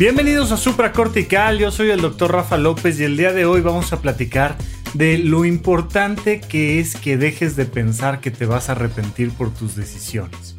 Bienvenidos 0.00 0.50
a 0.50 0.56
Supracortical, 0.56 1.58
yo 1.58 1.70
soy 1.70 1.90
el 1.90 2.00
doctor 2.00 2.32
Rafa 2.32 2.56
López 2.56 2.98
y 2.98 3.04
el 3.04 3.18
día 3.18 3.34
de 3.34 3.44
hoy 3.44 3.60
vamos 3.60 3.92
a 3.92 4.00
platicar 4.00 4.56
de 4.94 5.18
lo 5.18 5.44
importante 5.44 6.40
que 6.40 6.80
es 6.80 6.96
que 6.96 7.18
dejes 7.18 7.54
de 7.54 7.66
pensar 7.66 8.22
que 8.22 8.30
te 8.30 8.46
vas 8.46 8.70
a 8.70 8.72
arrepentir 8.72 9.30
por 9.30 9.52
tus 9.52 9.76
decisiones. 9.76 10.56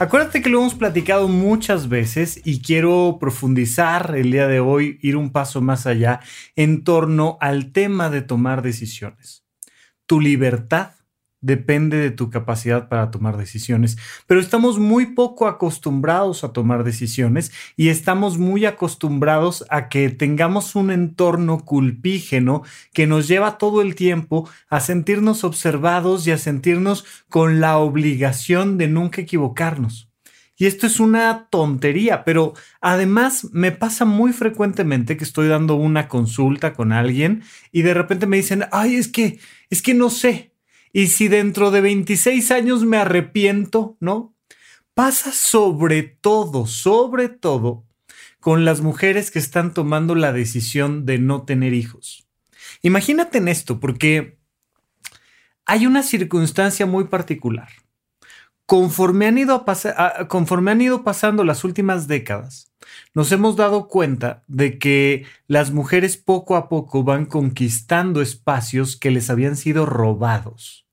Acuérdate 0.00 0.42
que 0.42 0.48
lo 0.48 0.58
hemos 0.58 0.74
platicado 0.74 1.28
muchas 1.28 1.88
veces 1.88 2.40
y 2.44 2.60
quiero 2.60 3.18
profundizar 3.20 4.16
el 4.16 4.32
día 4.32 4.48
de 4.48 4.58
hoy, 4.58 4.98
ir 5.00 5.16
un 5.16 5.30
paso 5.30 5.60
más 5.60 5.86
allá 5.86 6.18
en 6.56 6.82
torno 6.82 7.38
al 7.40 7.70
tema 7.70 8.10
de 8.10 8.22
tomar 8.22 8.62
decisiones. 8.62 9.44
Tu 10.06 10.20
libertad 10.20 10.90
depende 11.42 11.98
de 11.98 12.10
tu 12.10 12.30
capacidad 12.30 12.88
para 12.88 13.10
tomar 13.10 13.36
decisiones, 13.36 13.98
pero 14.26 14.40
estamos 14.40 14.78
muy 14.78 15.06
poco 15.06 15.46
acostumbrados 15.46 16.44
a 16.44 16.52
tomar 16.52 16.84
decisiones 16.84 17.52
y 17.76 17.88
estamos 17.88 18.38
muy 18.38 18.64
acostumbrados 18.64 19.64
a 19.68 19.88
que 19.88 20.08
tengamos 20.08 20.74
un 20.74 20.90
entorno 20.90 21.64
culpígeno 21.64 22.62
que 22.94 23.06
nos 23.06 23.28
lleva 23.28 23.58
todo 23.58 23.82
el 23.82 23.94
tiempo 23.94 24.48
a 24.70 24.80
sentirnos 24.80 25.44
observados 25.44 26.26
y 26.26 26.30
a 26.30 26.38
sentirnos 26.38 27.04
con 27.28 27.60
la 27.60 27.76
obligación 27.76 28.78
de 28.78 28.88
nunca 28.88 29.20
equivocarnos. 29.20 30.08
Y 30.56 30.66
esto 30.66 30.86
es 30.86 31.00
una 31.00 31.48
tontería, 31.50 32.24
pero 32.24 32.54
además 32.80 33.48
me 33.52 33.72
pasa 33.72 34.04
muy 34.04 34.32
frecuentemente 34.32 35.16
que 35.16 35.24
estoy 35.24 35.48
dando 35.48 35.74
una 35.74 36.06
consulta 36.06 36.72
con 36.72 36.92
alguien 36.92 37.42
y 37.72 37.82
de 37.82 37.94
repente 37.94 38.26
me 38.28 38.36
dicen, 38.36 38.66
ay, 38.70 38.94
es 38.94 39.08
que, 39.08 39.40
es 39.70 39.82
que 39.82 39.94
no 39.94 40.08
sé, 40.08 40.51
y 40.92 41.08
si 41.08 41.28
dentro 41.28 41.70
de 41.70 41.80
26 41.80 42.50
años 42.50 42.84
me 42.84 42.98
arrepiento, 42.98 43.96
¿no? 44.00 44.36
Pasa 44.94 45.32
sobre 45.32 46.02
todo, 46.02 46.66
sobre 46.66 47.28
todo 47.28 47.86
con 48.40 48.64
las 48.64 48.80
mujeres 48.80 49.30
que 49.30 49.38
están 49.38 49.72
tomando 49.72 50.14
la 50.14 50.32
decisión 50.32 51.06
de 51.06 51.18
no 51.18 51.44
tener 51.44 51.74
hijos. 51.74 52.28
Imagínate 52.82 53.38
en 53.38 53.48
esto, 53.48 53.78
porque 53.80 54.38
hay 55.64 55.86
una 55.86 56.02
circunstancia 56.02 56.84
muy 56.84 57.04
particular. 57.04 57.68
Conforme 58.66 59.26
han, 59.26 59.38
ido 59.38 59.64
conforme 60.28 60.70
han 60.70 60.80
ido 60.80 61.04
pasando 61.04 61.44
las 61.44 61.64
últimas 61.64 62.08
décadas, 62.08 62.72
nos 63.14 63.30
hemos 63.32 63.56
dado 63.56 63.88
cuenta 63.88 64.44
de 64.46 64.78
que 64.78 65.26
las 65.46 65.72
mujeres 65.72 66.16
poco 66.16 66.56
a 66.56 66.68
poco 66.68 67.04
van 67.04 67.26
conquistando 67.26 68.22
espacios 68.22 68.96
que 68.96 69.10
les 69.10 69.30
habían 69.30 69.56
sido 69.56 69.84
robados. 69.86 70.86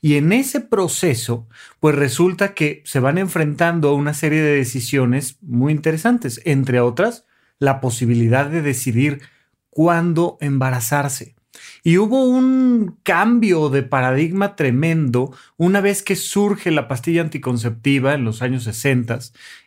Y 0.00 0.16
en 0.16 0.32
ese 0.32 0.60
proceso, 0.60 1.46
pues 1.78 1.94
resulta 1.94 2.54
que 2.54 2.82
se 2.84 3.00
van 3.00 3.18
enfrentando 3.18 3.90
a 3.90 3.94
una 3.94 4.14
serie 4.14 4.40
de 4.40 4.56
decisiones 4.56 5.36
muy 5.42 5.72
interesantes, 5.72 6.40
entre 6.44 6.80
otras, 6.80 7.26
la 7.58 7.80
posibilidad 7.80 8.46
de 8.46 8.62
decidir 8.62 9.20
cuándo 9.68 10.38
embarazarse. 10.40 11.36
Y 11.82 11.98
hubo 11.98 12.24
un 12.24 12.98
cambio 13.02 13.68
de 13.68 13.82
paradigma 13.82 14.56
tremendo 14.56 15.34
una 15.56 15.80
vez 15.80 16.02
que 16.02 16.16
surge 16.16 16.70
la 16.70 16.88
pastilla 16.88 17.22
anticonceptiva 17.22 18.14
en 18.14 18.24
los 18.24 18.42
años 18.42 18.64
60 18.64 19.18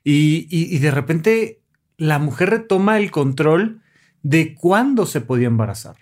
y, 0.03 0.47
y 0.49 0.77
de 0.79 0.91
repente 0.91 1.61
la 1.97 2.19
mujer 2.19 2.49
retoma 2.49 2.97
el 2.97 3.11
control 3.11 3.81
de 4.21 4.55
cuándo 4.55 5.05
se 5.05 5.21
podía 5.21 5.47
embarazar. 5.47 5.97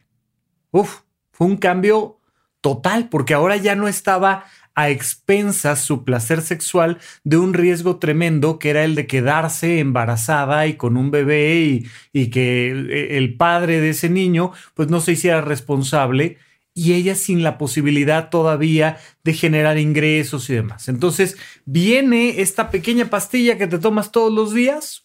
Uf, 0.71 1.01
fue 1.31 1.47
un 1.47 1.57
cambio 1.57 2.19
total, 2.61 3.09
porque 3.09 3.33
ahora 3.33 3.57
ya 3.57 3.75
no 3.75 3.87
estaba 3.87 4.45
a 4.75 4.89
expensas 4.89 5.83
su 5.83 6.03
placer 6.03 6.41
sexual 6.41 6.99
de 7.23 7.37
un 7.37 7.53
riesgo 7.53 7.97
tremendo 7.97 8.59
que 8.59 8.69
era 8.69 8.83
el 8.83 8.95
de 8.95 9.07
quedarse 9.07 9.79
embarazada 9.79 10.67
y 10.67 10.75
con 10.75 10.97
un 10.97 11.11
bebé 11.11 11.83
y, 12.13 12.29
que 12.29 12.71
el 13.17 13.35
padre 13.35 13.81
de 13.81 13.89
ese 13.89 14.09
niño 14.09 14.51
pues 14.73 14.89
no 14.89 15.01
se 15.01 15.13
hiciera 15.13 15.41
responsable 15.41 16.37
y 16.73 16.93
ella 16.93 17.15
sin 17.15 17.43
la 17.43 17.57
posibilidad 17.57 18.29
todavía 18.29 18.97
de 19.23 19.33
generar 19.33 19.77
ingresos 19.77 20.49
y 20.49 20.53
demás. 20.53 20.87
Entonces 20.87 21.37
viene 21.65 22.41
esta 22.41 22.71
pequeña 22.71 23.09
pastilla 23.09 23.57
que 23.57 23.67
te 23.67 23.79
tomas 23.79 24.11
todos 24.11 24.31
los 24.31 24.53
días 24.53 25.03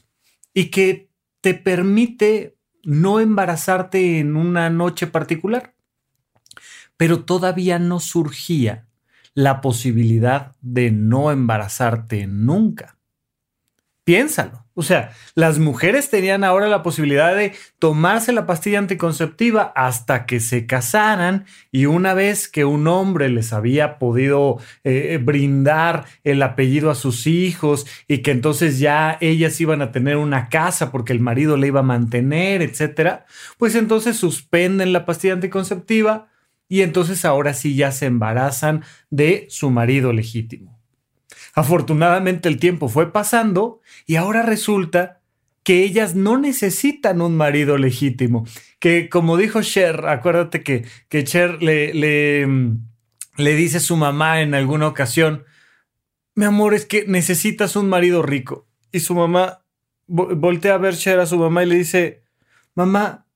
y 0.54 0.66
que 0.66 1.10
te 1.40 1.54
permite 1.54 2.56
no 2.84 3.18
embarazarte 3.18 4.20
en 4.20 4.36
una 4.36 4.70
noche 4.70 5.06
particular 5.08 5.76
pero 6.96 7.24
todavía 7.24 7.78
no 7.78 8.00
surgía 8.00 8.86
la 9.36 9.60
posibilidad 9.60 10.56
de 10.62 10.90
no 10.90 11.30
embarazarte 11.30 12.26
nunca. 12.26 12.96
Piénsalo. 14.02 14.64
O 14.72 14.82
sea, 14.82 15.12
las 15.34 15.58
mujeres 15.58 16.10
tenían 16.10 16.42
ahora 16.42 16.68
la 16.68 16.82
posibilidad 16.82 17.34
de 17.34 17.52
tomarse 17.78 18.32
la 18.32 18.46
pastilla 18.46 18.78
anticonceptiva 18.78 19.72
hasta 19.74 20.26
que 20.26 20.40
se 20.40 20.66
casaran 20.66 21.44
y 21.70 21.86
una 21.86 22.14
vez 22.14 22.48
que 22.48 22.64
un 22.64 22.86
hombre 22.86 23.28
les 23.28 23.52
había 23.52 23.98
podido 23.98 24.58
eh, 24.84 25.18
brindar 25.22 26.06
el 26.24 26.42
apellido 26.42 26.90
a 26.90 26.94
sus 26.94 27.26
hijos 27.26 27.86
y 28.06 28.18
que 28.18 28.30
entonces 28.30 28.78
ya 28.78 29.18
ellas 29.20 29.60
iban 29.60 29.82
a 29.82 29.92
tener 29.92 30.16
una 30.16 30.48
casa 30.48 30.92
porque 30.92 31.12
el 31.12 31.20
marido 31.20 31.56
le 31.56 31.66
iba 31.66 31.80
a 31.80 31.82
mantener, 31.82 32.62
etcétera, 32.62 33.26
pues 33.58 33.74
entonces 33.74 34.16
suspenden 34.16 34.92
la 34.92 35.04
pastilla 35.04 35.34
anticonceptiva, 35.34 36.28
y 36.68 36.82
entonces 36.82 37.24
ahora 37.24 37.54
sí 37.54 37.74
ya 37.74 37.92
se 37.92 38.06
embarazan 38.06 38.82
de 39.10 39.46
su 39.50 39.70
marido 39.70 40.12
legítimo. 40.12 40.78
Afortunadamente 41.54 42.48
el 42.48 42.58
tiempo 42.58 42.88
fue 42.88 43.12
pasando 43.12 43.80
y 44.06 44.16
ahora 44.16 44.42
resulta 44.42 45.20
que 45.62 45.82
ellas 45.82 46.14
no 46.14 46.38
necesitan 46.38 47.20
un 47.20 47.36
marido 47.36 47.76
legítimo, 47.76 48.46
que 48.78 49.08
como 49.08 49.36
dijo 49.36 49.62
Cher, 49.62 50.06
acuérdate 50.06 50.62
que, 50.62 51.24
Cher 51.24 51.62
le, 51.62 51.92
le, 51.92 52.46
mm, 52.46 52.86
le 53.38 53.54
dice 53.56 53.78
a 53.78 53.80
su 53.80 53.96
mamá 53.96 54.42
en 54.42 54.54
alguna 54.54 54.86
ocasión, 54.86 55.44
mi 56.36 56.44
amor, 56.44 56.74
es 56.74 56.84
que 56.84 57.06
necesitas 57.06 57.76
un 57.76 57.88
marido 57.88 58.22
rico. 58.22 58.68
Y 58.92 59.00
su 59.00 59.14
mamá 59.14 59.64
voltea 60.06 60.74
a 60.74 60.78
ver 60.78 60.94
Cher 60.94 61.18
a 61.18 61.26
su 61.26 61.38
mamá 61.38 61.62
y 61.64 61.66
le 61.66 61.76
dice, 61.76 62.22
mamá, 62.74 63.26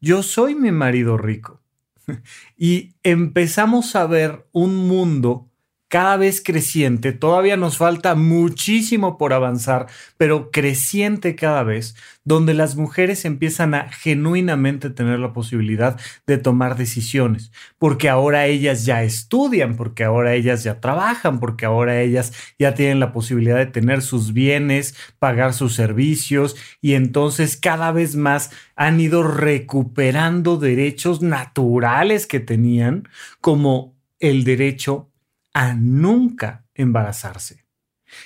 yo 0.00 0.24
soy 0.24 0.56
mi 0.56 0.72
marido 0.72 1.16
rico. 1.16 1.59
y 2.56 2.94
empezamos 3.02 3.96
a 3.96 4.06
ver 4.06 4.46
un 4.52 4.88
mundo 4.88 5.49
cada 5.90 6.16
vez 6.16 6.40
creciente, 6.40 7.10
todavía 7.10 7.56
nos 7.56 7.76
falta 7.76 8.14
muchísimo 8.14 9.18
por 9.18 9.32
avanzar, 9.32 9.88
pero 10.16 10.52
creciente 10.52 11.34
cada 11.34 11.64
vez, 11.64 11.96
donde 12.24 12.54
las 12.54 12.76
mujeres 12.76 13.24
empiezan 13.24 13.74
a 13.74 13.88
genuinamente 13.88 14.90
tener 14.90 15.18
la 15.18 15.32
posibilidad 15.32 15.98
de 16.28 16.38
tomar 16.38 16.76
decisiones, 16.76 17.50
porque 17.76 18.08
ahora 18.08 18.46
ellas 18.46 18.84
ya 18.84 19.02
estudian, 19.02 19.76
porque 19.76 20.04
ahora 20.04 20.34
ellas 20.34 20.62
ya 20.62 20.80
trabajan, 20.80 21.40
porque 21.40 21.66
ahora 21.66 22.00
ellas 22.00 22.32
ya 22.56 22.72
tienen 22.74 23.00
la 23.00 23.12
posibilidad 23.12 23.56
de 23.56 23.66
tener 23.66 24.00
sus 24.00 24.32
bienes, 24.32 24.94
pagar 25.18 25.52
sus 25.54 25.74
servicios 25.74 26.54
y 26.80 26.92
entonces 26.94 27.56
cada 27.56 27.90
vez 27.90 28.14
más 28.14 28.52
han 28.76 29.00
ido 29.00 29.24
recuperando 29.24 30.56
derechos 30.56 31.20
naturales 31.20 32.28
que 32.28 32.38
tenían, 32.38 33.08
como 33.40 33.96
el 34.20 34.44
derecho 34.44 35.09
a 35.52 35.74
nunca 35.74 36.64
embarazarse. 36.74 37.64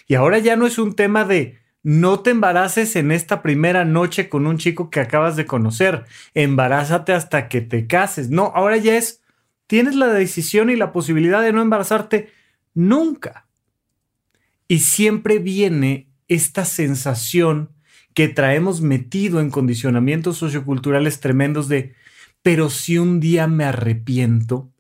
Y 0.07 0.15
ahora 0.15 0.39
ya 0.39 0.57
no 0.57 0.67
es 0.67 0.79
un 0.79 0.95
tema 0.95 1.25
de 1.25 1.59
no 1.83 2.21
te 2.21 2.31
embaraces 2.31 2.97
en 2.97 3.13
esta 3.13 3.43
primera 3.43 3.85
noche 3.85 4.31
con 4.31 4.47
un 4.47 4.57
chico 4.57 4.89
que 4.89 5.01
acabas 5.01 5.37
de 5.37 5.45
conocer, 5.45 6.05
embarázate 6.33 7.13
hasta 7.13 7.49
que 7.49 7.61
te 7.61 7.87
cases. 7.87 8.31
No, 8.31 8.53
ahora 8.55 8.79
ya 8.79 8.97
es, 8.97 9.21
tienes 9.67 9.95
la 9.95 10.09
decisión 10.09 10.71
y 10.71 10.77
la 10.77 10.93
posibilidad 10.93 11.43
de 11.43 11.53
no 11.53 11.61
embarazarte 11.61 12.31
nunca. 12.73 13.47
Y 14.67 14.79
siempre 14.79 15.39
viene 15.39 16.09
esta 16.27 16.65
sensación 16.65 17.71
que 18.15 18.29
traemos 18.29 18.81
metido 18.81 19.41
en 19.41 19.51
condicionamientos 19.51 20.39
socioculturales 20.39 21.21
tremendos 21.21 21.69
de, 21.69 21.95
pero 22.41 22.71
si 22.71 22.97
un 22.97 23.21
día 23.21 23.47
me 23.47 23.65
arrepiento, 23.65 24.71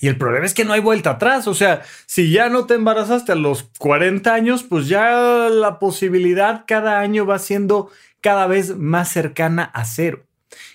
Y 0.00 0.08
el 0.08 0.16
problema 0.16 0.46
es 0.46 0.54
que 0.54 0.64
no 0.64 0.72
hay 0.72 0.80
vuelta 0.80 1.10
atrás. 1.10 1.46
O 1.46 1.54
sea, 1.54 1.82
si 2.06 2.30
ya 2.30 2.48
no 2.48 2.66
te 2.66 2.74
embarazaste 2.74 3.32
a 3.32 3.36
los 3.36 3.70
40 3.78 4.32
años, 4.32 4.62
pues 4.62 4.88
ya 4.88 5.48
la 5.50 5.78
posibilidad 5.78 6.64
cada 6.66 7.00
año 7.00 7.26
va 7.26 7.38
siendo 7.38 7.90
cada 8.22 8.46
vez 8.46 8.76
más 8.76 9.10
cercana 9.10 9.64
a 9.64 9.84
cero. 9.84 10.26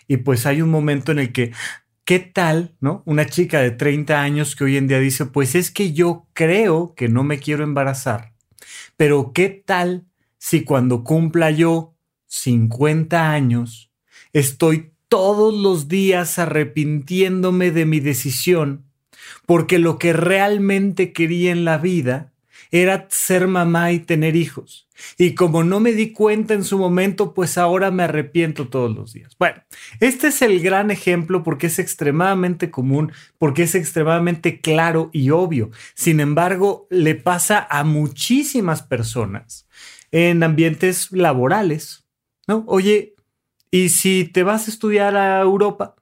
Y 0.08 0.18
pues 0.18 0.46
hay 0.46 0.62
un 0.62 0.70
momento 0.70 1.12
en 1.12 1.20
el 1.20 1.32
que, 1.32 1.52
¿qué 2.04 2.20
tal, 2.20 2.76
no? 2.80 3.02
Una 3.06 3.26
chica 3.26 3.60
de 3.62 3.72
30 3.72 4.22
años 4.22 4.56
que 4.56 4.64
hoy 4.64 4.78
en 4.78 4.88
día 4.88 5.00
dice, 5.00 5.26
pues 5.26 5.56
es 5.56 5.72
que 5.72 5.94
yo 5.94 6.28
creo 6.34 6.94
que 6.96 7.10
no 7.10 7.24
me 7.24 7.40
quiero 7.40 7.64
embarazar. 7.64 8.34
Pero 8.96 9.32
¿qué 9.34 9.50
tal 9.50 10.06
si 10.38 10.64
cuando 10.64 11.04
cumpla 11.04 11.50
yo 11.50 11.96
50 12.28 13.32
años 13.32 13.92
estoy 14.34 14.92
todos 15.08 15.54
los 15.54 15.88
días 15.88 16.38
arrepintiéndome 16.38 17.72
de 17.72 17.86
mi 17.86 18.00
decisión? 18.00 18.85
Porque 19.46 19.80
lo 19.80 19.98
que 20.00 20.14
realmente 20.14 21.14
quería 21.14 21.52
en 21.52 21.66
la 21.66 21.78
vida 21.78 22.34
era 22.72 23.08
ser 23.10 23.48
mamá 23.48 23.92
y 23.92 24.00
tener 24.00 24.36
hijos. 24.36 24.88
Y 25.18 25.36
como 25.36 25.64
no 25.64 25.80
me 25.80 25.92
di 25.92 26.12
cuenta 26.12 26.54
en 26.54 26.64
su 26.64 26.78
momento, 26.78 27.34
pues 27.34 27.58
ahora 27.58 27.92
me 27.92 28.04
arrepiento 28.04 28.68
todos 28.68 28.96
los 28.96 29.14
días. 29.14 29.36
Bueno, 29.38 29.62
este 30.00 30.28
es 30.28 30.42
el 30.42 30.62
gran 30.62 30.90
ejemplo 30.90 31.44
porque 31.44 31.68
es 31.68 31.80
extremadamente 31.80 32.72
común, 32.72 33.12
porque 33.38 33.64
es 33.64 33.76
extremadamente 33.76 34.62
claro 34.62 35.10
y 35.12 35.30
obvio. 35.30 35.72
Sin 35.96 36.20
embargo, 36.20 36.88
le 36.90 37.16
pasa 37.16 37.68
a 37.70 37.84
muchísimas 37.84 38.82
personas 38.82 39.68
en 40.12 40.44
ambientes 40.44 41.12
laborales, 41.12 42.06
¿no? 42.48 42.64
Oye, 42.68 43.16
¿y 43.70 43.90
si 43.90 44.24
te 44.26 44.44
vas 44.44 44.68
a 44.68 44.72
estudiar 44.72 45.18
a 45.18 45.42
Europa? 45.42 45.96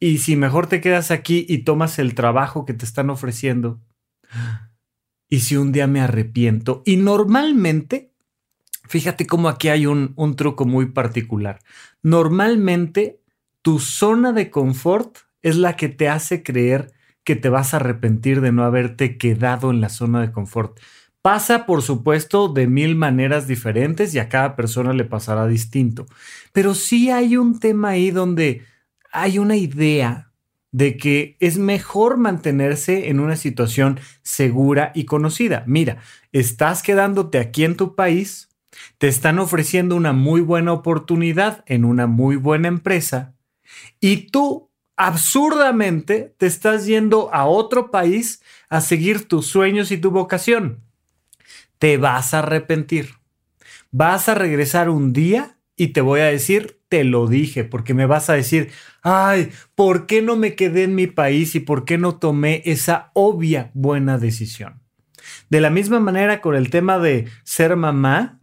¿Y 0.00 0.18
si 0.18 0.36
mejor 0.36 0.66
te 0.66 0.80
quedas 0.80 1.10
aquí 1.10 1.44
y 1.48 1.58
tomas 1.58 1.98
el 1.98 2.14
trabajo 2.14 2.64
que 2.64 2.74
te 2.74 2.84
están 2.84 3.10
ofreciendo? 3.10 3.80
y 5.28 5.40
si 5.40 5.56
un 5.56 5.72
día 5.72 5.86
me 5.86 6.00
arrepiento. 6.00 6.82
Y 6.84 6.96
normalmente, 6.96 8.12
fíjate 8.88 9.26
cómo 9.26 9.48
aquí 9.48 9.68
hay 9.68 9.86
un, 9.86 10.12
un 10.16 10.36
truco 10.36 10.64
muy 10.64 10.86
particular. 10.86 11.60
Normalmente 12.02 13.20
tu 13.62 13.78
zona 13.78 14.32
de 14.32 14.50
confort 14.50 15.18
es 15.42 15.56
la 15.56 15.76
que 15.76 15.88
te 15.88 16.08
hace 16.08 16.42
creer 16.42 16.92
que 17.24 17.36
te 17.36 17.50
vas 17.50 17.74
a 17.74 17.76
arrepentir 17.76 18.40
de 18.40 18.52
no 18.52 18.64
haberte 18.64 19.18
quedado 19.18 19.70
en 19.70 19.80
la 19.80 19.90
zona 19.90 20.20
de 20.22 20.32
confort. 20.32 20.78
Pasa, 21.20 21.66
por 21.66 21.82
supuesto, 21.82 22.48
de 22.48 22.66
mil 22.66 22.96
maneras 22.96 23.46
diferentes 23.46 24.14
y 24.14 24.18
a 24.18 24.28
cada 24.30 24.56
persona 24.56 24.94
le 24.94 25.04
pasará 25.04 25.46
distinto. 25.46 26.06
Pero 26.52 26.74
sí 26.74 27.10
hay 27.10 27.36
un 27.36 27.60
tema 27.60 27.90
ahí 27.90 28.10
donde 28.10 28.62
hay 29.20 29.38
una 29.38 29.56
idea 29.56 30.32
de 30.70 30.96
que 30.96 31.36
es 31.40 31.58
mejor 31.58 32.18
mantenerse 32.18 33.08
en 33.08 33.20
una 33.20 33.36
situación 33.36 34.00
segura 34.22 34.92
y 34.94 35.04
conocida. 35.04 35.64
Mira, 35.66 35.98
estás 36.32 36.82
quedándote 36.82 37.38
aquí 37.38 37.64
en 37.64 37.76
tu 37.76 37.94
país, 37.94 38.48
te 38.98 39.08
están 39.08 39.38
ofreciendo 39.38 39.96
una 39.96 40.12
muy 40.12 40.40
buena 40.40 40.72
oportunidad 40.72 41.64
en 41.66 41.84
una 41.84 42.06
muy 42.06 42.36
buena 42.36 42.68
empresa 42.68 43.34
y 44.00 44.28
tú 44.30 44.70
absurdamente 44.96 46.34
te 46.36 46.46
estás 46.46 46.86
yendo 46.86 47.32
a 47.32 47.46
otro 47.46 47.90
país 47.90 48.42
a 48.68 48.80
seguir 48.80 49.26
tus 49.26 49.46
sueños 49.46 49.90
y 49.90 49.98
tu 49.98 50.10
vocación. 50.10 50.82
Te 51.78 51.96
vas 51.96 52.34
a 52.34 52.40
arrepentir. 52.40 53.14
Vas 53.90 54.28
a 54.28 54.34
regresar 54.34 54.90
un 54.90 55.12
día 55.12 55.56
y 55.76 55.88
te 55.88 56.00
voy 56.00 56.20
a 56.20 56.24
decir, 56.24 56.77
te 56.88 57.04
lo 57.04 57.26
dije, 57.26 57.64
porque 57.64 57.94
me 57.94 58.06
vas 58.06 58.30
a 58.30 58.34
decir, 58.34 58.70
ay, 59.02 59.50
¿por 59.74 60.06
qué 60.06 60.22
no 60.22 60.36
me 60.36 60.54
quedé 60.54 60.84
en 60.84 60.94
mi 60.94 61.06
país 61.06 61.54
y 61.54 61.60
por 61.60 61.84
qué 61.84 61.98
no 61.98 62.16
tomé 62.16 62.62
esa 62.64 63.10
obvia 63.14 63.70
buena 63.74 64.18
decisión? 64.18 64.82
De 65.50 65.60
la 65.60 65.70
misma 65.70 66.00
manera 66.00 66.40
con 66.40 66.54
el 66.54 66.70
tema 66.70 66.98
de 66.98 67.28
ser 67.44 67.76
mamá, 67.76 68.40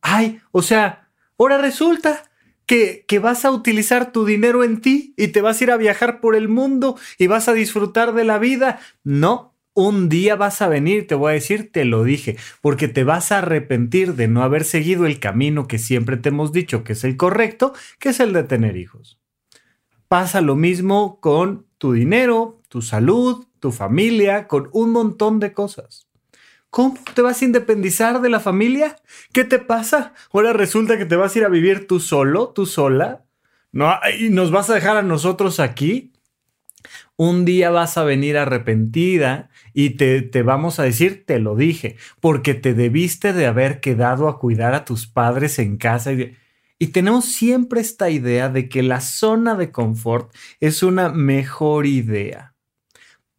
ay, 0.00 0.40
o 0.50 0.62
sea, 0.62 1.10
ahora 1.38 1.58
resulta 1.58 2.30
que, 2.66 3.04
que, 3.08 3.18
vas 3.18 3.44
a 3.44 3.50
utilizar 3.50 4.12
tu 4.12 4.24
dinero 4.24 4.64
en 4.64 4.80
ti 4.80 5.14
y 5.16 5.28
te 5.28 5.40
vas 5.40 5.60
a 5.60 5.64
ir 5.64 5.70
a 5.70 5.76
viajar 5.76 6.20
por 6.20 6.36
el 6.36 6.48
mundo 6.48 6.98
y 7.18 7.26
vas 7.26 7.48
a 7.48 7.52
disfrutar 7.52 8.14
de 8.14 8.24
la 8.24 8.38
vida. 8.38 8.78
No, 9.02 9.51
un 9.74 10.08
día 10.08 10.36
vas 10.36 10.60
a 10.60 10.68
venir, 10.68 11.06
te 11.06 11.14
voy 11.14 11.30
a 11.30 11.34
decir, 11.34 11.72
te 11.72 11.84
lo 11.84 12.04
dije, 12.04 12.36
porque 12.60 12.88
te 12.88 13.04
vas 13.04 13.32
a 13.32 13.38
arrepentir 13.38 14.14
de 14.14 14.28
no 14.28 14.42
haber 14.42 14.64
seguido 14.64 15.06
el 15.06 15.18
camino 15.18 15.66
que 15.66 15.78
siempre 15.78 16.16
te 16.16 16.28
hemos 16.28 16.52
dicho 16.52 16.84
que 16.84 16.92
es 16.92 17.04
el 17.04 17.16
correcto, 17.16 17.72
que 17.98 18.10
es 18.10 18.20
el 18.20 18.32
de 18.32 18.44
tener 18.44 18.76
hijos. 18.76 19.18
Pasa 20.08 20.42
lo 20.42 20.56
mismo 20.56 21.20
con 21.20 21.66
tu 21.78 21.92
dinero, 21.94 22.60
tu 22.68 22.82
salud, 22.82 23.46
tu 23.60 23.72
familia, 23.72 24.46
con 24.46 24.68
un 24.72 24.90
montón 24.90 25.40
de 25.40 25.52
cosas. 25.52 26.06
¿Cómo 26.68 26.98
te 27.14 27.22
vas 27.22 27.40
a 27.40 27.44
independizar 27.44 28.20
de 28.20 28.30
la 28.30 28.40
familia? 28.40 28.96
¿Qué 29.32 29.44
te 29.44 29.58
pasa? 29.58 30.14
Ahora 30.32 30.52
resulta 30.52 30.98
que 30.98 31.04
te 31.04 31.16
vas 31.16 31.34
a 31.34 31.38
ir 31.38 31.44
a 31.44 31.50
vivir 31.50 31.86
tú 31.86 32.00
solo, 32.00 32.48
tú 32.48 32.66
sola. 32.66 33.24
¿No? 33.72 33.94
¿Y 34.18 34.28
nos 34.28 34.50
vas 34.50 34.68
a 34.68 34.74
dejar 34.74 34.98
a 34.98 35.02
nosotros 35.02 35.60
aquí? 35.60 36.12
Un 37.16 37.44
día 37.44 37.70
vas 37.70 37.96
a 37.96 38.04
venir 38.04 38.36
arrepentida 38.36 39.50
y 39.74 39.90
te, 39.90 40.22
te, 40.22 40.42
vamos 40.42 40.78
a 40.78 40.84
decir, 40.84 41.24
te 41.26 41.38
lo 41.38 41.56
dije, 41.56 41.96
porque 42.20 42.54
te 42.54 42.74
debiste 42.74 43.32
de 43.32 43.46
haber 43.46 43.80
quedado 43.80 44.28
a 44.28 44.38
cuidar 44.38 44.74
a 44.74 44.84
tus 44.84 45.06
padres 45.06 45.58
en 45.58 45.76
casa. 45.76 46.12
Y, 46.12 46.36
y 46.78 46.88
tenemos 46.88 47.26
siempre 47.26 47.80
esta 47.80 48.10
idea 48.10 48.48
de 48.48 48.68
que 48.68 48.82
la 48.82 49.00
zona 49.00 49.54
de 49.54 49.70
confort 49.70 50.34
es 50.60 50.82
una 50.82 51.10
mejor 51.10 51.86
idea. 51.86 52.54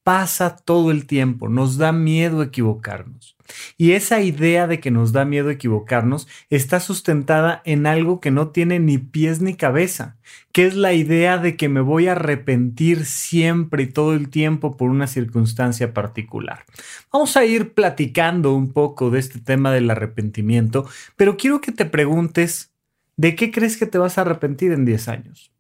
Pasa 0.04 0.56
todo 0.56 0.92
el 0.92 1.08
tiempo, 1.08 1.50
nos 1.50 1.78
da 1.78 1.92
miedo 1.92 2.42
equivocarnos. 2.42 3.33
Y 3.78 3.92
esa 3.92 4.22
idea 4.22 4.68
de 4.68 4.80
que 4.80 4.92
nos 4.92 5.12
da 5.12 5.26
miedo 5.26 5.50
equivocarnos 5.50 6.28
está 6.50 6.80
sustentada 6.80 7.62
en 7.66 7.86
algo 7.86 8.20
que 8.20 8.32
no 8.32 8.50
tiene 8.50 8.80
ni 8.80 8.98
pies 8.98 9.42
ni 9.42 9.56
cabeza, 9.56 10.18
que 10.52 10.66
es 10.66 10.76
la 10.76 10.94
idea 10.94 11.38
de 11.38 11.56
que 11.56 11.70
me 11.70 11.82
voy 11.82 12.08
a 12.08 12.14
arrepentir 12.14 13.06
siempre 13.06 13.84
y 13.84 13.88
todo 13.88 14.14
el 14.14 14.30
tiempo 14.30 14.78
por 14.78 14.90
una 14.90 15.08
circunstancia 15.08 15.94
particular. 15.94 16.66
Vamos 17.12 17.38
a 17.38 17.46
ir 17.46 17.74
platicando 17.74 18.54
un 18.54 18.72
poco 18.72 19.10
de 19.10 19.20
este 19.20 19.40
tema 19.40 19.72
del 19.72 19.90
arrepentimiento, 19.90 20.88
pero 21.16 21.38
quiero 21.38 21.62
que 21.62 21.72
te 21.72 21.86
preguntes, 21.86 22.72
¿de 23.18 23.36
qué 23.36 23.52
crees 23.52 23.78
que 23.78 23.86
te 23.86 23.98
vas 23.98 24.18
a 24.18 24.22
arrepentir 24.22 24.72
en 24.72 24.86
10 24.86 25.08
años? 25.08 25.52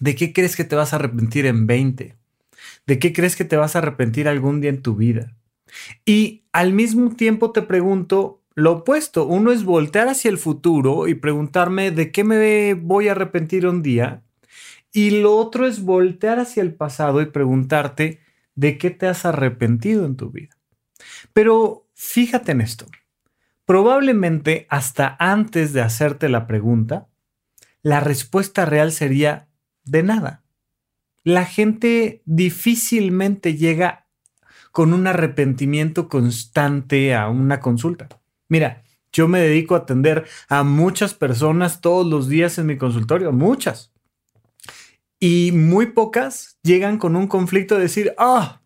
¿De 0.00 0.14
qué 0.14 0.32
crees 0.32 0.56
que 0.56 0.64
te 0.64 0.76
vas 0.76 0.92
a 0.92 0.96
arrepentir 0.96 1.46
en 1.46 1.66
20? 1.66 2.16
¿De 2.86 2.98
qué 2.98 3.12
crees 3.12 3.36
que 3.36 3.44
te 3.44 3.56
vas 3.56 3.74
a 3.74 3.78
arrepentir 3.78 4.28
algún 4.28 4.60
día 4.60 4.70
en 4.70 4.82
tu 4.82 4.94
vida? 4.94 5.34
Y 6.04 6.44
al 6.52 6.72
mismo 6.72 7.14
tiempo 7.14 7.52
te 7.52 7.62
pregunto 7.62 8.42
lo 8.54 8.72
opuesto. 8.72 9.26
Uno 9.26 9.52
es 9.52 9.64
voltear 9.64 10.08
hacia 10.08 10.30
el 10.30 10.38
futuro 10.38 11.08
y 11.08 11.14
preguntarme 11.14 11.90
de 11.90 12.10
qué 12.10 12.24
me 12.24 12.74
voy 12.74 13.08
a 13.08 13.12
arrepentir 13.12 13.66
un 13.66 13.82
día. 13.82 14.22
Y 14.92 15.10
lo 15.20 15.36
otro 15.36 15.66
es 15.66 15.82
voltear 15.82 16.38
hacia 16.38 16.62
el 16.62 16.74
pasado 16.74 17.20
y 17.20 17.26
preguntarte 17.26 18.20
de 18.54 18.78
qué 18.78 18.90
te 18.90 19.06
has 19.06 19.26
arrepentido 19.26 20.06
en 20.06 20.16
tu 20.16 20.30
vida. 20.30 20.56
Pero 21.32 21.86
fíjate 21.94 22.52
en 22.52 22.62
esto. 22.62 22.86
Probablemente 23.66 24.66
hasta 24.70 25.16
antes 25.18 25.72
de 25.72 25.82
hacerte 25.82 26.28
la 26.28 26.46
pregunta, 26.46 27.08
la 27.82 28.00
respuesta 28.00 28.64
real 28.64 28.90
sería 28.90 29.48
de 29.84 30.02
nada. 30.02 30.44
La 31.24 31.44
gente 31.44 32.22
difícilmente 32.24 33.56
llega 33.56 34.05
con 34.76 34.92
un 34.92 35.06
arrepentimiento 35.06 36.06
constante 36.06 37.14
a 37.14 37.30
una 37.30 37.60
consulta. 37.60 38.10
Mira, 38.46 38.82
yo 39.10 39.26
me 39.26 39.40
dedico 39.40 39.74
a 39.74 39.78
atender 39.78 40.26
a 40.50 40.64
muchas 40.64 41.14
personas 41.14 41.80
todos 41.80 42.06
los 42.06 42.28
días 42.28 42.58
en 42.58 42.66
mi 42.66 42.76
consultorio, 42.76 43.32
muchas. 43.32 43.90
Y 45.18 45.52
muy 45.52 45.92
pocas 45.92 46.58
llegan 46.62 46.98
con 46.98 47.16
un 47.16 47.26
conflicto 47.26 47.76
de 47.76 47.80
decir, 47.80 48.12
ah, 48.18 48.60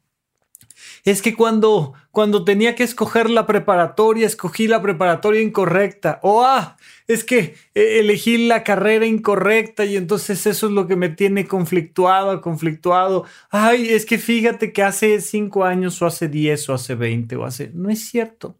es 1.05 1.23
que 1.23 1.35
cuando, 1.35 1.95
cuando 2.11 2.45
tenía 2.45 2.75
que 2.75 2.83
escoger 2.83 3.31
la 3.31 3.47
preparatoria, 3.47 4.27
escogí 4.27 4.67
la 4.67 4.83
preparatoria 4.83 5.41
incorrecta. 5.41 6.21
O, 6.23 6.45
ah, 6.45 6.77
es 7.07 7.25
que 7.25 7.55
eh, 7.75 8.01
elegí 8.01 8.47
la 8.47 8.65
carrera 8.65 9.07
incorrecta 9.07 9.85
y 9.85 9.97
entonces 9.97 10.47
eso 10.47 10.67
es 10.67 10.73
lo 10.73 10.87
que 10.87 10.97
me 10.97 11.09
tiene 11.09 11.47
conflictuado, 11.47 12.41
conflictuado. 12.41 13.25
Ay, 13.51 13.89
es 13.89 14.05
que 14.05 14.19
fíjate 14.19 14.73
que 14.73 14.83
hace 14.83 15.21
cinco 15.21 15.65
años 15.65 16.01
o 16.03 16.07
hace 16.07 16.29
diez 16.29 16.69
o 16.69 16.75
hace 16.75 16.95
veinte 16.95 17.37
o 17.37 17.45
hace... 17.45 17.71
No 17.75 17.91
es 17.91 18.09
cierto. 18.09 18.59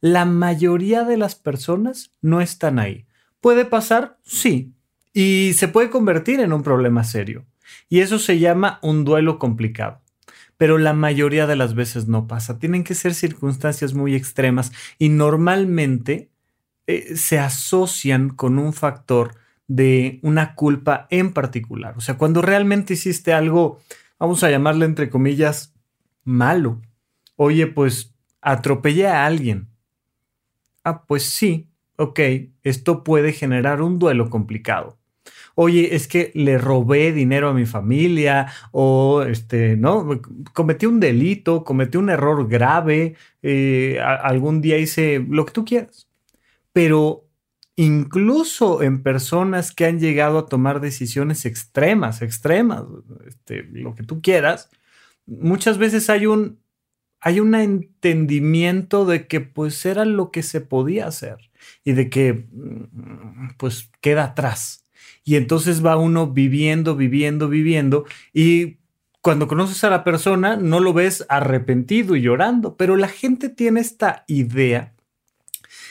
La 0.00 0.24
mayoría 0.24 1.04
de 1.04 1.16
las 1.16 1.34
personas 1.34 2.12
no 2.20 2.40
están 2.40 2.78
ahí. 2.78 3.06
¿Puede 3.40 3.64
pasar? 3.64 4.18
Sí. 4.24 4.72
Y 5.12 5.54
se 5.54 5.68
puede 5.68 5.90
convertir 5.90 6.40
en 6.40 6.52
un 6.52 6.62
problema 6.62 7.02
serio. 7.04 7.46
Y 7.88 8.00
eso 8.00 8.18
se 8.18 8.38
llama 8.38 8.78
un 8.82 9.04
duelo 9.04 9.38
complicado 9.38 10.00
pero 10.58 10.76
la 10.76 10.92
mayoría 10.92 11.46
de 11.46 11.56
las 11.56 11.74
veces 11.74 12.06
no 12.08 12.26
pasa. 12.26 12.58
Tienen 12.58 12.84
que 12.84 12.94
ser 12.94 13.14
circunstancias 13.14 13.94
muy 13.94 14.14
extremas 14.14 14.72
y 14.98 15.08
normalmente 15.08 16.30
eh, 16.86 17.16
se 17.16 17.38
asocian 17.38 18.28
con 18.28 18.58
un 18.58 18.74
factor 18.74 19.36
de 19.66 20.18
una 20.22 20.54
culpa 20.54 21.06
en 21.10 21.32
particular. 21.32 21.94
O 21.96 22.00
sea, 22.00 22.18
cuando 22.18 22.42
realmente 22.42 22.94
hiciste 22.94 23.32
algo 23.32 23.80
vamos 24.18 24.42
a 24.42 24.50
llamarle 24.50 24.84
entre 24.84 25.10
comillas, 25.10 25.74
malo. 26.24 26.80
Oye, 27.36 27.66
pues 27.66 28.14
atropellé 28.40 29.06
a 29.06 29.26
alguien. 29.26 29.68
Ah, 30.84 31.04
pues 31.06 31.24
sí, 31.24 31.70
ok, 31.96 32.20
esto 32.62 33.04
puede 33.04 33.32
generar 33.32 33.82
un 33.82 33.98
duelo 33.98 34.30
complicado. 34.30 34.97
Oye, 35.54 35.94
es 35.94 36.08
que 36.08 36.30
le 36.34 36.58
robé 36.58 37.12
dinero 37.12 37.48
a 37.48 37.54
mi 37.54 37.66
familia 37.66 38.52
o 38.72 39.22
este, 39.22 39.76
¿no? 39.76 40.20
Cometí 40.54 40.86
un 40.86 41.00
delito, 41.00 41.64
cometí 41.64 41.98
un 41.98 42.10
error 42.10 42.48
grave, 42.48 43.14
eh, 43.42 43.98
algún 44.00 44.60
día 44.60 44.78
hice 44.78 45.24
lo 45.28 45.44
que 45.46 45.52
tú 45.52 45.64
quieras. 45.64 46.08
Pero 46.72 47.28
incluso 47.76 48.82
en 48.82 49.02
personas 49.02 49.72
que 49.72 49.86
han 49.86 50.00
llegado 50.00 50.38
a 50.38 50.46
tomar 50.46 50.80
decisiones 50.80 51.44
extremas, 51.44 52.22
extremas, 52.22 52.84
este, 53.26 53.62
lo 53.64 53.94
que 53.94 54.02
tú 54.02 54.20
quieras, 54.20 54.70
muchas 55.26 55.78
veces 55.78 56.10
hay 56.10 56.26
un, 56.26 56.58
hay 57.20 57.40
un 57.40 57.54
entendimiento 57.54 59.04
de 59.06 59.26
que 59.26 59.40
pues 59.40 59.84
era 59.86 60.04
lo 60.04 60.30
que 60.30 60.42
se 60.42 60.60
podía 60.60 61.06
hacer 61.06 61.50
y 61.84 61.92
de 61.92 62.10
que 62.10 62.48
mm, 62.50 63.56
pues 63.58 63.90
queda 64.00 64.24
atrás. 64.24 64.84
Y 65.28 65.36
entonces 65.36 65.84
va 65.84 65.98
uno 65.98 66.28
viviendo, 66.28 66.96
viviendo, 66.96 67.50
viviendo 67.50 68.06
y 68.32 68.78
cuando 69.20 69.46
conoces 69.46 69.84
a 69.84 69.90
la 69.90 70.02
persona 70.02 70.56
no 70.56 70.80
lo 70.80 70.94
ves 70.94 71.26
arrepentido 71.28 72.16
y 72.16 72.22
llorando, 72.22 72.78
pero 72.78 72.96
la 72.96 73.08
gente 73.08 73.50
tiene 73.50 73.80
esta 73.80 74.24
idea 74.26 74.94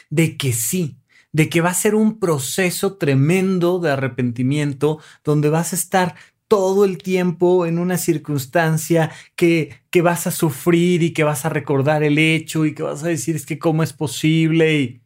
de 0.10 0.38
que 0.38 0.54
sí, 0.54 0.98
de 1.34 1.50
que 1.50 1.62
va 1.62 1.70
a 1.70 1.76
ser 1.76 1.94
un 1.94 2.18
proceso 2.18 2.98
tremendo 2.98 3.78
de 3.78 3.92
arrepentimiento 3.92 5.00
donde 5.24 5.50
vas 5.50 5.72
a 5.72 5.76
estar 5.76 6.16
todo 6.48 6.84
el 6.84 6.98
tiempo 6.98 7.68
en 7.68 7.78
una 7.78 8.00
circunstancia 8.00 9.12
que, 9.36 9.82
que, 9.92 10.02
vas 10.02 10.26
a 10.26 10.32
sufrir 10.32 11.04
y 11.04 11.12
que 11.12 11.24
vas 11.24 11.46
a 11.46 11.50
recordar 11.50 12.02
el 12.02 12.18
hecho 12.18 12.66
y 12.66 12.74
que 12.74 12.82
vas 12.82 13.04
a 13.04 13.10
decir 13.10 13.36
es 13.36 13.46
que 13.46 13.60
cómo 13.60 13.84
es 13.84 13.94
posible 13.94 14.82
y, 14.82 15.02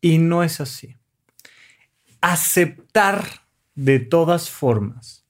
y 0.00 0.18
no 0.18 0.42
es 0.42 0.60
así. 0.60 0.96
Aceptar 2.20 3.39
de 3.84 3.98
todas 3.98 4.50
formas 4.50 5.24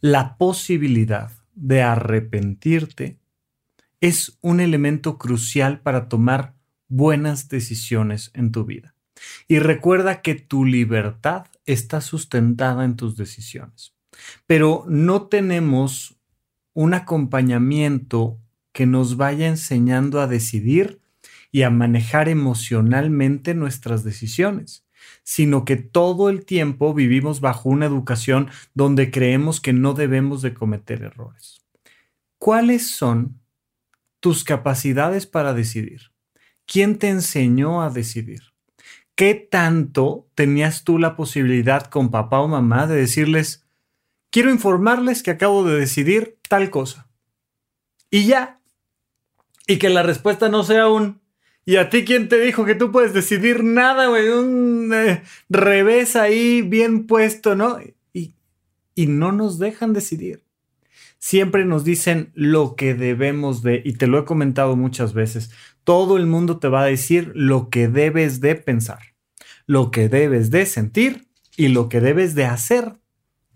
la 0.00 0.38
posibilidad 0.38 1.32
de 1.54 1.82
arrepentirte 1.82 3.18
es 4.00 4.38
un 4.40 4.60
elemento 4.60 5.18
crucial 5.18 5.80
para 5.80 6.08
tomar 6.08 6.54
buenas 6.88 7.50
decisiones 7.50 8.30
en 8.32 8.52
tu 8.52 8.64
vida. 8.64 8.94
Y 9.48 9.58
recuerda 9.58 10.22
que 10.22 10.34
tu 10.34 10.64
libertad 10.64 11.48
está 11.66 12.00
sustentada 12.00 12.86
en 12.86 12.96
tus 12.96 13.18
decisiones. 13.18 13.92
Pero 14.46 14.86
no 14.88 15.26
tenemos 15.26 16.16
un 16.72 16.94
acompañamiento 16.94 18.38
que 18.72 18.86
nos 18.86 19.18
vaya 19.18 19.46
enseñando 19.46 20.22
a 20.22 20.26
decidir 20.26 21.02
y 21.52 21.62
a 21.62 21.70
manejar 21.70 22.30
emocionalmente 22.30 23.52
nuestras 23.52 24.04
decisiones, 24.04 24.86
sino 25.30 25.64
que 25.64 25.76
todo 25.76 26.28
el 26.28 26.44
tiempo 26.44 26.92
vivimos 26.92 27.40
bajo 27.40 27.68
una 27.68 27.86
educación 27.86 28.50
donde 28.74 29.12
creemos 29.12 29.60
que 29.60 29.72
no 29.72 29.94
debemos 29.94 30.42
de 30.42 30.54
cometer 30.54 31.04
errores. 31.04 31.60
¿Cuáles 32.36 32.90
son 32.90 33.40
tus 34.18 34.42
capacidades 34.42 35.26
para 35.26 35.54
decidir? 35.54 36.10
¿Quién 36.66 36.98
te 36.98 37.10
enseñó 37.10 37.80
a 37.80 37.90
decidir? 37.90 38.40
¿Qué 39.14 39.36
tanto 39.36 40.26
tenías 40.34 40.82
tú 40.82 40.98
la 40.98 41.14
posibilidad 41.14 41.84
con 41.84 42.10
papá 42.10 42.40
o 42.40 42.48
mamá 42.48 42.88
de 42.88 42.96
decirles, 42.96 43.64
quiero 44.30 44.50
informarles 44.50 45.22
que 45.22 45.30
acabo 45.30 45.62
de 45.62 45.78
decidir 45.78 46.38
tal 46.48 46.70
cosa? 46.70 47.08
Y 48.10 48.26
ya. 48.26 48.58
Y 49.68 49.78
que 49.78 49.90
la 49.90 50.02
respuesta 50.02 50.48
no 50.48 50.64
sea 50.64 50.88
un, 50.88 51.19
¿Y 51.70 51.76
a 51.76 51.88
ti 51.88 52.04
quién 52.04 52.28
te 52.28 52.40
dijo 52.40 52.64
que 52.64 52.74
tú 52.74 52.90
puedes 52.90 53.14
decidir 53.14 53.62
nada, 53.62 54.08
güey? 54.08 54.28
Un 54.28 54.92
eh, 54.92 55.22
revés 55.48 56.16
ahí 56.16 56.62
bien 56.62 57.06
puesto, 57.06 57.54
¿no? 57.54 57.78
Y, 58.12 58.34
y 58.96 59.06
no 59.06 59.30
nos 59.30 59.60
dejan 59.60 59.92
decidir. 59.92 60.42
Siempre 61.20 61.64
nos 61.64 61.84
dicen 61.84 62.32
lo 62.34 62.74
que 62.74 62.94
debemos 62.94 63.62
de, 63.62 63.82
y 63.84 63.92
te 63.92 64.08
lo 64.08 64.18
he 64.18 64.24
comentado 64.24 64.74
muchas 64.74 65.14
veces, 65.14 65.52
todo 65.84 66.16
el 66.16 66.26
mundo 66.26 66.58
te 66.58 66.66
va 66.66 66.82
a 66.82 66.86
decir 66.86 67.30
lo 67.36 67.68
que 67.68 67.86
debes 67.86 68.40
de 68.40 68.56
pensar, 68.56 69.14
lo 69.64 69.92
que 69.92 70.08
debes 70.08 70.50
de 70.50 70.66
sentir 70.66 71.28
y 71.56 71.68
lo 71.68 71.88
que 71.88 72.00
debes 72.00 72.34
de 72.34 72.46
hacer 72.46 72.96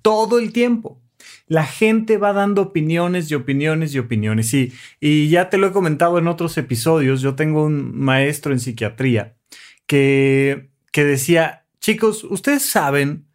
todo 0.03 0.39
el 0.39 0.53
tiempo 0.53 1.03
la 1.47 1.65
gente 1.65 2.19
va 2.19 2.33
dando 2.33 2.63
opiniones 2.63 3.31
y 3.31 3.35
opiniones 3.35 3.95
y 3.95 3.99
opiniones. 3.99 4.53
Y, 4.55 4.73
y 5.01 5.29
ya 5.29 5.51
te 5.51 5.59
lo 5.59 5.67
he 5.67 5.73
comentado 5.73 6.19
en 6.19 6.29
otros 6.29 6.57
episodios, 6.59 7.21
yo 7.21 7.35
tengo 7.35 7.65
un 7.65 7.99
maestro 7.99 8.53
en 8.53 8.61
psiquiatría 8.61 9.37
que, 9.87 10.71
que 10.93 11.05
decía, 11.05 11.67
chicos, 11.81 12.25
ustedes 12.25 12.65
saben 12.65 13.27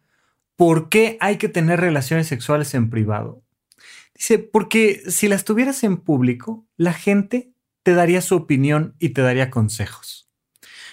por 0.56 0.88
qué 0.88 1.16
hay 1.20 1.36
que 1.36 1.48
tener 1.48 1.80
relaciones 1.80 2.26
sexuales 2.26 2.74
en 2.74 2.90
privado. 2.90 3.42
Dice, 4.14 4.38
porque 4.38 5.02
si 5.08 5.28
las 5.28 5.44
tuvieras 5.44 5.82
en 5.84 5.96
público, 5.96 6.66
la 6.76 6.92
gente 6.92 7.52
te 7.82 7.94
daría 7.94 8.20
su 8.20 8.36
opinión 8.36 8.94
y 8.98 9.10
te 9.10 9.22
daría 9.22 9.50
consejos 9.50 10.29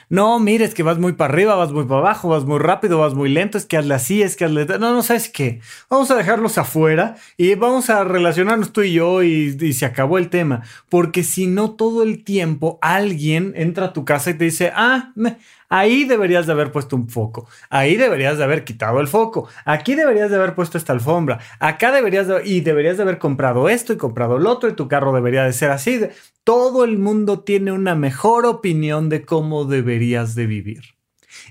no, 0.10 0.40
mire, 0.40 0.64
es 0.64 0.74
que 0.74 0.84
vas 0.84 1.00
muy 1.00 1.14
para 1.14 1.34
arriba, 1.34 1.56
vas 1.56 1.72
muy 1.72 1.86
para 1.86 2.00
abajo, 2.00 2.30
vas 2.30 2.46
muy 2.46 2.60
rápido, 2.60 3.00
vas 3.00 3.14
muy 3.14 3.30
lento, 3.30 3.58
es 3.58 3.66
que 3.66 3.76
hazle 3.76 3.94
así, 3.94 4.22
es 4.22 4.38
que 4.38 4.46
hazle... 4.46 4.66
No, 4.66 4.94
no, 4.94 5.04
¿sabes 5.04 5.30
qué? 5.30 5.60
Vamos 5.90 6.10
a 6.12 6.16
dejarlos 6.16 6.58
afuera 6.58 7.16
y 7.36 7.56
vamos 7.56 7.90
a 7.90 8.06
relacionarnos 8.06 8.72
tú 8.72 8.84
y 8.84 8.94
yo 8.94 9.22
y, 9.22 9.58
y 9.60 9.74
se 9.74 9.86
acabó 9.86 10.18
el 10.18 10.30
tema. 10.30 10.64
Porque 10.88 11.24
si 11.24 11.48
no, 11.48 11.72
todo 11.72 12.04
el 12.04 12.24
tiempo 12.24 12.80
alguien 12.82 13.54
entra 13.58 13.88
a 13.88 13.94
tu 13.94 14.06
casa 14.06 14.30
y 14.30 14.36
te 14.36 14.46
dice, 14.46 14.72
ah, 14.74 15.12
me, 15.16 15.38
Ahí 15.70 16.06
deberías 16.06 16.46
de 16.46 16.54
haber 16.54 16.72
puesto 16.72 16.96
un 16.96 17.10
foco. 17.10 17.48
Ahí 17.70 17.98
deberías 17.98 18.38
de 18.38 18.44
haber 18.44 18.64
quitado 18.64 19.02
el 19.02 19.08
foco. 19.08 19.50
Aquí 19.66 19.96
deberías 19.96 20.30
de 20.30 20.38
haber 20.38 20.56
puesto 20.56 20.78
esta 20.78 20.94
alfombra. 20.94 21.40
Acá 21.60 21.92
deberías 21.92 22.28
de, 22.28 22.42
y 22.46 22.62
deberías 22.62 22.98
de 22.98 23.04
haber 23.04 23.18
comprado 23.18 23.68
esto 23.68 23.92
y 23.92 23.98
comprado 23.98 24.40
lo 24.40 24.50
otro 24.50 24.70
y 24.70 24.74
tu 24.74 24.88
carro 24.88 25.14
debería 25.14 25.44
de 25.44 25.54
ser 25.54 25.72
así. 25.72 26.00
Todo 26.44 26.86
el 26.86 26.98
mundo 26.98 27.42
tiene 27.42 27.74
una 27.74 27.96
mejor 27.96 28.46
opinión 28.46 29.10
de 29.10 29.26
cómo 29.26 29.66
deberías 29.66 30.36
de 30.36 30.48
vivir. 30.48 30.84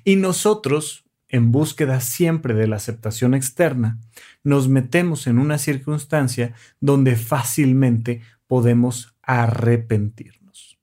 Y 0.04 0.16
nosotros, 0.16 1.04
en 1.28 1.52
búsqueda 1.52 2.00
siempre 2.00 2.54
de 2.54 2.66
la 2.66 2.76
aceptación 2.76 3.34
externa, 3.34 3.98
nos 4.42 4.68
metemos 4.68 5.26
en 5.26 5.38
una 5.38 5.58
circunstancia 5.58 6.54
donde 6.80 7.16
fácilmente 7.16 8.22
podemos 8.46 9.14
arrepentirnos. 9.22 10.78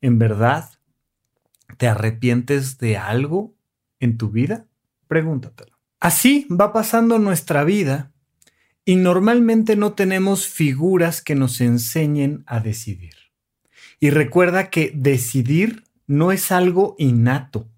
En 0.00 0.18
verdad, 0.18 0.77
¿Te 1.78 1.86
arrepientes 1.86 2.78
de 2.78 2.98
algo 2.98 3.54
en 4.00 4.18
tu 4.18 4.30
vida? 4.30 4.66
Pregúntatelo. 5.06 5.78
Así 6.00 6.46
va 6.50 6.72
pasando 6.72 7.18
nuestra 7.18 7.64
vida 7.64 8.12
y 8.84 8.96
normalmente 8.96 9.76
no 9.76 9.92
tenemos 9.92 10.48
figuras 10.48 11.22
que 11.22 11.34
nos 11.34 11.60
enseñen 11.60 12.42
a 12.46 12.60
decidir. 12.60 13.14
Y 14.00 14.10
recuerda 14.10 14.70
que 14.70 14.92
decidir 14.94 15.84
no 16.06 16.32
es 16.32 16.52
algo 16.52 16.96
innato, 16.98 17.68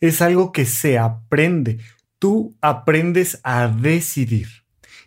es 0.00 0.22
algo 0.22 0.52
que 0.52 0.64
se 0.64 0.98
aprende. 0.98 1.78
Tú 2.18 2.56
aprendes 2.60 3.40
a 3.42 3.68
decidir. 3.68 4.59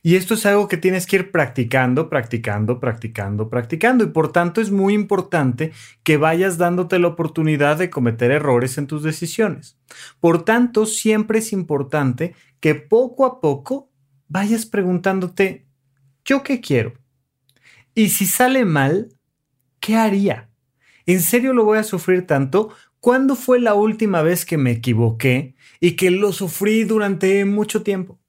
Y 0.05 0.17
esto 0.17 0.33
es 0.33 0.45
algo 0.45 0.67
que 0.67 0.75
tienes 0.75 1.07
que 1.07 1.15
ir 1.15 1.31
practicando, 1.31 2.09
practicando, 2.09 2.81
practicando, 2.81 3.49
practicando. 3.49 4.03
Y 4.03 4.07
por 4.07 4.33
tanto 4.33 4.59
es 4.59 4.69
muy 4.69 4.93
importante 4.93 5.71
que 6.03 6.17
vayas 6.17 6.57
dándote 6.57 6.99
la 6.99 7.07
oportunidad 7.07 7.77
de 7.77 7.89
cometer 7.89 8.29
errores 8.29 8.77
en 8.77 8.85
tus 8.85 9.01
decisiones. 9.01 9.79
Por 10.19 10.43
tanto, 10.43 10.85
siempre 10.85 11.39
es 11.39 11.53
importante 11.53 12.35
que 12.59 12.75
poco 12.75 13.25
a 13.25 13.39
poco 13.39 13.89
vayas 14.27 14.65
preguntándote, 14.65 15.67
¿yo 16.25 16.43
qué 16.43 16.59
quiero? 16.59 16.95
Y 17.95 18.09
si 18.09 18.25
sale 18.25 18.65
mal, 18.65 19.07
¿qué 19.79 19.95
haría? 19.95 20.49
¿En 21.05 21.21
serio 21.21 21.53
lo 21.53 21.63
voy 21.63 21.77
a 21.77 21.83
sufrir 21.83 22.27
tanto? 22.27 22.71
¿Cuándo 22.99 23.37
fue 23.37 23.61
la 23.61 23.73
última 23.73 24.21
vez 24.21 24.45
que 24.45 24.57
me 24.57 24.71
equivoqué 24.71 25.55
y 25.79 25.95
que 25.95 26.11
lo 26.11 26.33
sufrí 26.33 26.83
durante 26.83 27.45
mucho 27.45 27.83
tiempo? 27.83 28.19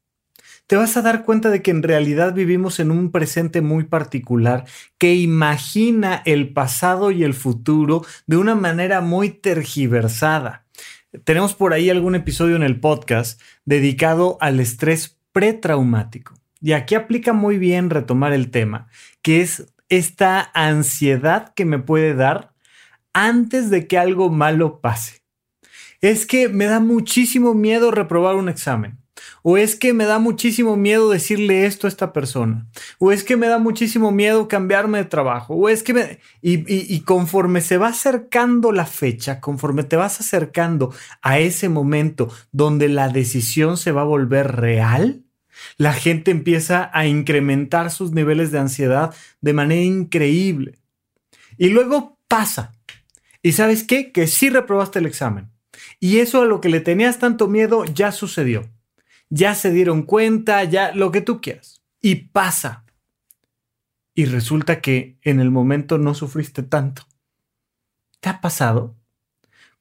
Te 0.67 0.77
vas 0.77 0.97
a 0.97 1.03
dar 1.03 1.25
cuenta 1.25 1.51
de 1.51 1.63
que 1.63 1.71
en 1.71 1.83
realidad 1.83 2.33
vivimos 2.33 2.81
en 2.81 2.91
un 2.91 3.11
presente 3.11 3.61
muy 3.61 3.85
particular 3.85 4.65
que 4.99 5.15
imagina 5.15 6.23
el 6.25 6.53
pasado 6.53 7.11
y 7.11 7.25
el 7.25 7.35
futuro 7.35 8.05
de 8.27 8.39
una 8.39 8.55
manera 8.55 9.01
muy 9.01 9.29
tergiversada. 9.29 10.65
Tenemos 11.25 11.55
por 11.55 11.75
ahí 11.75 11.91
algún 11.91 12.15
episodio 12.15 12.57
en 12.57 12.63
el 12.63 12.81
podcast 12.81 13.41
dedicado 13.65 14.39
al 14.41 14.59
estrés 14.59 15.19
pretraumático. 15.33 16.35
Y 16.61 16.73
aquí 16.73 16.95
aplica 16.95 17.35
muy 17.35 17.59
bien 17.59 17.91
retomar 17.91 18.33
el 18.33 18.51
tema, 18.51 18.89
que 19.21 19.43
es 19.43 19.67
esta 19.91 20.51
ansiedad 20.55 21.53
que 21.55 21.67
me 21.67 21.79
puede 21.79 22.15
dar 22.15 22.55
antes 23.13 23.69
de 23.69 23.87
que 23.87 23.99
algo 23.99 24.31
malo 24.31 24.81
pase. 24.81 25.23
Es 26.01 26.27
que 26.27 26.49
me 26.49 26.65
da 26.65 26.81
muchísimo 26.81 27.55
miedo 27.55 27.91
reprobar 27.91 28.37
un 28.37 28.49
examen 28.49 29.04
O 29.43 29.57
es 29.59 29.77
que 29.77 29.93
me 29.93 30.07
da 30.07 30.19
muchísimo 30.19 30.77
miedo 30.77 31.11
decirle 31.11 31.67
esto 31.67 31.87
a 31.87 31.91
esta 31.91 32.13
persona. 32.13 32.67
O 32.99 33.13
es 33.13 33.25
que 33.25 33.37
me 33.37 33.47
da 33.47 33.59
muchísimo 33.59 34.11
miedo 34.11 34.49
cambiarme 34.49 34.99
de 34.99 35.05
trabajo. 35.05 35.55
O 35.55 35.69
es 35.69 35.83
que 35.83 35.95
me... 35.95 36.19
Y, 36.41 37.01
conforme 37.01 37.61
se 37.61 37.77
va 37.77 37.89
acercando 37.89 38.73
la 38.73 38.87
fecha, 38.87 39.41
conforme 39.41 39.85
te 39.85 39.97
vas 39.97 40.21
acercando 40.21 40.95
a 41.23 41.39
ese 41.39 41.69
momento 41.69 42.31
donde 42.53 42.89
la 42.89 43.09
decisión 43.09 43.77
se 43.77 43.93
va 43.93 44.03
a 44.03 44.05
volver 44.05 44.57
real, 44.57 45.23
la 45.77 45.93
gente 45.93 46.31
empieza 46.31 46.91
a 46.93 47.07
incrementar 47.07 47.91
sus 47.91 48.13
niveles 48.13 48.51
de 48.51 48.59
ansiedad 48.59 49.15
de 49.41 49.53
manera 49.53 49.83
increíble. 49.83 50.79
Y 51.57 51.69
luego 51.69 52.19
pasa. 52.29 52.73
¿Y 53.43 53.53
sabes 53.53 53.85
qué? 53.85 54.11
Que 54.11 54.27
sí 54.27 54.49
reprobaste 54.49 54.99
el 54.99 55.07
examen. 55.07 55.51
Y 56.01 56.19
eso 56.19 56.43
a 56.43 56.47
lo 56.47 56.61
que 56.61 56.69
le 56.69 56.81
tenías 56.81 57.19
tanto 57.19 57.47
miedo 57.47 57.85
ya 57.85 58.11
sucedió 58.11 58.74
ya 59.31 59.55
se 59.55 59.71
dieron 59.71 60.03
cuenta, 60.03 60.65
ya 60.65 60.93
lo 60.95 61.11
que 61.11 61.21
tú 61.21 61.41
quieras. 61.41 61.83
Y 62.01 62.17
pasa. 62.29 62.85
Y 64.15 64.27
resulta 64.27 64.81
que 64.81 65.19
en 65.23 65.41
el 65.41 65.51
momento 65.51 65.99
no 65.99 66.15
sufriste 66.15 66.63
tanto. 66.63 67.03
¿Te 68.21 68.29
ha 68.29 68.41
pasado? 68.41 68.95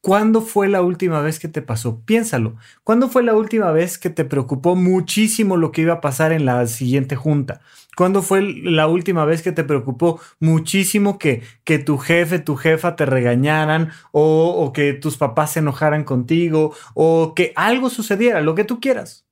¿Cuándo 0.06 0.42
fue 0.42 0.68
la 0.68 0.82
última 0.82 1.22
vez 1.22 1.40
que 1.40 1.48
te 1.48 1.62
pasó? 1.62 2.02
Piénsalo. 2.02 2.58
¿Cuándo 2.84 3.08
fue 3.08 3.24
la 3.24 3.36
última 3.36 3.72
vez 3.72 3.98
que 3.98 4.10
te 4.10 4.26
preocupó 4.26 4.76
muchísimo 4.76 5.56
lo 5.56 5.72
que 5.72 5.84
iba 5.84 5.94
a 5.94 6.02
pasar 6.02 6.34
en 6.34 6.44
la 6.44 6.68
siguiente 6.68 7.16
junta? 7.16 7.62
¿Cuándo 7.96 8.22
fue 8.22 8.42
la 8.42 8.88
última 8.88 9.24
vez 9.24 9.42
que 9.42 9.54
te 9.54 9.64
preocupó 9.64 10.20
muchísimo 10.42 11.18
que, 11.18 11.42
que 11.64 11.80
tu 11.80 11.98
jefe, 11.98 12.40
tu 12.40 12.58
jefa 12.58 12.98
te 12.98 13.06
regañaran 13.06 13.92
o, 14.12 14.50
o 14.50 14.74
que 14.74 14.92
tus 14.92 15.16
papás 15.16 15.54
se 15.54 15.60
enojaran 15.60 16.04
contigo 16.04 16.76
o 16.96 17.34
que 17.34 17.54
algo 17.56 17.90
sucediera, 17.90 18.42
lo 18.42 18.56
que 18.56 18.66
tú 18.66 18.82
quieras? 18.82 19.26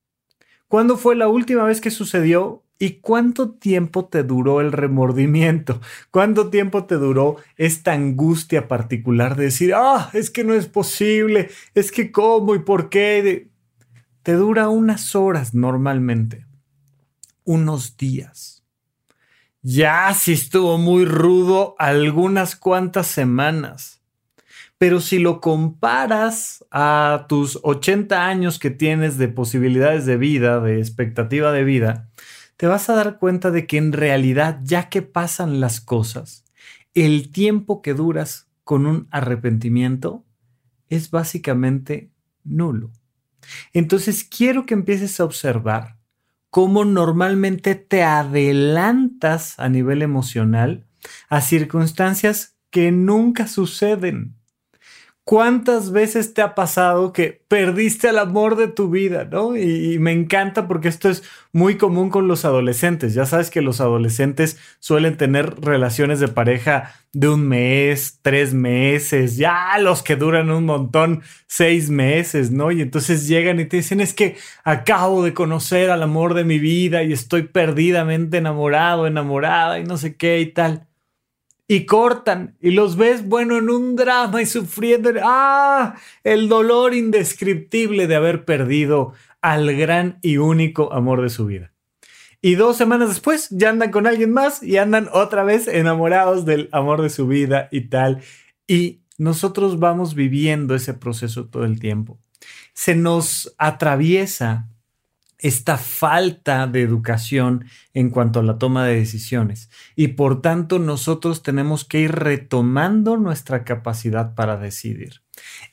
¿Cuándo 0.72 0.96
fue 0.96 1.16
la 1.16 1.28
última 1.28 1.64
vez 1.64 1.82
que 1.82 1.90
sucedió 1.90 2.62
¿Y 2.78 3.00
cuánto 3.02 3.50
tiempo 3.50 4.06
te 4.06 4.22
duró 4.22 4.62
el 4.62 4.72
remordimiento? 4.72 5.82
¿Cuánto 6.10 6.48
tiempo 6.48 6.84
te 6.86 6.94
duró 6.94 7.36
esta 7.58 7.92
angustia 7.92 8.68
particular 8.68 9.36
de 9.36 9.44
decir, 9.44 9.74
ah, 9.76 10.08
es 10.14 10.30
que 10.30 10.44
no 10.44 10.54
es 10.54 10.66
posible, 10.66 11.50
es 11.74 11.92
que 11.92 12.10
cómo 12.10 12.54
y 12.54 12.60
por 12.60 12.88
qué? 12.88 13.50
Te 14.22 14.32
dura 14.32 14.70
unas 14.70 15.14
horas 15.14 15.52
normalmente, 15.52 16.46
unos 17.44 17.98
días. 17.98 18.64
Ya 19.60 20.12
si 20.14 20.32
estuvo 20.32 20.78
muy 20.78 21.04
rudo, 21.04 21.76
algunas 21.78 22.56
cuantas 22.56 23.08
semanas. 23.08 24.01
Pero 24.82 25.00
si 25.00 25.20
lo 25.20 25.40
comparas 25.40 26.64
a 26.72 27.26
tus 27.28 27.60
80 27.62 28.26
años 28.26 28.58
que 28.58 28.70
tienes 28.70 29.16
de 29.16 29.28
posibilidades 29.28 30.06
de 30.06 30.16
vida, 30.16 30.58
de 30.58 30.80
expectativa 30.80 31.52
de 31.52 31.62
vida, 31.62 32.10
te 32.56 32.66
vas 32.66 32.90
a 32.90 32.96
dar 32.96 33.20
cuenta 33.20 33.52
de 33.52 33.68
que 33.68 33.76
en 33.76 33.92
realidad, 33.92 34.58
ya 34.64 34.88
que 34.88 35.00
pasan 35.00 35.60
las 35.60 35.80
cosas, 35.80 36.44
el 36.94 37.30
tiempo 37.30 37.80
que 37.80 37.94
duras 37.94 38.48
con 38.64 38.86
un 38.86 39.06
arrepentimiento 39.12 40.24
es 40.88 41.12
básicamente 41.12 42.10
nulo. 42.42 42.90
Entonces 43.72 44.24
quiero 44.24 44.66
que 44.66 44.74
empieces 44.74 45.20
a 45.20 45.24
observar 45.24 45.96
cómo 46.50 46.84
normalmente 46.84 47.76
te 47.76 48.02
adelantas 48.02 49.60
a 49.60 49.68
nivel 49.68 50.02
emocional 50.02 50.88
a 51.28 51.40
circunstancias 51.40 52.56
que 52.70 52.90
nunca 52.90 53.46
suceden. 53.46 54.41
¿Cuántas 55.24 55.92
veces 55.92 56.34
te 56.34 56.42
ha 56.42 56.56
pasado 56.56 57.12
que 57.12 57.44
perdiste 57.46 58.08
el 58.08 58.18
amor 58.18 58.56
de 58.56 58.66
tu 58.66 58.90
vida, 58.90 59.24
no? 59.24 59.56
Y, 59.56 60.00
me 60.00 60.10
encanta 60.10 60.66
porque 60.66 60.88
esto 60.88 61.08
es 61.08 61.22
muy 61.52 61.76
común 61.76 62.10
con 62.10 62.26
los 62.26 62.44
adolescentes. 62.44 63.14
Ya 63.14 63.24
sabes 63.24 63.48
que 63.48 63.62
los 63.62 63.80
adolescentes 63.80 64.58
suelen 64.80 65.16
tener 65.16 65.60
relaciones 65.60 66.18
de 66.18 66.26
pareja 66.26 66.92
de 67.12 67.28
un 67.28 67.46
mes, 67.46 68.18
tres 68.22 68.52
meses, 68.52 69.36
ya 69.36 69.78
los 69.78 70.02
que 70.02 70.16
duran 70.16 70.50
un 70.50 70.64
montón, 70.64 71.22
seis 71.46 71.88
meses, 71.88 72.50
¿no? 72.50 72.72
Y 72.72 72.82
entonces 72.82 73.28
llegan 73.28 73.60
y 73.60 73.66
te 73.66 73.76
dicen, 73.76 74.00
es 74.00 74.14
que 74.14 74.36
acabo 74.64 75.22
de 75.22 75.34
conocer 75.34 75.90
al 75.90 76.02
amor 76.02 76.34
de 76.34 76.44
mi 76.44 76.58
vida 76.58 77.04
y 77.04 77.12
estoy 77.12 77.42
perdidamente 77.44 78.38
enamorado, 78.38 79.06
enamorada 79.06 79.78
y 79.78 79.84
no 79.84 79.96
sé 79.98 80.16
qué 80.16 80.40
y 80.40 80.46
tal 80.46 80.88
y 81.72 81.86
cortan 81.86 82.54
y 82.60 82.72
los 82.72 82.96
ves, 82.96 83.26
bueno, 83.26 83.56
en 83.56 83.70
un 83.70 83.96
drama 83.96 84.42
y 84.42 84.46
sufriendo, 84.46 85.10
ah, 85.22 85.94
el 86.22 86.50
dolor 86.50 86.92
indescriptible 86.92 88.06
de 88.06 88.14
haber 88.14 88.44
perdido 88.44 89.14
al 89.40 89.74
gran 89.74 90.18
y 90.20 90.36
único 90.36 90.92
amor 90.92 91.22
de 91.22 91.30
su 91.30 91.46
vida. 91.46 91.72
Y 92.42 92.56
dos 92.56 92.76
semanas 92.76 93.08
después 93.08 93.48
ya 93.48 93.70
andan 93.70 93.90
con 93.90 94.06
alguien 94.06 94.34
más 94.34 94.62
y 94.62 94.76
andan 94.76 95.08
otra 95.14 95.44
vez 95.44 95.66
enamorados 95.66 96.44
del 96.44 96.68
amor 96.72 97.00
de 97.00 97.08
su 97.08 97.26
vida 97.26 97.68
y 97.72 97.88
tal. 97.88 98.20
Y 98.66 99.00
nosotros 99.16 99.78
vamos 99.78 100.14
viviendo 100.14 100.74
ese 100.74 100.92
proceso 100.92 101.46
todo 101.46 101.64
el 101.64 101.80
tiempo. 101.80 102.20
Se 102.74 102.94
nos 102.94 103.54
atraviesa 103.56 104.68
esta 105.42 105.76
falta 105.76 106.68
de 106.68 106.82
educación 106.82 107.66
en 107.94 108.10
cuanto 108.10 108.38
a 108.38 108.42
la 108.44 108.58
toma 108.58 108.86
de 108.86 108.94
decisiones. 108.94 109.70
Y 109.96 110.08
por 110.08 110.40
tanto 110.40 110.78
nosotros 110.78 111.42
tenemos 111.42 111.84
que 111.84 112.00
ir 112.00 112.12
retomando 112.12 113.16
nuestra 113.16 113.64
capacidad 113.64 114.34
para 114.36 114.56
decidir. 114.56 115.22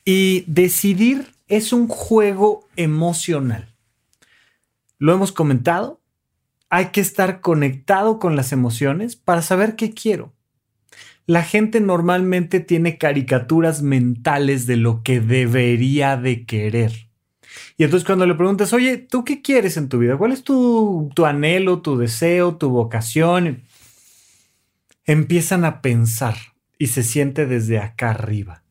Y 0.04 0.44
decidir 0.48 1.34
es 1.46 1.72
un 1.72 1.86
juego 1.86 2.68
emocional. 2.74 3.72
Lo 4.98 5.14
hemos 5.14 5.30
comentado. 5.30 6.00
Hay 6.68 6.86
que 6.86 7.00
estar 7.00 7.40
conectado 7.40 8.18
con 8.18 8.34
las 8.34 8.52
emociones 8.52 9.14
para 9.14 9.40
saber 9.40 9.76
qué 9.76 9.92
quiero. 9.92 10.32
La 11.26 11.44
gente 11.44 11.80
normalmente 11.80 12.58
tiene 12.58 12.98
caricaturas 12.98 13.82
mentales 13.82 14.66
de 14.66 14.76
lo 14.76 15.04
que 15.04 15.20
debería 15.20 16.16
de 16.16 16.44
querer 16.44 17.09
y 17.76 17.84
entonces 17.84 18.06
cuando 18.06 18.26
le 18.26 18.34
preguntas, 18.34 18.72
oye, 18.72 18.98
¿tú 18.98 19.24
qué 19.24 19.42
quieres 19.42 19.76
en 19.76 19.88
tu 19.88 19.98
vida? 19.98 20.16
¿Cuál 20.16 20.32
es 20.32 20.44
tu, 20.44 21.10
tu 21.14 21.26
anhelo, 21.26 21.80
tu 21.80 21.96
deseo, 21.96 22.56
tu 22.56 22.70
vocación? 22.70 23.62
Empiezan 25.04 25.64
a 25.64 25.82
pensar 25.82 26.36
y 26.78 26.88
se 26.88 27.02
siente 27.02 27.46
desde 27.46 27.78
acá 27.78 28.10
arriba. 28.10 28.62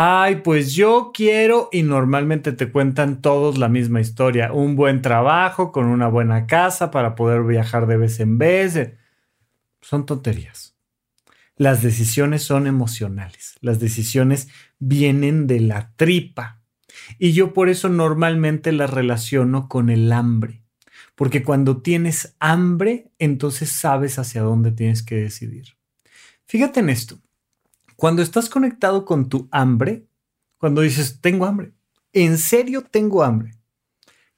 Ay, 0.00 0.42
pues 0.44 0.74
yo 0.74 1.10
quiero 1.12 1.68
y 1.72 1.82
normalmente 1.82 2.52
te 2.52 2.70
cuentan 2.70 3.20
todos 3.20 3.58
la 3.58 3.68
misma 3.68 4.00
historia. 4.00 4.52
Un 4.52 4.76
buen 4.76 5.02
trabajo 5.02 5.72
con 5.72 5.86
una 5.86 6.06
buena 6.06 6.46
casa 6.46 6.92
para 6.92 7.16
poder 7.16 7.42
viajar 7.42 7.88
de 7.88 7.96
vez 7.96 8.20
en 8.20 8.38
vez. 8.38 8.92
Son 9.80 10.06
tonterías. 10.06 10.76
Las 11.56 11.82
decisiones 11.82 12.44
son 12.44 12.68
emocionales. 12.68 13.56
Las 13.60 13.80
decisiones 13.80 14.46
vienen 14.78 15.48
de 15.48 15.58
la 15.58 15.90
tripa. 15.96 16.57
Y 17.18 17.32
yo 17.32 17.52
por 17.52 17.68
eso 17.68 17.88
normalmente 17.88 18.72
la 18.72 18.86
relaciono 18.86 19.68
con 19.68 19.90
el 19.90 20.12
hambre, 20.12 20.62
porque 21.14 21.42
cuando 21.42 21.82
tienes 21.82 22.36
hambre, 22.38 23.10
entonces 23.18 23.70
sabes 23.70 24.18
hacia 24.18 24.42
dónde 24.42 24.72
tienes 24.72 25.02
que 25.02 25.16
decidir. 25.16 25.76
Fíjate 26.46 26.80
en 26.80 26.90
esto, 26.90 27.18
cuando 27.96 28.22
estás 28.22 28.48
conectado 28.48 29.04
con 29.04 29.28
tu 29.28 29.48
hambre, 29.50 30.06
cuando 30.58 30.82
dices, 30.82 31.20
tengo 31.20 31.46
hambre, 31.46 31.72
en 32.12 32.38
serio 32.38 32.82
tengo 32.82 33.22
hambre, 33.22 33.52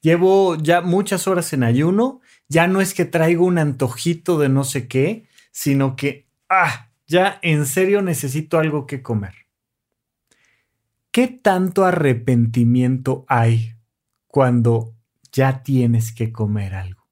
llevo 0.00 0.56
ya 0.56 0.80
muchas 0.80 1.28
horas 1.28 1.52
en 1.52 1.62
ayuno, 1.62 2.20
ya 2.48 2.66
no 2.66 2.80
es 2.80 2.94
que 2.94 3.04
traigo 3.04 3.44
un 3.44 3.58
antojito 3.58 4.38
de 4.38 4.48
no 4.48 4.64
sé 4.64 4.88
qué, 4.88 5.26
sino 5.52 5.96
que, 5.96 6.26
ah, 6.48 6.90
ya 7.06 7.38
en 7.42 7.66
serio 7.66 8.02
necesito 8.02 8.58
algo 8.58 8.86
que 8.86 9.02
comer. 9.02 9.34
¿Qué 11.12 11.26
tanto 11.26 11.84
arrepentimiento 11.84 13.24
hay 13.26 13.74
cuando 14.28 14.94
ya 15.32 15.64
tienes 15.64 16.12
que 16.12 16.30
comer 16.30 16.74
algo? 16.74 17.08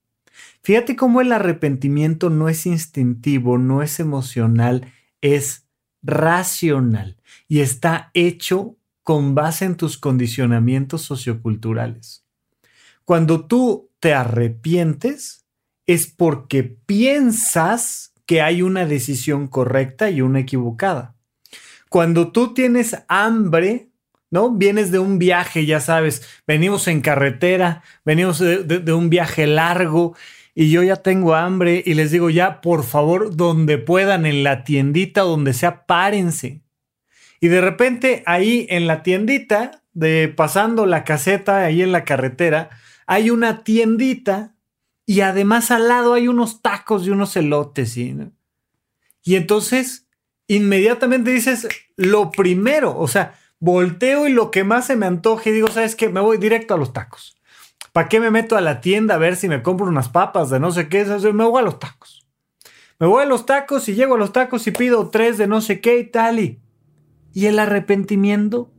Fíjate 0.63 0.95
cómo 0.95 1.21
el 1.21 1.33
arrepentimiento 1.33 2.31
no 2.31 2.49
es 2.49 2.65
instintivo, 2.65 3.59
no 3.59 3.83
es 3.83 3.99
emocional, 3.99 4.93
es 5.21 5.67
racional 6.01 7.17
y 7.49 7.59
está 7.59 8.13
hecho 8.15 8.77
con 9.03 9.35
base 9.35 9.65
en 9.65 9.77
tus 9.77 9.99
condicionamientos 9.99 11.03
socioculturales. 11.03 12.25
Cuando 13.05 13.47
tú 13.47 13.91
te 13.99 14.15
arrepientes 14.15 15.45
es 15.87 16.07
porque 16.07 16.63
piensas 16.63 18.13
que 18.27 18.43
hay 18.43 18.63
una 18.63 18.87
decisión 18.87 19.49
correcta 19.49 20.09
y 20.09 20.21
una 20.21 20.41
equivocada. 20.41 21.17
Cuando 21.89 22.31
tú 22.31 22.53
tienes 22.53 22.97
hambre, 23.09 23.88
¿no? 24.31 24.51
Vienes 24.51 24.91
de 24.91 24.99
un 24.99 25.19
viaje, 25.19 25.67
ya 25.67 25.81
sabes, 25.81 26.23
venimos 26.47 26.89
en 26.89 27.01
carretera, 27.01 27.83
venimos 28.05 28.39
de, 28.39 28.93
un 28.93 29.11
viaje 29.11 29.47
largo 29.47 30.17
y 30.55 30.71
yo 30.71 30.83
ya 30.83 30.97
tengo 30.97 31.35
hambre 31.35 31.83
y 31.85 31.95
les 31.95 32.11
digo 32.11 32.31
ya, 32.31 32.61
por 32.61 32.85
favor, 32.85 33.37
donde 33.37 33.79
puedan, 33.79 34.27
en 34.27 34.43
la 34.43 34.65
tiendita, 34.65 35.23
donde 35.23 35.53
sea, 35.53 35.87
párense. 35.87 36.63
Y 37.41 37.49
de 37.49 37.61
repente 37.61 38.23
ahí 38.27 38.67
en 38.69 38.87
la 38.87 39.03
tiendita, 39.03 39.83
de 39.93 40.29
pasando 40.29 40.87
la 40.87 41.05
caseta, 41.05 41.65
ahí 41.65 41.83
en 41.83 41.93
la 41.93 42.05
carretera, 42.05 42.71
hay 43.07 43.31
una 43.31 43.65
tiendita 43.65 44.55
y 45.07 45.23
además 45.23 45.71
al 45.71 45.89
lado 45.89 46.15
hay 46.15 46.29
unos 46.29 46.61
tacos 46.61 47.07
y 47.07 47.11
unos 47.11 47.37
elotes. 47.37 47.97
Y 47.97 49.37
entonces 49.37 50.07
inmediatamente 50.47 51.31
dices 51.31 51.69
lo 51.97 52.31
primero, 52.31 52.99
o 52.99 53.07
sea, 53.07 53.38
volteo 53.61 54.27
y 54.27 54.33
lo 54.33 54.51
que 54.51 54.65
más 54.65 54.87
se 54.87 54.97
me 54.97 55.07
antoje, 55.07 55.53
digo, 55.53 55.69
¿sabes 55.69 55.97
qué? 55.97 56.09
Me 56.09 56.21
voy 56.21 56.39
directo 56.39 56.75
a 56.75 56.79
los 56.79 56.93
tacos. 56.93 57.37
¿Para 57.93 58.09
qué 58.09 58.21
me 58.21 58.31
meto 58.31 58.57
a 58.57 58.61
la 58.61 58.81
tienda 58.81 59.15
a 59.15 59.19
ver 59.19 59.37
si 59.37 59.49
me 59.49 59.63
compro 59.63 59.87
unas 59.87 60.09
papas 60.09 60.51
de 60.51 60.61
no 60.61 60.71
sé 60.71 60.89
qué? 60.89 61.05
Me 61.05 61.45
voy 61.45 61.61
a 61.61 61.65
los 61.65 61.79
tacos. 61.79 62.27
Me 62.99 63.07
voy 63.07 63.23
a 63.23 63.27
los 63.27 63.47
tacos 63.47 63.89
y 63.89 63.95
llego 63.95 64.17
a 64.17 64.19
los 64.19 64.33
tacos 64.33 64.67
y 64.67 64.73
pido 64.73 65.09
tres 65.09 65.39
de 65.39 65.47
no 65.47 65.61
sé 65.61 65.81
qué 65.81 65.99
y 65.99 66.05
tal. 66.05 66.41
Y, 66.41 66.61
y 67.33 67.47
el 67.47 67.59
arrepentimiento, 67.59 68.71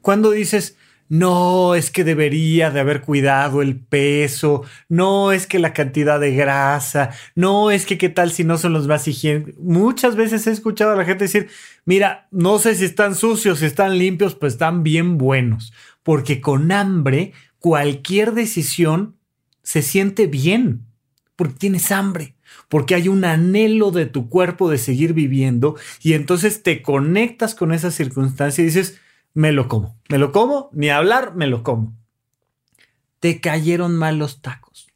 cuando 0.00 0.30
dices, 0.30 0.76
no, 1.08 1.74
es 1.74 1.90
que 1.90 2.04
debería 2.04 2.70
de 2.70 2.80
haber 2.80 3.02
cuidado 3.02 3.62
el 3.62 3.78
peso, 3.78 4.64
no 4.88 5.32
es 5.32 5.46
que 5.46 5.58
la 5.58 5.72
cantidad 5.72 6.18
de 6.18 6.34
grasa, 6.34 7.10
no 7.34 7.70
es 7.70 7.86
que 7.86 7.98
qué 7.98 8.08
tal 8.08 8.32
si 8.32 8.44
no 8.44 8.58
son 8.58 8.72
los 8.72 8.86
más 8.86 9.06
higiénicos. 9.06 9.54
Muchas 9.58 10.16
veces 10.16 10.46
he 10.46 10.50
escuchado 10.50 10.92
a 10.92 10.96
la 10.96 11.04
gente 11.04 11.24
decir, 11.24 11.48
mira, 11.84 12.28
no 12.30 12.58
sé 12.58 12.74
si 12.74 12.84
están 12.84 13.14
sucios, 13.14 13.60
si 13.60 13.66
están 13.66 13.98
limpios, 13.98 14.34
pues 14.34 14.54
están 14.54 14.82
bien 14.82 15.18
buenos, 15.18 15.72
porque 16.02 16.40
con 16.40 16.72
hambre 16.72 17.32
cualquier 17.58 18.32
decisión 18.32 19.16
se 19.62 19.82
siente 19.82 20.26
bien, 20.26 20.86
porque 21.36 21.54
tienes 21.54 21.92
hambre 21.92 22.36
porque 22.68 22.94
hay 22.94 23.08
un 23.08 23.24
anhelo 23.24 23.90
de 23.90 24.06
tu 24.06 24.28
cuerpo 24.28 24.70
de 24.70 24.78
seguir 24.78 25.12
viviendo 25.12 25.76
y 26.02 26.14
entonces 26.14 26.62
te 26.62 26.82
conectas 26.82 27.54
con 27.54 27.72
esa 27.72 27.90
circunstancia 27.90 28.62
y 28.62 28.66
dices, 28.66 29.00
me 29.36 29.52
lo 29.52 29.68
como, 29.68 30.00
me 30.08 30.16
lo 30.16 30.32
como, 30.32 30.70
ni 30.72 30.88
hablar, 30.88 31.34
me 31.34 31.46
lo 31.46 31.62
como. 31.62 31.94
Te 33.20 33.38
cayeron 33.38 33.94
mal 33.94 34.18
los 34.18 34.40
tacos. 34.40 34.86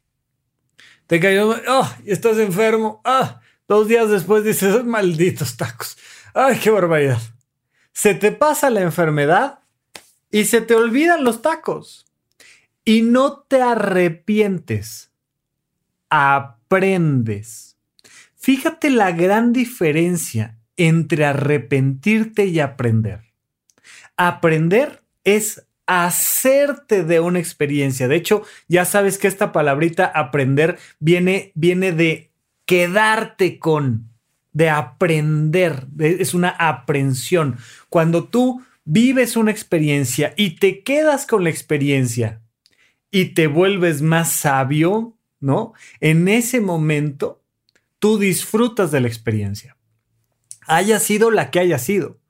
Te 1.05 1.19
cayeron, 1.19 1.61
oh, 1.67 1.87
estás 2.07 2.39
enfermo, 2.39 3.01
ah, 3.05 3.39
dos 3.67 3.87
días 3.87 4.09
después 4.09 4.43
dices, 4.43 4.83
malditos 4.83 5.57
tacos. 5.57 5.95
Ay, 6.33 6.57
qué 6.57 6.71
barbaridad. 6.71 7.21
Se 7.93 8.15
te 8.15 8.31
pasa 8.31 8.71
la 8.71 8.81
enfermedad 8.81 9.59
y 10.31 10.45
se 10.45 10.61
te 10.61 10.73
olvidan 10.73 11.23
los 11.23 11.43
tacos. 11.43 12.07
Y 12.83 13.03
no 13.03 13.43
te 13.43 13.61
arrepientes. 13.61 15.11
Aprendes. 16.09 17.77
Fíjate 18.37 18.89
la 18.89 19.11
gran 19.11 19.53
diferencia 19.53 20.57
entre 20.77 21.25
arrepentirte 21.25 22.47
y 22.47 22.59
aprender. 22.59 23.30
Aprender 24.27 25.01
es 25.23 25.65
hacerte 25.87 27.03
de 27.03 27.19
una 27.19 27.39
experiencia. 27.39 28.07
De 28.07 28.15
hecho, 28.15 28.43
ya 28.67 28.85
sabes 28.85 29.17
que 29.17 29.27
esta 29.27 29.51
palabrita 29.51 30.05
aprender 30.05 30.77
viene, 30.99 31.51
viene 31.55 31.91
de 31.91 32.29
quedarte 32.65 33.57
con, 33.57 34.11
de 34.53 34.69
aprender, 34.69 35.87
es 35.97 36.35
una 36.35 36.49
aprensión. 36.49 37.57
Cuando 37.89 38.25
tú 38.25 38.63
vives 38.85 39.35
una 39.35 39.49
experiencia 39.49 40.35
y 40.37 40.51
te 40.51 40.83
quedas 40.83 41.25
con 41.25 41.43
la 41.43 41.49
experiencia 41.49 42.41
y 43.09 43.33
te 43.33 43.47
vuelves 43.47 44.03
más 44.03 44.31
sabio, 44.31 45.17
¿no? 45.39 45.73
En 45.99 46.27
ese 46.27 46.61
momento, 46.61 47.41
tú 47.97 48.19
disfrutas 48.19 48.91
de 48.91 49.01
la 49.01 49.07
experiencia. 49.07 49.75
Haya 50.67 50.99
sido 50.99 51.31
la 51.31 51.49
que 51.49 51.59
haya 51.59 51.79
sido. 51.79 52.20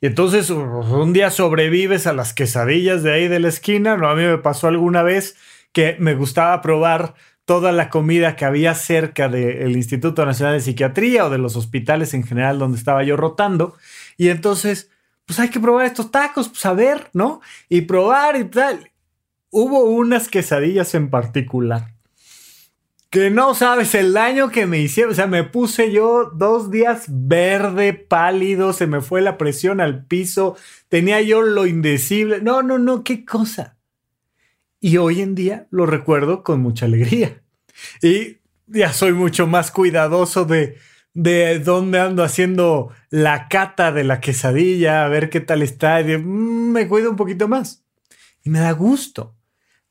Y 0.00 0.06
entonces 0.06 0.50
un 0.50 1.12
día 1.12 1.30
sobrevives 1.30 2.06
a 2.06 2.12
las 2.12 2.32
quesadillas 2.32 3.02
de 3.02 3.12
ahí 3.12 3.28
de 3.28 3.40
la 3.40 3.48
esquina. 3.48 3.96
No, 3.96 4.08
a 4.08 4.14
mí 4.14 4.22
me 4.22 4.38
pasó 4.38 4.68
alguna 4.68 5.02
vez 5.02 5.36
que 5.72 5.96
me 5.98 6.14
gustaba 6.14 6.60
probar 6.62 7.14
toda 7.44 7.72
la 7.72 7.90
comida 7.90 8.36
que 8.36 8.44
había 8.44 8.74
cerca 8.74 9.28
del 9.28 9.76
Instituto 9.76 10.24
Nacional 10.24 10.54
de 10.54 10.60
Psiquiatría 10.60 11.26
o 11.26 11.30
de 11.30 11.38
los 11.38 11.56
hospitales 11.56 12.14
en 12.14 12.22
general 12.22 12.58
donde 12.58 12.78
estaba 12.78 13.02
yo 13.02 13.16
rotando. 13.16 13.74
Y 14.16 14.28
entonces, 14.28 14.90
pues 15.24 15.40
hay 15.40 15.48
que 15.48 15.58
probar 15.58 15.86
estos 15.86 16.10
tacos, 16.10 16.48
pues 16.48 16.64
a 16.66 16.74
ver, 16.74 17.08
¿no? 17.12 17.40
Y 17.68 17.82
probar 17.82 18.36
y 18.36 18.44
tal. 18.44 18.92
Hubo 19.50 19.84
unas 19.84 20.28
quesadillas 20.28 20.94
en 20.94 21.10
particular 21.10 21.97
que 23.10 23.30
no 23.30 23.54
sabes 23.54 23.94
el 23.94 24.12
daño 24.12 24.50
que 24.50 24.66
me 24.66 24.78
hicieron. 24.78 25.12
O 25.12 25.14
sea, 25.14 25.26
me 25.26 25.44
puse 25.44 25.90
yo 25.92 26.30
dos 26.34 26.70
días 26.70 27.06
verde, 27.08 27.94
pálido, 27.94 28.72
se 28.72 28.86
me 28.86 29.00
fue 29.00 29.22
la 29.22 29.38
presión 29.38 29.80
al 29.80 30.04
piso, 30.04 30.56
tenía 30.88 31.20
yo 31.22 31.42
lo 31.42 31.66
indecible. 31.66 32.40
No, 32.42 32.62
no, 32.62 32.78
no, 32.78 33.04
qué 33.04 33.24
cosa. 33.24 33.78
Y 34.80 34.98
hoy 34.98 35.22
en 35.22 35.34
día 35.34 35.66
lo 35.70 35.86
recuerdo 35.86 36.42
con 36.42 36.60
mucha 36.60 36.86
alegría. 36.86 37.42
Y 38.02 38.38
ya 38.66 38.92
soy 38.92 39.12
mucho 39.12 39.46
más 39.46 39.70
cuidadoso 39.70 40.44
de, 40.44 40.76
de 41.14 41.58
dónde 41.58 42.00
ando 42.00 42.22
haciendo 42.22 42.90
la 43.10 43.48
cata 43.48 43.90
de 43.92 44.04
la 44.04 44.20
quesadilla, 44.20 45.04
a 45.04 45.08
ver 45.08 45.30
qué 45.30 45.40
tal 45.40 45.62
está. 45.62 46.00
Y 46.00 46.18
mm, 46.18 46.72
me 46.72 46.88
cuido 46.88 47.10
un 47.10 47.16
poquito 47.16 47.48
más. 47.48 47.84
Y 48.44 48.50
me 48.50 48.60
da 48.60 48.72
gusto 48.72 49.37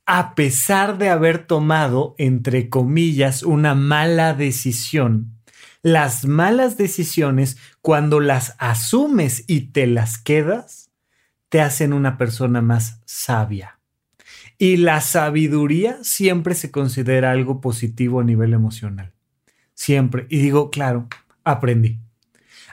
a 0.07 0.35
pesar 0.35 0.97
de 0.97 1.09
haber 1.09 1.45
tomado, 1.45 2.15
entre 2.17 2.69
comillas, 2.69 3.43
una 3.43 3.75
mala 3.75 4.33
decisión. 4.33 5.33
Las 5.83 6.25
malas 6.25 6.77
decisiones, 6.77 7.57
cuando 7.81 8.21
las 8.21 8.55
asumes 8.57 9.43
y 9.47 9.71
te 9.71 9.85
las 9.85 10.17
quedas, 10.17 10.91
te 11.49 11.59
hacen 11.59 11.91
una 11.91 12.17
persona 12.17 12.61
más 12.61 13.01
sabia. 13.05 13.79
Y 14.57 14.77
la 14.77 15.01
sabiduría 15.01 15.97
siempre 16.03 16.55
se 16.55 16.71
considera 16.71 17.31
algo 17.31 17.59
positivo 17.59 18.21
a 18.21 18.23
nivel 18.23 18.53
emocional. 18.53 19.13
Siempre. 19.73 20.25
Y 20.29 20.37
digo, 20.37 20.71
claro, 20.71 21.07
aprendí. 21.43 21.99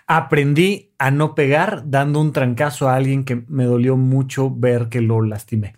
Aprendí 0.07 0.93
a 0.99 1.11
no 1.11 1.35
pegar 1.35 1.91
dando 1.91 2.21
un 2.21 2.33
trancazo 2.33 2.89
a 2.89 2.95
alguien 2.95 3.25
que 3.25 3.45
me 3.49 3.65
dolió 3.65 3.97
mucho 3.97 4.55
ver 4.55 4.89
que 4.89 5.01
lo 5.01 5.21
lastimé 5.21 5.75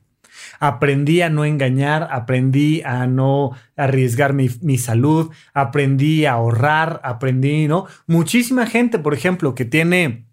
aprendí 0.58 1.22
a 1.22 1.30
no 1.30 1.44
engañar, 1.44 2.08
aprendí 2.10 2.82
a 2.82 3.06
no 3.06 3.52
arriesgar 3.76 4.32
mi, 4.32 4.50
mi, 4.60 4.78
salud, 4.78 5.30
aprendí 5.54 6.26
a 6.26 6.32
ahorrar, 6.32 7.00
aprendí, 7.04 7.68
¿no? 7.68 7.86
Muchísima 8.06 8.66
gente, 8.66 8.98
por 8.98 9.14
ejemplo, 9.14 9.54
que 9.54 9.64
tiene 9.64 10.25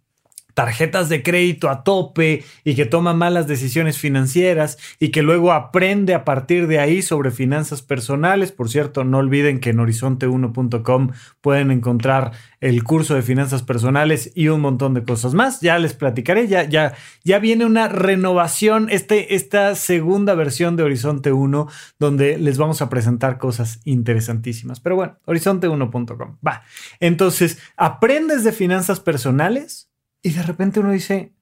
tarjetas 0.54 1.10
de 1.10 1.24
crédito 1.24 1.70
a 1.70 1.84
tope 1.84 2.44
y 2.64 2.76
que 2.76 2.86
toma 2.86 3.14
malas 3.14 3.48
decisiones 3.48 3.98
financieras 3.98 4.78
y 5.00 5.10
que 5.10 5.24
luego 5.24 5.52
aprende 5.52 6.14
a 6.14 6.26
partir 6.26 6.68
de 6.68 6.80
ahí 6.80 7.02
sobre 7.02 7.32
finanzas 7.32 7.82
personales. 7.82 8.52
Por 8.52 8.70
cierto, 8.70 9.04
no 9.04 9.18
olviden 9.18 9.60
que 9.60 9.72
en 9.72 9.78
horizonte1.com 9.78 11.12
pueden 11.42 11.72
encontrar 11.72 12.32
el 12.62 12.84
curso 12.84 13.16
de 13.16 13.22
finanzas 13.22 13.64
personales 13.64 14.32
y 14.36 14.48
un 14.48 14.62
montón 14.62 14.94
de 14.94 15.04
cosas 15.04 15.34
más. 15.34 15.60
Ya 15.62 15.78
les 15.80 15.94
platicaré, 15.94 16.48
ya, 16.48 16.64
ya, 16.64 16.94
ya 17.24 17.40
viene 17.40 17.66
una 17.66 17.88
renovación, 17.88 18.88
este, 18.90 19.36
esta 19.36 19.76
segunda 19.76 20.36
versión 20.36 20.76
de 20.76 20.84
Horizonte 20.84 21.32
1, 21.32 21.68
donde 22.00 22.38
les 22.38 22.58
vamos 22.58 22.82
a 22.82 22.90
presentar 22.90 23.38
cosas 23.38 23.80
interesantísimas. 23.84 24.80
Pero 24.80 24.96
bueno, 24.96 25.18
horizonte1.com. 25.26 26.38
Va. 26.46 26.64
Entonces, 27.00 27.60
aprendes 27.76 28.44
de 28.44 28.52
finanzas 28.52 29.00
personales 29.00 29.93
y 30.24 30.32
de 30.32 30.42
repente 30.42 30.80
uno 30.80 30.92
dice, 30.92 31.34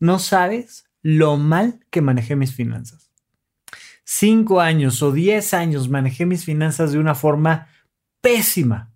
no 0.00 0.18
sabes 0.18 0.90
lo 1.00 1.36
mal 1.36 1.80
que 1.90 2.02
manejé 2.02 2.34
mis 2.34 2.52
finanzas. 2.52 3.12
Cinco 4.04 4.60
años 4.60 5.02
o 5.02 5.12
diez 5.12 5.54
años 5.54 5.88
manejé 5.88 6.26
mis 6.26 6.44
finanzas 6.44 6.92
de 6.92 6.98
una 6.98 7.14
forma 7.14 7.68
pésima. 8.20 8.92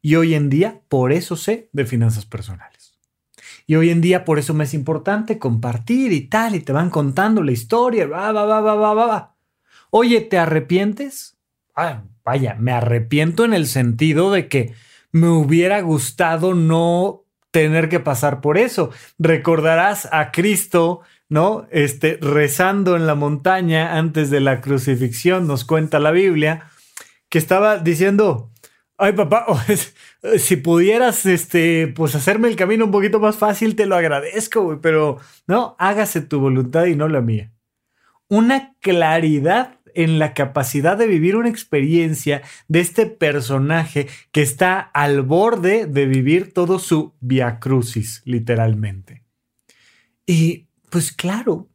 Y 0.00 0.14
hoy 0.14 0.34
en 0.34 0.48
día, 0.48 0.80
por 0.88 1.12
eso 1.12 1.36
sé 1.36 1.68
de 1.72 1.84
finanzas 1.84 2.24
personales. 2.24 2.98
Y 3.66 3.76
hoy 3.76 3.90
en 3.90 4.00
día, 4.00 4.24
por 4.24 4.38
eso 4.38 4.54
me 4.54 4.64
es 4.64 4.72
importante 4.72 5.38
compartir 5.38 6.12
y 6.12 6.22
tal, 6.22 6.54
y 6.54 6.60
te 6.60 6.72
van 6.72 6.90
contando 6.90 7.42
la 7.42 7.52
historia, 7.52 8.06
va, 8.06 8.32
va, 8.32 8.46
va, 8.46 8.60
va, 8.60 8.94
va, 8.94 9.06
va. 9.06 9.36
Oye, 9.90 10.22
¿te 10.22 10.38
arrepientes? 10.38 11.36
Ah, 11.76 12.04
vaya, 12.24 12.56
me 12.58 12.72
arrepiento 12.72 13.44
en 13.44 13.52
el 13.52 13.66
sentido 13.66 14.32
de 14.32 14.48
que 14.48 14.74
me 15.12 15.28
hubiera 15.28 15.82
gustado 15.82 16.54
no 16.54 17.26
tener 17.50 17.88
que 17.88 18.00
pasar 18.00 18.40
por 18.40 18.58
eso. 18.58 18.90
Recordarás 19.18 20.08
a 20.12 20.30
Cristo, 20.30 21.00
¿no? 21.28 21.66
Este, 21.70 22.18
rezando 22.20 22.96
en 22.96 23.06
la 23.06 23.14
montaña 23.14 23.98
antes 23.98 24.30
de 24.30 24.40
la 24.40 24.60
crucifixión, 24.60 25.46
nos 25.46 25.64
cuenta 25.64 25.98
la 25.98 26.10
Biblia, 26.10 26.70
que 27.28 27.38
estaba 27.38 27.78
diciendo, 27.78 28.50
ay 28.98 29.12
papá, 29.12 29.46
si 30.38 30.56
pudieras, 30.56 31.26
este, 31.26 31.88
pues 31.88 32.14
hacerme 32.14 32.48
el 32.48 32.56
camino 32.56 32.84
un 32.84 32.90
poquito 32.90 33.18
más 33.18 33.36
fácil, 33.36 33.76
te 33.76 33.86
lo 33.86 33.96
agradezco, 33.96 34.80
pero 34.80 35.18
no, 35.46 35.74
hágase 35.78 36.20
tu 36.20 36.40
voluntad 36.40 36.84
y 36.86 36.96
no 36.96 37.08
la 37.08 37.20
mía. 37.20 37.52
Una 38.28 38.74
claridad 38.80 39.79
en 39.94 40.18
la 40.18 40.34
capacidad 40.34 40.96
de 40.96 41.06
vivir 41.06 41.36
una 41.36 41.48
experiencia 41.48 42.42
de 42.68 42.80
este 42.80 43.06
personaje 43.06 44.08
que 44.32 44.42
está 44.42 44.78
al 44.80 45.22
borde 45.22 45.86
de 45.86 46.06
vivir 46.06 46.52
todo 46.52 46.78
su 46.78 47.14
via 47.20 47.58
crucis, 47.58 48.22
literalmente. 48.24 49.24
Y 50.26 50.68
pues 50.90 51.12
claro, 51.12 51.70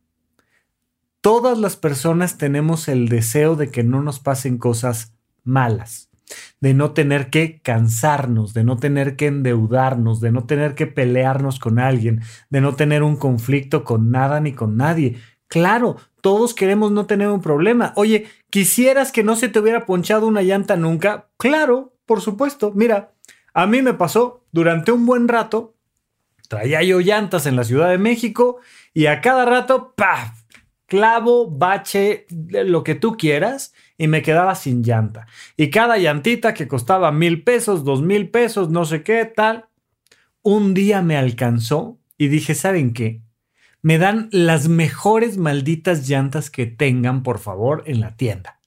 Todas 1.25 1.57
las 1.57 1.75
personas 1.75 2.37
tenemos 2.37 2.87
el 2.87 3.09
deseo 3.09 3.55
de 3.55 3.71
que 3.71 3.83
no 3.83 4.03
nos 4.03 4.19
pasen 4.19 4.59
cosas 4.59 5.15
malas, 5.43 6.11
de 6.61 6.75
no 6.75 6.91
tener 6.91 7.31
que 7.31 7.61
cansarnos, 7.63 8.53
de 8.53 8.63
no 8.63 8.77
tener 8.77 9.15
que 9.15 9.25
endeudarnos, 9.25 10.21
de 10.21 10.31
no 10.31 10.45
tener 10.45 10.75
que 10.75 10.85
pelearnos 10.85 11.57
con 11.57 11.79
alguien, 11.79 12.21
de 12.51 12.61
no 12.61 12.75
tener 12.75 13.01
un 13.01 13.15
conflicto 13.15 13.83
con 13.83 14.11
nada 14.11 14.39
ni 14.39 14.53
con 14.53 14.77
nadie. 14.77 15.17
Claro, 15.47 15.95
todos 16.25 16.55
queremos 16.55 16.91
no 16.91 17.05
tener 17.05 17.27
un 17.27 17.39
problema. 17.39 17.93
Oye, 17.95 18.25
¿quisieras 18.49 19.11
que 19.11 19.23
no 19.23 19.35
se 19.35 19.47
te 19.47 19.59
hubiera 19.59 19.85
ponchado 19.85 20.25
una 20.25 20.41
llanta 20.41 20.75
nunca? 20.75 21.29
Claro, 21.37 21.93
por 22.07 22.19
supuesto. 22.19 22.71
Mira, 22.73 23.13
a 23.53 23.67
mí 23.67 23.83
me 23.83 23.93
pasó 23.93 24.43
durante 24.51 24.91
un 24.91 25.05
buen 25.05 25.27
rato, 25.27 25.75
traía 26.49 26.81
yo 26.81 26.99
llantas 26.99 27.45
en 27.45 27.55
la 27.55 27.63
Ciudad 27.63 27.91
de 27.91 27.99
México 27.99 28.57
y 28.91 29.05
a 29.05 29.21
cada 29.21 29.45
rato, 29.45 29.93
¡paf! 29.95 30.31
clavo, 30.87 31.47
bache, 31.47 32.25
lo 32.49 32.83
que 32.83 32.95
tú 32.95 33.17
quieras, 33.17 33.75
y 33.95 34.07
me 34.07 34.23
quedaba 34.23 34.55
sin 34.55 34.81
llanta. 34.81 35.27
Y 35.57 35.69
cada 35.69 35.99
llantita 35.99 36.55
que 36.55 36.67
costaba 36.67 37.11
mil 37.11 37.43
pesos, 37.43 37.83
dos 37.83 38.01
mil 38.01 38.31
pesos, 38.31 38.71
no 38.71 38.85
sé 38.85 39.03
qué, 39.03 39.25
tal, 39.25 39.67
un 40.41 40.73
día 40.73 41.03
me 41.03 41.17
alcanzó 41.17 41.99
y 42.17 42.29
dije, 42.29 42.55
¿saben 42.55 42.93
qué? 42.93 43.21
Me 43.85 43.99
dan 43.99 44.29
las 44.31 44.67
mejores 44.67 45.37
malditas 45.37 46.07
llantas 46.07 46.49
que 46.49 46.65
tengan, 46.65 47.21
por 47.21 47.37
favor, 47.37 47.83
en 47.85 47.99
la 47.99 48.15
tienda. 48.15 48.59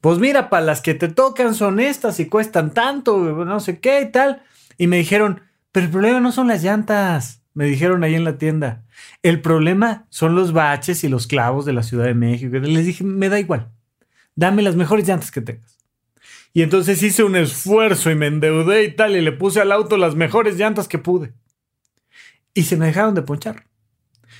Pues 0.00 0.18
mira, 0.18 0.50
para 0.50 0.64
las 0.64 0.82
que 0.82 0.94
te 0.94 1.08
tocan 1.08 1.54
son 1.54 1.80
estas 1.80 2.20
y 2.20 2.26
cuestan 2.26 2.72
tanto, 2.72 3.18
no 3.18 3.58
sé 3.58 3.80
qué 3.80 4.02
y 4.02 4.12
tal. 4.12 4.42
Y 4.78 4.86
me 4.86 4.98
dijeron, 4.98 5.40
pero 5.72 5.86
el 5.86 5.92
problema 5.92 6.20
no 6.20 6.30
son 6.30 6.46
las 6.46 6.62
llantas 6.62 7.42
me 7.56 7.64
dijeron 7.64 8.04
ahí 8.04 8.14
en 8.14 8.24
la 8.24 8.36
tienda. 8.36 8.84
El 9.22 9.40
problema 9.40 10.06
son 10.10 10.34
los 10.34 10.52
baches 10.52 11.02
y 11.04 11.08
los 11.08 11.26
clavos 11.26 11.64
de 11.64 11.72
la 11.72 11.82
Ciudad 11.82 12.04
de 12.04 12.12
México. 12.12 12.54
Les 12.58 12.84
dije, 12.84 13.02
me 13.02 13.30
da 13.30 13.40
igual. 13.40 13.70
Dame 14.34 14.60
las 14.60 14.76
mejores 14.76 15.08
llantas 15.08 15.30
que 15.30 15.40
tengas. 15.40 15.78
Y 16.52 16.60
entonces 16.60 17.02
hice 17.02 17.24
un 17.24 17.34
esfuerzo 17.34 18.10
y 18.10 18.14
me 18.14 18.26
endeudé 18.26 18.84
y 18.84 18.94
tal, 18.94 19.16
y 19.16 19.22
le 19.22 19.32
puse 19.32 19.62
al 19.62 19.72
auto 19.72 19.96
las 19.96 20.14
mejores 20.14 20.58
llantas 20.58 20.86
que 20.86 20.98
pude. 20.98 21.32
Y 22.52 22.64
se 22.64 22.76
me 22.76 22.84
dejaron 22.84 23.14
de 23.14 23.22
ponchar. 23.22 23.64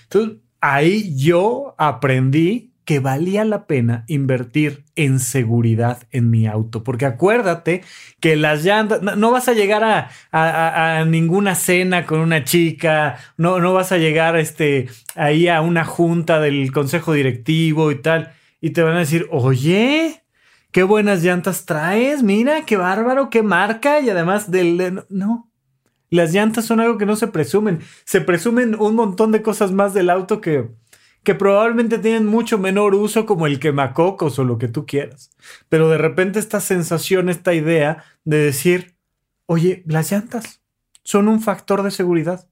Entonces, 0.09 0.39
ahí 0.61 1.17
yo 1.17 1.75
aprendí 1.79 2.73
que 2.87 3.01
valía 3.01 3.45
la 3.45 3.67
pena 3.67 4.05
invertir 4.07 4.85
en 4.95 5.19
seguridad 5.19 6.05
en 6.13 6.31
mi 6.31 6.47
auto. 6.47 6.85
Porque 6.85 7.05
acuérdate 7.05 7.83
que 8.21 8.37
las 8.37 8.65
llantas, 8.65 9.03
no, 9.03 9.31
vas 9.33 9.49
a 9.49 9.55
llegar 9.55 10.09
a, 10.33 11.05
ninguna 11.05 11.57
cena 11.57 12.07
con 12.07 12.21
una 12.21 12.45
chica, 12.45 13.19
no, 13.37 13.59
no 13.59 13.75
vas 13.75 13.91
a 13.91 13.99
llegar 13.99 14.37
este, 14.37 14.89
ahí 15.17 15.49
a 15.49 15.61
una 15.63 15.85
junta 15.85 16.39
del 16.39 16.71
consejo 16.71 17.13
directivo 17.13 17.91
y 17.91 18.01
tal, 18.01 18.33
y 18.61 18.71
te 18.71 18.83
van 18.83 18.95
a 18.95 19.01
decir, 19.01 19.27
oye, 19.33 20.23
qué 20.71 20.85
buenas 20.85 21.25
llantas 21.25 21.67
traes, 21.67 22.23
mira, 22.23 22.65
qué 22.67 22.77
bárbaro, 22.77 23.31
qué 23.31 23.43
marca, 23.43 24.01
y 24.01 24.11
además 24.11 24.49
del... 24.51 25.05
No, 25.09 25.46
las 26.11 26.33
llantas 26.33 26.65
son 26.65 26.81
algo 26.81 26.99
que 26.99 27.07
no 27.07 27.17
se 27.17 27.29
presumen, 27.29 27.81
se 28.05 28.21
presumen 28.21 28.77
un 28.79 28.95
montón 28.95 29.33
de 29.33 29.43
cosas 29.43 29.73
más 29.73 29.95
del 29.95 30.11
auto 30.11 30.41
que 30.41 30.69
que 31.27 31.35
probablemente 31.35 31.99
tienen 31.99 32.25
mucho 32.25 32.57
menor 32.57 32.95
uso 32.95 33.27
como 33.27 33.49
el 33.49 33.59
quemacocos 33.59 34.39
o 34.39 34.45
lo 34.45 34.59
que 34.59 34.69
tú 34.69 34.87
quieras. 34.87 35.33
Pero 35.69 35.89
de 35.89 35.99
repente 35.99 36.39
esta 36.39 36.61
sensación, 36.61 37.29
esta 37.29 37.53
idea 37.53 38.05
de 38.25 38.39
decir, 38.39 38.95
oye, 39.47 39.83
las 39.87 40.13
llantas 40.13 40.63
son 41.03 41.27
un 41.27 41.41
factor 41.41 41.83
de 41.83 41.91
seguridad. 41.91 42.49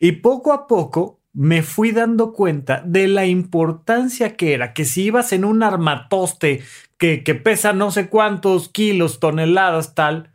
Y 0.00 0.12
poco 0.12 0.52
a 0.52 0.66
poco 0.66 1.22
me 1.32 1.62
fui 1.62 1.92
dando 1.92 2.34
cuenta 2.34 2.82
de 2.84 3.08
la 3.08 3.24
importancia 3.24 4.36
que 4.36 4.52
era 4.52 4.74
que 4.74 4.84
si 4.84 5.04
ibas 5.04 5.32
en 5.32 5.46
un 5.46 5.62
armatoste 5.62 6.62
que, 6.98 7.24
que 7.24 7.34
pesa 7.34 7.72
no 7.72 7.90
sé 7.90 8.10
cuántos 8.10 8.68
kilos, 8.68 9.18
toneladas, 9.18 9.94
tal, 9.94 10.30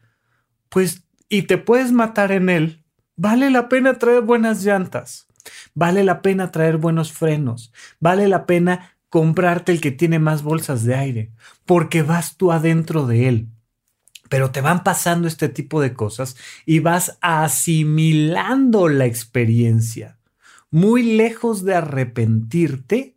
pues 0.69 1.03
y 1.29 1.43
te 1.43 1.57
puedes 1.57 1.91
matar 1.91 2.31
en 2.31 2.49
él, 2.49 2.83
vale 3.15 3.49
la 3.51 3.69
pena 3.69 3.97
traer 3.99 4.21
buenas 4.21 4.63
llantas. 4.63 5.27
Vale 5.73 6.03
la 6.03 6.21
pena 6.21 6.51
traer 6.51 6.77
buenos 6.77 7.11
frenos. 7.11 7.71
Vale 7.99 8.27
la 8.27 8.45
pena 8.45 8.97
comprarte 9.09 9.71
el 9.71 9.81
que 9.81 9.91
tiene 9.91 10.19
más 10.19 10.43
bolsas 10.43 10.83
de 10.83 10.95
aire, 10.95 11.31
porque 11.65 12.03
vas 12.03 12.37
tú 12.37 12.51
adentro 12.51 13.07
de 13.07 13.27
él. 13.27 13.47
Pero 14.29 14.51
te 14.51 14.61
van 14.61 14.83
pasando 14.83 15.27
este 15.27 15.49
tipo 15.49 15.81
de 15.81 15.93
cosas 15.93 16.35
y 16.65 16.79
vas 16.79 17.17
asimilando 17.21 18.87
la 18.87 19.05
experiencia. 19.05 20.19
Muy 20.69 21.01
lejos 21.01 21.65
de 21.65 21.75
arrepentirte, 21.75 23.15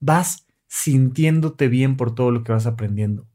vas 0.00 0.46
sintiéndote 0.66 1.68
bien 1.68 1.96
por 1.96 2.14
todo 2.14 2.32
lo 2.32 2.42
que 2.42 2.52
vas 2.52 2.66
aprendiendo. 2.66 3.28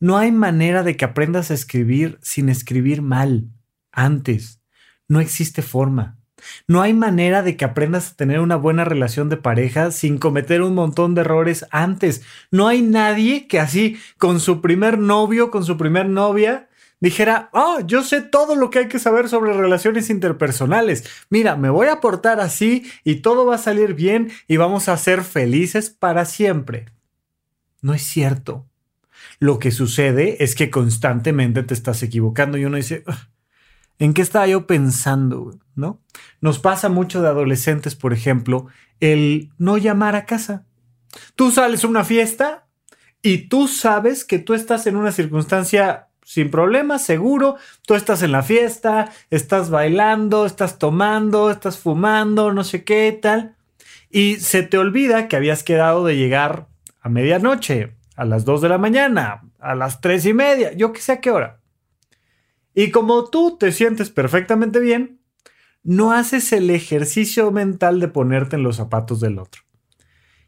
No 0.00 0.16
hay 0.16 0.32
manera 0.32 0.82
de 0.82 0.96
que 0.96 1.04
aprendas 1.04 1.50
a 1.50 1.54
escribir 1.54 2.18
sin 2.22 2.48
escribir 2.48 3.02
mal 3.02 3.48
antes. 3.92 4.62
No 5.08 5.20
existe 5.20 5.60
forma. 5.60 6.18
No 6.66 6.80
hay 6.80 6.94
manera 6.94 7.42
de 7.42 7.56
que 7.58 7.66
aprendas 7.66 8.10
a 8.12 8.16
tener 8.16 8.40
una 8.40 8.56
buena 8.56 8.84
relación 8.84 9.28
de 9.28 9.36
pareja 9.36 9.90
sin 9.90 10.16
cometer 10.16 10.62
un 10.62 10.74
montón 10.74 11.14
de 11.14 11.20
errores 11.20 11.66
antes. 11.70 12.22
No 12.50 12.66
hay 12.66 12.80
nadie 12.80 13.46
que 13.46 13.60
así 13.60 13.98
con 14.16 14.40
su 14.40 14.62
primer 14.62 14.98
novio, 14.98 15.50
con 15.50 15.66
su 15.66 15.76
primer 15.76 16.08
novia, 16.08 16.70
dijera, 17.00 17.50
oh, 17.52 17.80
yo 17.80 18.02
sé 18.02 18.22
todo 18.22 18.56
lo 18.56 18.70
que 18.70 18.80
hay 18.80 18.88
que 18.88 18.98
saber 18.98 19.28
sobre 19.28 19.52
relaciones 19.52 20.08
interpersonales. 20.08 21.04
Mira, 21.28 21.56
me 21.56 21.68
voy 21.68 21.88
a 21.88 22.00
portar 22.00 22.40
así 22.40 22.90
y 23.04 23.16
todo 23.16 23.44
va 23.44 23.56
a 23.56 23.58
salir 23.58 23.92
bien 23.92 24.30
y 24.48 24.56
vamos 24.56 24.88
a 24.88 24.96
ser 24.96 25.24
felices 25.24 25.90
para 25.90 26.24
siempre. 26.24 26.86
No 27.82 27.92
es 27.94 28.02
cierto. 28.02 28.69
Lo 29.40 29.58
que 29.58 29.72
sucede 29.72 30.44
es 30.44 30.54
que 30.54 30.70
constantemente 30.70 31.64
te 31.64 31.74
estás 31.74 32.02
equivocando 32.04 32.56
y 32.56 32.64
uno 32.64 32.76
dice, 32.76 33.02
¿En 34.00 34.14
qué 34.14 34.22
estaba 34.22 34.46
yo 34.46 34.66
pensando? 34.66 35.58
¿No? 35.74 36.00
Nos 36.40 36.58
pasa 36.58 36.88
mucho 36.88 37.20
de 37.20 37.28
adolescentes, 37.28 37.94
por 37.94 38.14
ejemplo, 38.14 38.66
el 38.98 39.50
no 39.58 39.76
llamar 39.76 40.16
a 40.16 40.24
casa. 40.24 40.64
Tú 41.36 41.50
sales 41.50 41.84
a 41.84 41.88
una 41.88 42.02
fiesta 42.02 42.66
y 43.20 43.48
tú 43.48 43.68
sabes 43.68 44.24
que 44.24 44.38
tú 44.38 44.54
estás 44.54 44.86
en 44.86 44.96
una 44.96 45.12
circunstancia 45.12 46.08
sin 46.24 46.50
problema, 46.50 46.98
seguro. 46.98 47.56
Tú 47.86 47.94
estás 47.94 48.22
en 48.22 48.32
la 48.32 48.42
fiesta, 48.42 49.12
estás 49.28 49.68
bailando, 49.68 50.46
estás 50.46 50.78
tomando, 50.78 51.50
estás 51.50 51.78
fumando, 51.78 52.54
no 52.54 52.64
sé 52.64 52.84
qué 52.84 53.18
tal. 53.20 53.56
Y 54.08 54.36
se 54.36 54.62
te 54.62 54.78
olvida 54.78 55.28
que 55.28 55.36
habías 55.36 55.62
quedado 55.62 56.06
de 56.06 56.16
llegar 56.16 56.68
a 57.02 57.10
medianoche, 57.10 57.96
a 58.20 58.26
las 58.26 58.44
2 58.44 58.60
de 58.60 58.68
la 58.68 58.76
mañana, 58.76 59.50
a 59.58 59.74
las 59.74 60.02
tres 60.02 60.26
y 60.26 60.34
media, 60.34 60.74
yo 60.74 60.92
que 60.92 61.00
sé 61.00 61.12
a 61.12 61.20
qué 61.22 61.30
hora. 61.30 61.62
Y 62.74 62.90
como 62.90 63.30
tú 63.30 63.56
te 63.58 63.72
sientes 63.72 64.10
perfectamente 64.10 64.78
bien, 64.78 65.22
no 65.82 66.12
haces 66.12 66.52
el 66.52 66.68
ejercicio 66.68 67.50
mental 67.50 67.98
de 67.98 68.08
ponerte 68.08 68.56
en 68.56 68.62
los 68.62 68.76
zapatos 68.76 69.20
del 69.20 69.38
otro. 69.38 69.62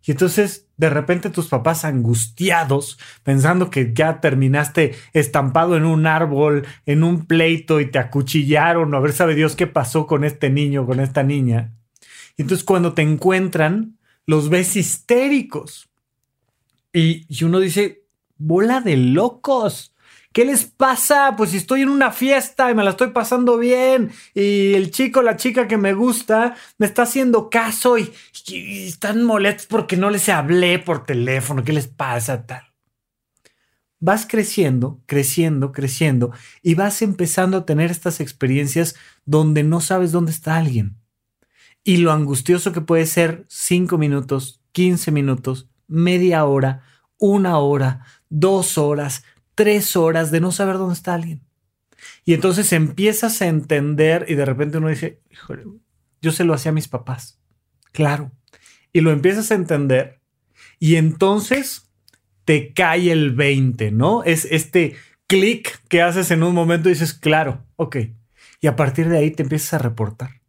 Y 0.05 0.11
entonces 0.11 0.69
de 0.77 0.91
repente 0.91 1.31
tus 1.31 1.49
papás 1.49 1.87
angustiados, 1.87 2.99
pensando 3.23 3.71
que 3.71 3.95
ya 3.95 4.21
terminaste 4.21 4.95
estampado 5.15 5.75
en 5.75 5.87
un 5.87 6.07
árbol, 6.07 6.67
en 6.85 7.03
un 7.03 7.25
pleito 7.25 7.81
y 7.81 7.91
te 7.91 7.99
acuchillaron, 7.99 8.93
o 8.93 8.97
a 8.99 9.01
ver 9.01 9.15
sabe 9.15 9.35
Dios 9.35 9.57
qué 9.57 9.67
pasó 9.67 10.07
con 10.07 10.25
este 10.25 10.51
niño, 10.51 10.85
con 10.85 11.01
esta 11.01 11.23
niña. 11.23 11.73
Y 12.37 12.43
entonces 12.43 12.65
cuando 12.65 12.93
te 12.93 13.01
encuentran, 13.01 13.97
los 14.27 14.51
ves 14.51 14.77
histéricos. 14.77 15.89
Y, 16.93 17.45
uno 17.45 17.61
dice, 17.61 18.05
bola 18.37 18.81
de 18.81 18.97
locos. 18.97 19.95
¿Qué 20.33 20.45
les 20.45 20.65
pasa? 20.65 21.35
Pues 21.37 21.51
si 21.51 21.59
estoy 21.59 21.83
en 21.83 21.91
una 21.91 22.11
fiesta 22.11 22.71
y 22.71 22.75
me 22.75 22.85
la 22.85 22.91
estoy 22.91 23.11
pasando 23.11 23.59
bien 23.59 24.11
y 24.35 24.73
el 24.73 24.91
chico, 24.91 25.21
la 25.21 25.37
chica 25.37 25.69
que 25.69 25.77
me 25.77 25.93
gusta, 25.93 26.57
me 26.79 26.87
está 26.87 27.03
haciendo 27.03 27.51
caso 27.51 27.99
y, 27.99 28.13
están 28.49 29.25
molestos 29.25 29.67
porque 29.67 29.97
no 29.97 30.11
les 30.11 30.29
hablé 30.29 30.79
por 30.79 31.05
teléfono. 31.05 31.65
¿Qué 31.65 31.73
les 31.73 31.87
pasa? 31.87 32.47
Tal. 32.47 32.63
Vas 34.01 34.27
creciendo, 34.27 35.01
creciendo, 35.07 35.71
creciendo 35.71 36.33
y 36.63 36.75
vas 36.75 37.03
empezando 37.03 37.59
a 37.59 37.67
tener 37.67 37.91
estas 37.91 38.19
experiencias 38.19 38.97
donde 39.27 39.63
no 39.63 39.81
sabes 39.81 40.13
dónde 40.13 40.33
está 40.33 40.57
alguien. 40.57 40.97
Y 41.85 41.99
lo 41.99 42.11
angustioso 42.11 42.73
que 42.73 42.81
puede 42.81 43.07
ser 43.07 43.45
5 43.49 43.99
minutos, 43.99 44.61
15 44.73 45.11
minutos, 45.11 45.69
media 45.93 46.45
hora, 46.45 46.83
una 47.19 47.59
hora, 47.59 48.05
dos 48.29 48.79
horas, 48.79 49.25
tres 49.55 49.95
horas 49.97 50.31
de 50.31 50.41
no 50.41 50.51
saber 50.51 50.79
dónde 50.79 50.95
está 50.95 51.15
alguien. 51.15 51.43
Y 52.25 52.35
entonces 52.35 52.73
empiezas 52.73 53.43
a 53.43 53.47
entender 53.47 54.27
y 54.29 54.35
de 54.35 54.45
repente 54.45 54.79
uno 54.79 54.89
dice, 54.89 55.21
híjole, 55.31 55.65
yo 56.21 56.33
se 56.33 56.45
lo 56.45 56.55
hacía 56.55 56.71
a 56.71 56.75
mis 56.75 56.89
papás. 56.89 57.41
Claro. 57.93 58.33
Y 58.93 59.01
lo 59.01 59.11
empiezas 59.11 59.51
a 59.51 59.55
entender 59.55 60.21
y 60.79 60.97
entonces 60.97 61.91
te 62.45 62.73
cae 62.73 63.13
el 63.13 63.33
20, 63.33 63.93
¿no? 63.93 64.25
Es 64.25 64.47
este 64.51 64.97
clic 65.27 65.81
que 65.89 66.03
haces 66.03 66.31
en 66.31 66.43
un 66.43 66.55
momento 66.55 66.89
y 66.89 66.93
dices, 66.93 67.15
claro, 67.15 67.65
ok. 67.77 67.97
Y 68.61 68.67
a 68.67 68.77
partir 68.77 69.09
de 69.09 69.19
ahí 69.19 69.31
te 69.31 69.43
empiezas 69.43 69.75
a 69.75 69.79
reportar. 69.79 70.41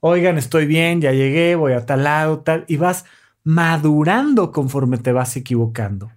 Oigan, 0.00 0.38
estoy 0.38 0.66
bien, 0.66 1.00
ya 1.00 1.12
llegué, 1.12 1.54
voy 1.54 1.74
a 1.74 1.86
tal 1.86 2.04
lado, 2.04 2.40
tal. 2.40 2.64
Y 2.68 2.76
vas 2.76 3.04
madurando 3.44 4.52
conforme 4.52 4.98
te 4.98 5.12
vas 5.12 5.36
equivocando. 5.36 6.12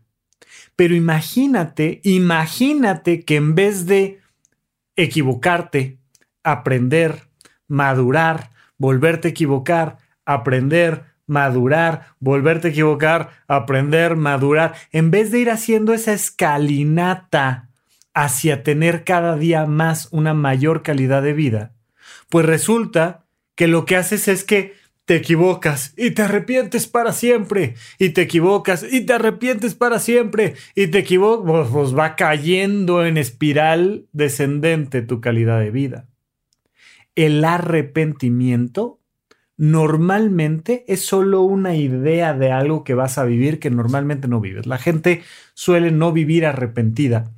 Pero 0.76 0.96
imagínate, 0.96 2.02
imagínate 2.04 3.24
que 3.24 3.38
en 3.38 3.56
vez 3.56 3.86
de 3.86 4.20
equivocarte, 4.96 5.98
aprender, 6.44 7.28
madurar, 7.68 8.52
volverte 8.78 9.30
a 9.30 9.32
equivocar, 9.32 9.98
aprender, 10.26 11.06
madurar, 11.28 12.08
volverte 12.20 12.68
a 12.68 12.72
equivocar, 12.72 13.30
aprender, 13.48 14.16
madurar, 14.16 14.76
en 14.92 15.12
vez 15.12 15.32
de 15.32 15.40
ir 15.40 15.50
haciendo 15.50 15.94
esa 15.94 16.14
escalinata 16.14 17.70
hacia 18.14 18.64
tener 18.64 19.04
cada 19.04 19.36
día 19.36 19.66
más 19.66 20.08
una 20.12 20.34
mayor 20.34 20.84
calidad 20.84 21.22
de 21.22 21.34
vida, 21.34 21.74
pues 22.30 22.46
resulta 22.46 23.26
que 23.56 23.68
lo 23.68 23.86
que 23.86 23.96
haces 23.96 24.28
es 24.28 24.44
que 24.44 24.76
te 25.06 25.16
equivocas 25.16 25.94
y 25.96 26.12
te 26.12 26.24
arrepientes 26.24 26.88
para 26.88 27.14
siempre, 27.14 27.76
y 28.00 28.10
te 28.10 28.24
equivocas 28.24 28.86
y 28.92 29.06
te 29.06 29.14
arrepientes 29.14 29.76
para 29.76 30.00
siempre, 30.00 30.56
y 30.76 30.88
te 30.88 31.00
equivocas, 31.00 31.70
pues, 31.72 31.96
va 31.96 32.16
cayendo 32.16 33.06
en 33.06 33.18
espiral 33.18 34.08
descendente 34.12 35.02
tu 35.02 35.22
calidad 35.22 35.60
de 35.60 35.72
vida. 35.72 36.08
El 37.16 37.46
arrepentimiento 37.46 39.00
normalmente 39.58 40.84
es 40.88 41.06
solo 41.06 41.42
una 41.44 41.76
idea 41.76 42.34
de 42.34 42.52
algo 42.52 42.84
que 42.84 42.94
vas 42.94 43.18
a 43.18 43.24
vivir 43.24 43.60
que 43.60 43.70
normalmente 43.70 44.28
no 44.28 44.42
vives. 44.42 44.66
La 44.66 44.78
gente 44.78 45.22
suele 45.54 45.92
no 45.92 46.12
vivir 46.12 46.46
arrepentida 46.46 47.32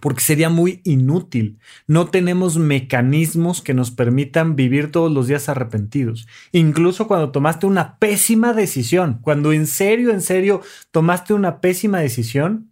porque 0.00 0.20
sería 0.20 0.48
muy 0.50 0.80
inútil. 0.84 1.58
No 1.86 2.08
tenemos 2.08 2.58
mecanismos 2.58 3.62
que 3.62 3.74
nos 3.74 3.90
permitan 3.90 4.56
vivir 4.56 4.90
todos 4.90 5.10
los 5.10 5.26
días 5.26 5.48
arrepentidos. 5.48 6.26
Incluso 6.52 7.08
cuando 7.08 7.30
tomaste 7.30 7.66
una 7.66 7.98
pésima 7.98 8.52
decisión, 8.52 9.18
cuando 9.22 9.52
en 9.52 9.66
serio, 9.66 10.10
en 10.10 10.20
serio 10.20 10.60
tomaste 10.90 11.34
una 11.34 11.60
pésima 11.60 12.00
decisión, 12.00 12.70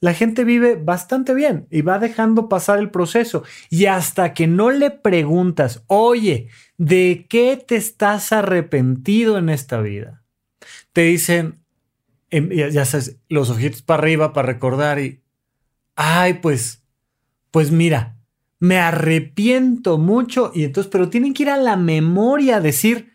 la 0.00 0.14
gente 0.14 0.44
vive 0.44 0.76
bastante 0.76 1.34
bien 1.34 1.66
y 1.70 1.82
va 1.82 1.98
dejando 1.98 2.48
pasar 2.48 2.78
el 2.78 2.90
proceso. 2.90 3.42
Y 3.68 3.86
hasta 3.86 4.32
que 4.32 4.46
no 4.46 4.70
le 4.70 4.90
preguntas, 4.90 5.82
oye, 5.88 6.48
¿de 6.76 7.26
qué 7.28 7.62
te 7.66 7.76
estás 7.76 8.32
arrepentido 8.32 9.38
en 9.38 9.48
esta 9.48 9.80
vida? 9.80 10.22
Te 10.92 11.02
dicen, 11.02 11.64
em, 12.30 12.50
ya 12.50 12.84
sabes, 12.84 13.18
los 13.28 13.50
ojitos 13.50 13.82
para 13.82 14.02
arriba 14.02 14.32
para 14.32 14.46
recordar 14.46 15.00
y 15.00 15.20
ay, 16.00 16.34
pues, 16.34 16.84
pues 17.50 17.72
mira, 17.72 18.16
me 18.60 18.78
arrepiento 18.78 19.98
mucho 19.98 20.52
y 20.54 20.62
entonces, 20.62 20.88
pero 20.90 21.10
tienen 21.10 21.34
que 21.34 21.42
ir 21.42 21.50
a 21.50 21.56
la 21.56 21.76
memoria 21.76 22.56
a 22.56 22.60
decir 22.60 23.12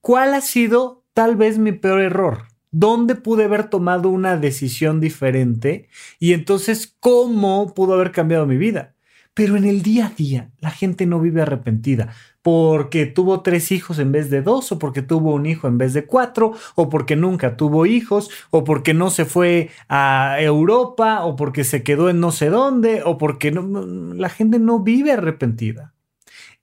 cuál 0.00 0.34
ha 0.34 0.40
sido 0.40 1.04
tal 1.14 1.36
vez 1.36 1.58
mi 1.58 1.70
peor 1.70 2.00
error, 2.00 2.48
dónde 2.72 3.14
pude 3.14 3.44
haber 3.44 3.70
tomado 3.70 4.08
una 4.08 4.36
decisión 4.36 5.00
diferente 5.00 5.88
y 6.18 6.32
entonces 6.32 6.96
cómo 6.98 7.72
pudo 7.72 7.94
haber 7.94 8.10
cambiado 8.10 8.46
mi 8.46 8.56
vida. 8.56 8.93
Pero 9.34 9.56
en 9.56 9.64
el 9.64 9.82
día 9.82 10.06
a 10.06 10.10
día 10.10 10.50
la 10.60 10.70
gente 10.70 11.06
no 11.06 11.20
vive 11.20 11.42
arrepentida 11.42 12.14
porque 12.44 13.06
tuvo 13.06 13.40
tres 13.40 13.72
hijos 13.72 13.98
en 13.98 14.12
vez 14.12 14.28
de 14.28 14.42
dos, 14.42 14.70
o 14.70 14.78
porque 14.78 15.00
tuvo 15.00 15.32
un 15.32 15.46
hijo 15.46 15.66
en 15.66 15.78
vez 15.78 15.94
de 15.94 16.04
cuatro, 16.04 16.52
o 16.74 16.90
porque 16.90 17.16
nunca 17.16 17.56
tuvo 17.56 17.86
hijos, 17.86 18.28
o 18.50 18.64
porque 18.64 18.92
no 18.92 19.08
se 19.08 19.24
fue 19.24 19.70
a 19.88 20.36
Europa, 20.38 21.24
o 21.24 21.36
porque 21.36 21.64
se 21.64 21.82
quedó 21.82 22.10
en 22.10 22.20
no 22.20 22.32
sé 22.32 22.50
dónde, 22.50 23.02
o 23.02 23.16
porque 23.16 23.50
la 23.50 24.28
gente 24.28 24.58
no 24.58 24.80
vive 24.80 25.12
arrepentida. 25.12 25.94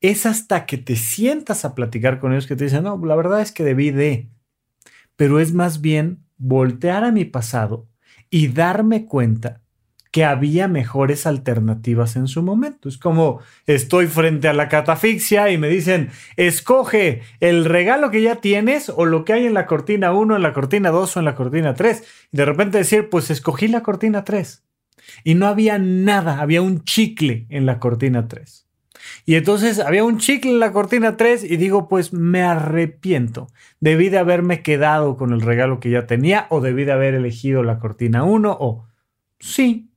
Es 0.02 0.28
hasta 0.28 0.68
que 0.68 0.78
te 0.78 0.96
sientas 0.96 1.66
a 1.66 1.74
platicar 1.74 2.20
con 2.20 2.32
ellos 2.32 2.46
que 2.46 2.56
te 2.56 2.66
dicen, 2.66 2.84
no, 2.84 3.04
la 3.04 3.16
verdad 3.16 3.42
es 3.42 3.52
que 3.52 3.64
debí 3.64 3.90
de, 3.90 4.30
pero 5.16 5.40
es 5.40 5.52
más 5.52 5.82
bien 5.82 6.24
voltear 6.38 7.04
a 7.04 7.12
mi 7.12 7.26
pasado 7.26 7.88
y 8.30 8.50
darme 8.50 9.08
cuenta 9.08 9.62
que 10.12 10.26
había 10.26 10.68
mejores 10.68 11.26
alternativas 11.26 12.18
en 12.18 12.28
su 12.28 12.44
momento. 12.44 12.90
Es 12.90 12.98
como 12.98 13.40
estoy 13.66 14.08
frente 14.08 14.50
a 14.50 14.54
la 14.54 14.68
catafixia 14.68 15.50
y 15.50 15.58
me 15.58 15.70
dicen, 15.70 16.10
escoge 16.36 17.22
el 17.40 17.64
regalo 17.66 18.12
que 18.12 18.22
ya 18.22 18.36
tienes 18.36 18.90
o 18.90 19.06
lo 19.06 19.24
que 19.24 19.34
hay 19.34 19.46
en 19.46 19.54
la 19.54 19.66
cortina 19.66 20.12
1, 20.14 20.36
en 20.36 20.42
la 20.42 20.54
cortina 20.54 20.90
2 20.90 21.16
o 21.16 21.20
en 21.20 21.26
la 21.26 21.36
cortina 21.36 21.74
3. 21.74 22.04
Y 22.34 22.38
de 22.38 22.46
repente 22.46 22.78
decir, 22.78 23.10
pues 23.10 23.32
escogí 23.32 23.70
la 23.70 23.84
cortina 23.84 24.26
3. 24.26 24.64
Y 25.24 25.36
no 25.36 25.48
había 25.48 25.80
nada, 25.80 26.42
había 26.42 26.62
un 26.62 26.84
chicle 26.84 27.46
en 27.50 27.66
la 27.66 27.80
cortina 27.80 28.28
3. 28.28 28.68
Y 29.26 29.36
entonces 29.36 29.80
había 29.80 30.04
un 30.04 30.18
chicle 30.18 30.52
en 30.52 30.60
la 30.60 30.74
cortina 30.74 31.16
3 31.16 31.46
y 31.46 31.56
digo, 31.56 31.88
pues 31.88 32.12
me 32.12 32.44
arrepiento. 32.44 33.48
Debí 33.80 34.10
de 34.10 34.18
haberme 34.18 34.62
quedado 34.62 35.16
con 35.16 35.32
el 35.32 35.42
regalo 35.42 35.80
que 35.80 35.90
ya 35.90 36.06
tenía 36.06 36.48
o 36.50 36.60
debí 36.60 36.84
de 36.84 36.92
haber 36.92 37.14
elegido 37.14 37.64
la 37.64 37.80
cortina 37.80 38.24
1 38.24 38.58
o 38.60 38.88
sí, 39.40 39.91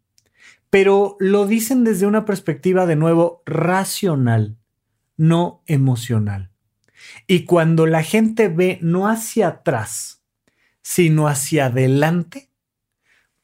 pero 0.75 1.17
lo 1.21 1.47
dicen 1.47 1.85
desde 1.85 2.05
una 2.05 2.25
perspectiva 2.25 2.85
de 2.85 2.97
nuevo 2.97 3.45
racional, 3.47 4.59
no 5.17 5.63
emocional. 5.67 6.51
Y 7.29 7.45
cuando 7.45 7.87
la 7.87 8.03
gente 8.03 8.49
ve 8.49 8.81
no 8.83 9.07
hacia 9.07 9.47
atrás, 9.47 10.25
sino 10.83 11.29
hacia 11.29 11.67
adelante, 11.67 12.51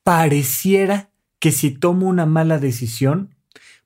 pareciera 0.03 1.11
que 1.39 1.53
si 1.53 1.71
tomo 1.71 2.09
una 2.09 2.27
mala 2.27 2.59
decisión, 2.59 3.33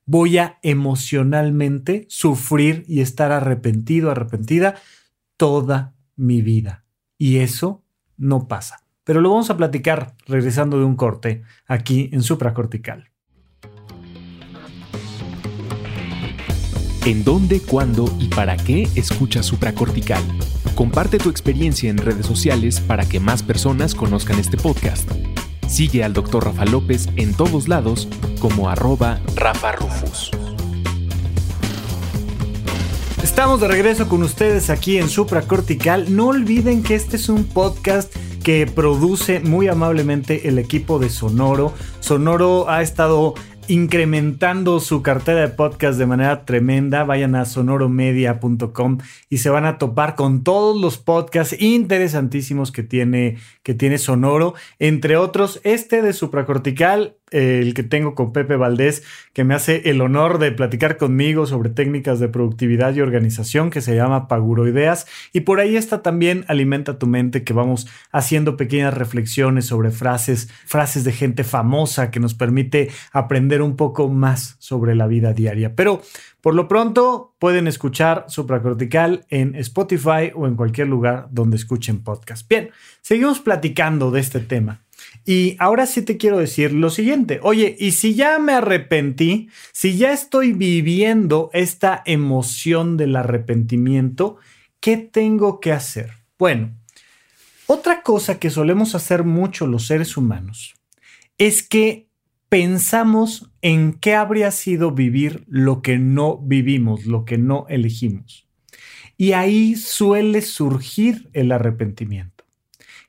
voy 0.07 0.39
a 0.39 0.57
emocionalmente 0.63 2.07
sufrir 2.09 2.83
y 2.87 3.01
estar 3.01 3.31
arrepentido, 3.31 4.09
arrepentida 4.09 4.73
toda 5.37 5.93
mi 6.15 6.41
vida. 6.41 6.83
Y 7.19 7.37
eso 7.37 7.83
no 8.17 8.47
pasa. 8.47 8.87
Pero 9.03 9.21
lo 9.21 9.29
vamos 9.29 9.51
a 9.51 9.57
platicar 9.57 10.15
regresando 10.25 10.79
de 10.79 10.85
un 10.85 10.95
corte 10.95 11.43
aquí 11.67 12.09
en 12.11 12.23
supracortical. 12.23 13.11
¿En 17.05 17.23
dónde, 17.23 17.59
cuándo 17.59 18.11
y 18.19 18.29
para 18.29 18.57
qué 18.57 18.89
escuchas 18.95 19.45
supracortical? 19.45 20.23
Comparte 20.73 21.19
tu 21.19 21.29
experiencia 21.29 21.87
en 21.87 21.99
redes 21.99 22.25
sociales 22.25 22.79
para 22.79 23.07
que 23.07 23.19
más 23.19 23.43
personas 23.43 23.93
conozcan 23.93 24.39
este 24.39 24.57
podcast. 24.57 25.07
Sigue 25.67 26.03
al 26.03 26.13
Dr. 26.13 26.45
Rafa 26.45 26.65
López 26.65 27.07
en 27.15 27.35
todos 27.35 27.67
lados 27.67 28.07
como 28.39 28.69
arroba 28.69 29.19
Rafa 29.35 29.73
Rufus. 29.73 30.31
Estamos 33.21 33.61
de 33.61 33.67
regreso 33.67 34.09
con 34.09 34.23
ustedes 34.23 34.71
aquí 34.71 34.97
en 34.97 35.07
Supracortical. 35.07 36.15
No 36.15 36.29
olviden 36.29 36.81
que 36.81 36.95
este 36.95 37.17
es 37.17 37.29
un 37.29 37.43
podcast 37.43 38.11
que 38.43 38.65
produce 38.67 39.39
muy 39.41 39.67
amablemente 39.67 40.47
el 40.47 40.57
equipo 40.57 40.97
de 40.97 41.09
Sonoro. 41.09 41.71
Sonoro 41.99 42.69
ha 42.69 42.81
estado 42.81 43.35
incrementando 43.67 44.79
su 44.79 45.01
cartera 45.01 45.41
de 45.41 45.47
podcast 45.49 45.97
de 45.97 46.05
manera 46.05 46.45
tremenda. 46.45 47.03
Vayan 47.03 47.35
a 47.35 47.45
sonoromedia.com 47.45 48.99
y 49.29 49.37
se 49.39 49.49
van 49.49 49.65
a 49.65 49.77
topar 49.77 50.15
con 50.15 50.43
todos 50.43 50.79
los 50.79 50.97
podcasts 50.97 51.55
interesantísimos 51.59 52.71
que 52.71 52.83
tiene, 52.83 53.37
que 53.63 53.73
tiene 53.73 53.97
Sonoro, 53.97 54.53
entre 54.79 55.17
otros 55.17 55.59
este 55.63 56.01
de 56.01 56.13
supracortical 56.13 57.15
el 57.35 57.73
que 57.73 57.83
tengo 57.83 58.15
con 58.15 58.31
Pepe 58.31 58.55
Valdés, 58.55 59.03
que 59.33 59.43
me 59.43 59.53
hace 59.53 59.89
el 59.89 60.01
honor 60.01 60.39
de 60.39 60.51
platicar 60.51 60.97
conmigo 60.97 61.45
sobre 61.45 61.69
técnicas 61.69 62.19
de 62.19 62.29
productividad 62.29 62.95
y 62.95 63.01
organización, 63.01 63.69
que 63.69 63.81
se 63.81 63.95
llama 63.95 64.27
Paguroideas. 64.27 65.05
Y 65.33 65.41
por 65.41 65.59
ahí 65.59 65.75
está 65.75 66.01
también 66.01 66.45
Alimenta 66.47 66.97
tu 66.97 67.07
mente, 67.07 67.43
que 67.43 67.53
vamos 67.53 67.87
haciendo 68.11 68.57
pequeñas 68.57 68.93
reflexiones 68.93 69.65
sobre 69.65 69.91
frases, 69.91 70.49
frases 70.65 71.03
de 71.03 71.11
gente 71.11 71.43
famosa 71.43 72.11
que 72.11 72.19
nos 72.19 72.33
permite 72.33 72.89
aprender 73.11 73.61
un 73.61 73.75
poco 73.75 74.09
más 74.09 74.55
sobre 74.59 74.95
la 74.95 75.07
vida 75.07 75.33
diaria. 75.33 75.75
Pero 75.75 76.01
por 76.45 76.53
lo 76.53 76.67
pronto 76.67 77.35
pueden 77.39 77.67
escuchar 77.67 78.25
Supracortical 78.27 79.25
en 79.29 79.55
Spotify 79.55 80.31
o 80.35 80.45
en 80.47 80.55
cualquier 80.55 80.87
lugar 80.87 81.27
donde 81.31 81.57
escuchen 81.57 82.03
podcast. 82.03 82.47
Bien, 82.47 82.69
seguimos 83.01 83.39
platicando 83.39 84.11
de 84.11 84.19
este 84.19 84.39
tema. 84.39 84.84
Y 85.25 85.55
ahora 85.59 85.87
sí 85.87 86.03
te 86.03 86.17
quiero 86.17 86.37
decir 86.37 86.71
lo 86.71 86.91
siguiente, 86.91 87.39
oye, 87.41 87.75
y 87.79 87.91
si 87.91 88.13
ya 88.13 88.37
me 88.37 88.53
arrepentí, 88.53 89.49
si 89.71 89.97
ya 89.97 90.13
estoy 90.13 90.53
viviendo 90.53 91.49
esta 91.51 92.03
emoción 92.05 92.95
del 92.95 93.15
arrepentimiento, 93.15 94.37
¿qué 94.79 94.97
tengo 94.97 95.59
que 95.59 95.71
hacer? 95.71 96.11
Bueno, 96.37 96.75
otra 97.65 98.03
cosa 98.03 98.39
que 98.39 98.51
solemos 98.51 98.93
hacer 98.93 99.23
mucho 99.23 99.65
los 99.65 99.87
seres 99.87 100.15
humanos 100.15 100.75
es 101.39 101.63
que 101.67 102.07
pensamos 102.49 103.51
en 103.63 103.93
qué 103.93 104.13
habría 104.13 104.51
sido 104.51 104.91
vivir 104.91 105.43
lo 105.47 105.81
que 105.81 105.97
no 105.97 106.37
vivimos, 106.37 107.05
lo 107.07 107.25
que 107.25 107.39
no 107.39 107.65
elegimos. 107.67 108.47
Y 109.17 109.31
ahí 109.31 109.75
suele 109.75 110.41
surgir 110.43 111.29
el 111.33 111.51
arrepentimiento. 111.51 112.34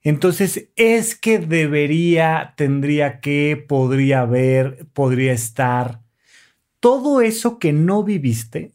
Entonces, 0.07 0.69
es 0.77 1.17
que 1.17 1.41
debería, 1.41 2.55
tendría 2.57 3.19
que, 3.19 3.57
podría 3.57 4.21
haber, 4.21 4.87
podría 4.93 5.33
estar. 5.33 6.01
Todo 6.79 7.21
eso 7.21 7.59
que 7.59 7.73
no 7.73 8.05
viviste 8.05 8.71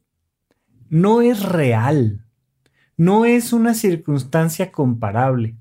no 0.90 1.22
es 1.22 1.42
real, 1.42 2.26
no 2.98 3.24
es 3.24 3.54
una 3.54 3.76
circunstancia 3.76 4.74
comparable. 4.74 5.56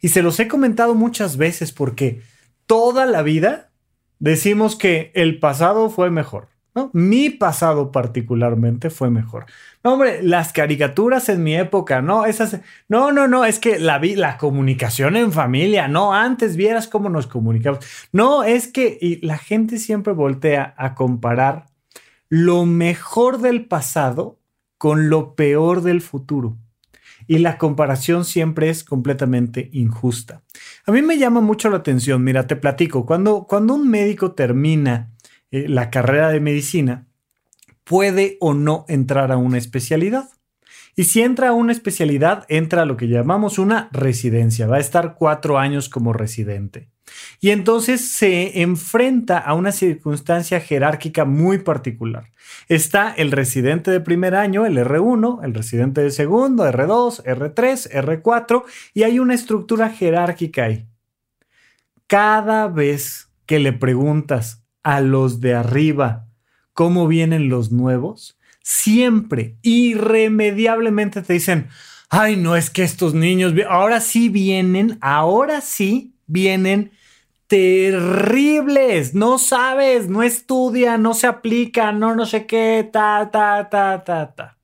Y 0.00 0.10
se 0.10 0.22
los 0.22 0.38
he 0.38 0.46
comentado 0.46 0.94
muchas 0.94 1.36
veces 1.36 1.72
porque 1.72 2.22
toda 2.66 3.04
la 3.04 3.22
vida 3.22 3.72
decimos 4.20 4.76
que 4.76 5.10
el 5.16 5.40
pasado 5.40 5.90
fue 5.90 6.08
mejor. 6.08 6.50
Mi 6.92 7.30
pasado 7.30 7.90
particularmente 7.90 8.90
fue 8.90 9.10
mejor. 9.10 9.46
No, 9.82 9.94
hombre, 9.94 10.22
las 10.22 10.52
caricaturas 10.52 11.28
en 11.28 11.42
mi 11.42 11.54
época, 11.56 12.02
no, 12.02 12.26
esas, 12.26 12.60
no, 12.88 13.12
no, 13.12 13.28
no, 13.28 13.44
es 13.44 13.58
que 13.58 13.78
la, 13.78 13.98
la 13.98 14.36
comunicación 14.36 15.16
en 15.16 15.32
familia, 15.32 15.88
no, 15.88 16.12
antes 16.12 16.56
vieras 16.56 16.88
cómo 16.88 17.08
nos 17.08 17.26
comunicamos. 17.26 17.78
No, 18.12 18.44
es 18.44 18.68
que 18.68 18.98
y 19.00 19.24
la 19.24 19.38
gente 19.38 19.78
siempre 19.78 20.12
voltea 20.12 20.74
a 20.76 20.94
comparar 20.94 21.66
lo 22.28 22.66
mejor 22.66 23.40
del 23.40 23.66
pasado 23.66 24.38
con 24.78 25.08
lo 25.08 25.34
peor 25.34 25.82
del 25.82 26.00
futuro. 26.00 26.56
Y 27.28 27.38
la 27.38 27.58
comparación 27.58 28.24
siempre 28.24 28.68
es 28.68 28.84
completamente 28.84 29.70
injusta. 29.72 30.42
A 30.84 30.92
mí 30.92 31.02
me 31.02 31.18
llama 31.18 31.40
mucho 31.40 31.70
la 31.70 31.78
atención, 31.78 32.22
mira, 32.22 32.46
te 32.46 32.56
platico, 32.56 33.04
cuando, 33.04 33.46
cuando 33.48 33.74
un 33.74 33.88
médico 33.88 34.32
termina 34.32 35.12
eh, 35.50 35.68
la 35.68 35.90
carrera 35.90 36.30
de 36.30 36.40
medicina, 36.40 37.06
puede 37.84 38.36
o 38.40 38.54
no 38.54 38.84
entrar 38.88 39.30
a 39.32 39.36
una 39.36 39.58
especialidad. 39.58 40.28
Y 40.96 41.04
si 41.04 41.22
entra 41.22 41.48
a 41.48 41.52
una 41.52 41.72
especialidad, 41.72 42.46
entra 42.48 42.82
a 42.82 42.86
lo 42.86 42.96
que 42.96 43.08
llamamos 43.08 43.58
una 43.58 43.88
residencia. 43.92 44.66
Va 44.66 44.76
a 44.76 44.80
estar 44.80 45.14
cuatro 45.14 45.58
años 45.58 45.88
como 45.88 46.12
residente. 46.12 46.88
Y 47.40 47.50
entonces 47.50 48.12
se 48.12 48.62
enfrenta 48.62 49.38
a 49.38 49.54
una 49.54 49.72
circunstancia 49.72 50.58
jerárquica 50.60 51.24
muy 51.24 51.58
particular. 51.58 52.30
Está 52.68 53.12
el 53.12 53.30
residente 53.30 53.90
de 53.90 54.00
primer 54.00 54.34
año, 54.34 54.66
el 54.66 54.78
R1, 54.78 55.44
el 55.44 55.54
residente 55.54 56.00
de 56.00 56.10
segundo, 56.10 56.64
R2, 56.64 57.22
R3, 57.24 57.90
R4, 57.90 58.64
y 58.94 59.02
hay 59.04 59.18
una 59.18 59.34
estructura 59.34 59.90
jerárquica 59.90 60.64
ahí. 60.64 60.86
Cada 62.06 62.68
vez 62.68 63.28
que 63.46 63.58
le 63.58 63.72
preguntas 63.72 64.65
a 64.86 65.00
los 65.00 65.40
de 65.40 65.52
arriba. 65.52 66.28
Cómo 66.72 67.08
vienen 67.08 67.48
los 67.48 67.72
nuevos, 67.72 68.38
siempre, 68.62 69.56
irremediablemente 69.62 71.22
te 71.22 71.32
dicen, 71.32 71.66
ay, 72.08 72.36
no 72.36 72.54
es 72.54 72.70
que 72.70 72.84
estos 72.84 73.12
niños, 73.12 73.52
ahora 73.68 74.00
sí 74.00 74.28
vienen, 74.28 74.96
ahora 75.00 75.60
sí 75.60 76.14
vienen 76.28 76.92
terribles, 77.48 79.12
no 79.12 79.38
sabes, 79.38 80.08
no 80.08 80.22
estudia, 80.22 80.98
no 80.98 81.14
se 81.14 81.26
aplica, 81.26 81.90
no 81.90 82.14
no 82.14 82.24
sé 82.24 82.46
qué, 82.46 82.88
ta, 82.92 83.28
ta, 83.32 83.68
ta, 83.68 84.04
ta, 84.04 84.34
ta. 84.36 84.56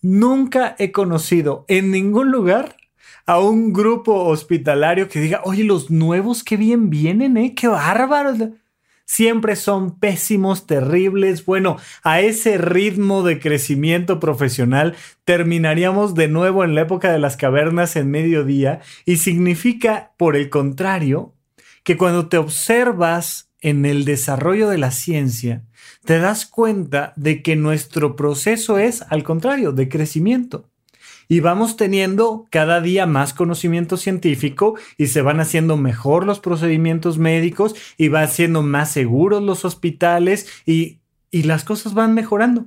Nunca 0.00 0.74
he 0.78 0.90
conocido 0.90 1.66
en 1.68 1.90
ningún 1.90 2.30
lugar 2.30 2.76
a 3.26 3.40
un 3.40 3.74
grupo 3.74 4.24
hospitalario 4.24 5.06
que 5.10 5.20
diga, 5.20 5.42
oye, 5.44 5.64
los 5.64 5.90
nuevos, 5.90 6.42
qué 6.42 6.56
bien 6.56 6.88
vienen, 6.88 7.36
¿eh? 7.36 7.54
Qué 7.54 7.68
bárbaros 7.68 8.38
siempre 9.12 9.56
son 9.56 9.98
pésimos, 9.98 10.66
terribles. 10.66 11.44
Bueno, 11.44 11.76
a 12.02 12.22
ese 12.22 12.56
ritmo 12.56 13.22
de 13.22 13.38
crecimiento 13.38 14.18
profesional 14.18 14.96
terminaríamos 15.26 16.14
de 16.14 16.28
nuevo 16.28 16.64
en 16.64 16.74
la 16.74 16.80
época 16.80 17.12
de 17.12 17.18
las 17.18 17.36
cavernas 17.36 17.94
en 17.96 18.10
mediodía 18.10 18.80
y 19.04 19.18
significa, 19.18 20.12
por 20.16 20.34
el 20.34 20.48
contrario, 20.48 21.34
que 21.84 21.98
cuando 21.98 22.30
te 22.30 22.38
observas 22.38 23.50
en 23.60 23.84
el 23.84 24.06
desarrollo 24.06 24.70
de 24.70 24.78
la 24.78 24.90
ciencia, 24.90 25.62
te 26.06 26.18
das 26.18 26.46
cuenta 26.46 27.12
de 27.16 27.42
que 27.42 27.54
nuestro 27.54 28.16
proceso 28.16 28.78
es, 28.78 29.02
al 29.10 29.24
contrario, 29.24 29.72
de 29.72 29.90
crecimiento 29.90 30.71
y 31.32 31.40
vamos 31.40 31.78
teniendo 31.78 32.46
cada 32.50 32.82
día 32.82 33.06
más 33.06 33.32
conocimiento 33.32 33.96
científico 33.96 34.74
y 34.98 35.06
se 35.06 35.22
van 35.22 35.40
haciendo 35.40 35.78
mejor 35.78 36.26
los 36.26 36.40
procedimientos 36.40 37.16
médicos 37.16 37.74
y 37.96 38.08
van 38.08 38.28
siendo 38.28 38.60
más 38.60 38.90
seguros 38.90 39.42
los 39.42 39.64
hospitales 39.64 40.46
y, 40.66 41.00
y 41.30 41.44
las 41.44 41.64
cosas 41.64 41.94
van 41.94 42.12
mejorando. 42.12 42.66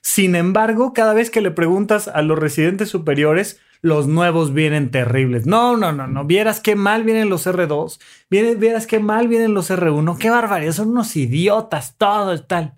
Sin 0.00 0.34
embargo, 0.34 0.92
cada 0.92 1.14
vez 1.14 1.30
que 1.30 1.40
le 1.40 1.52
preguntas 1.52 2.08
a 2.08 2.22
los 2.22 2.36
residentes 2.36 2.88
superiores, 2.88 3.60
los 3.80 4.08
nuevos 4.08 4.52
vienen 4.52 4.90
terribles. 4.90 5.46
No, 5.46 5.76
no, 5.76 5.92
no, 5.92 6.08
no. 6.08 6.24
Vieras 6.24 6.58
qué 6.58 6.74
mal 6.74 7.04
vienen 7.04 7.28
los 7.28 7.46
R2. 7.46 8.00
Vieras 8.28 8.88
qué 8.88 8.98
mal 8.98 9.28
vienen 9.28 9.54
los 9.54 9.70
R1. 9.70 10.18
Qué 10.18 10.30
barbaridad. 10.30 10.72
Son 10.72 10.88
unos 10.88 11.14
idiotas, 11.14 11.94
todo 11.96 12.42
tal. 12.42 12.74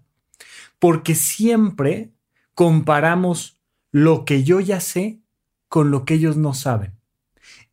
Porque 0.79 1.15
siempre 1.15 2.13
comparamos 2.55 3.59
lo 3.93 4.27
que 4.27 4.45
yo 4.45 4.61
ya 4.61 4.81
sé 4.81 5.22
con 5.73 5.91
lo 5.91 6.05
que 6.05 6.13
ellos 6.13 6.37
no 6.37 6.53
saben. 6.53 6.93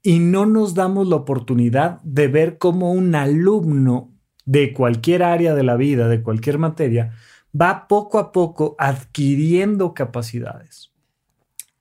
Y 0.01 0.19
no 0.19 0.45
nos 0.45 0.73
damos 0.73 1.09
la 1.09 1.17
oportunidad 1.17 1.99
de 2.03 2.29
ver 2.29 2.57
cómo 2.57 2.93
un 2.93 3.13
alumno 3.13 4.13
de 4.45 4.71
cualquier 4.71 5.21
área 5.21 5.53
de 5.53 5.63
la 5.63 5.75
vida, 5.75 6.07
de 6.07 6.23
cualquier 6.23 6.59
materia, 6.59 7.13
va 7.53 7.89
poco 7.89 8.17
a 8.17 8.31
poco 8.31 8.77
adquiriendo 8.79 9.93
capacidades. 9.93 10.93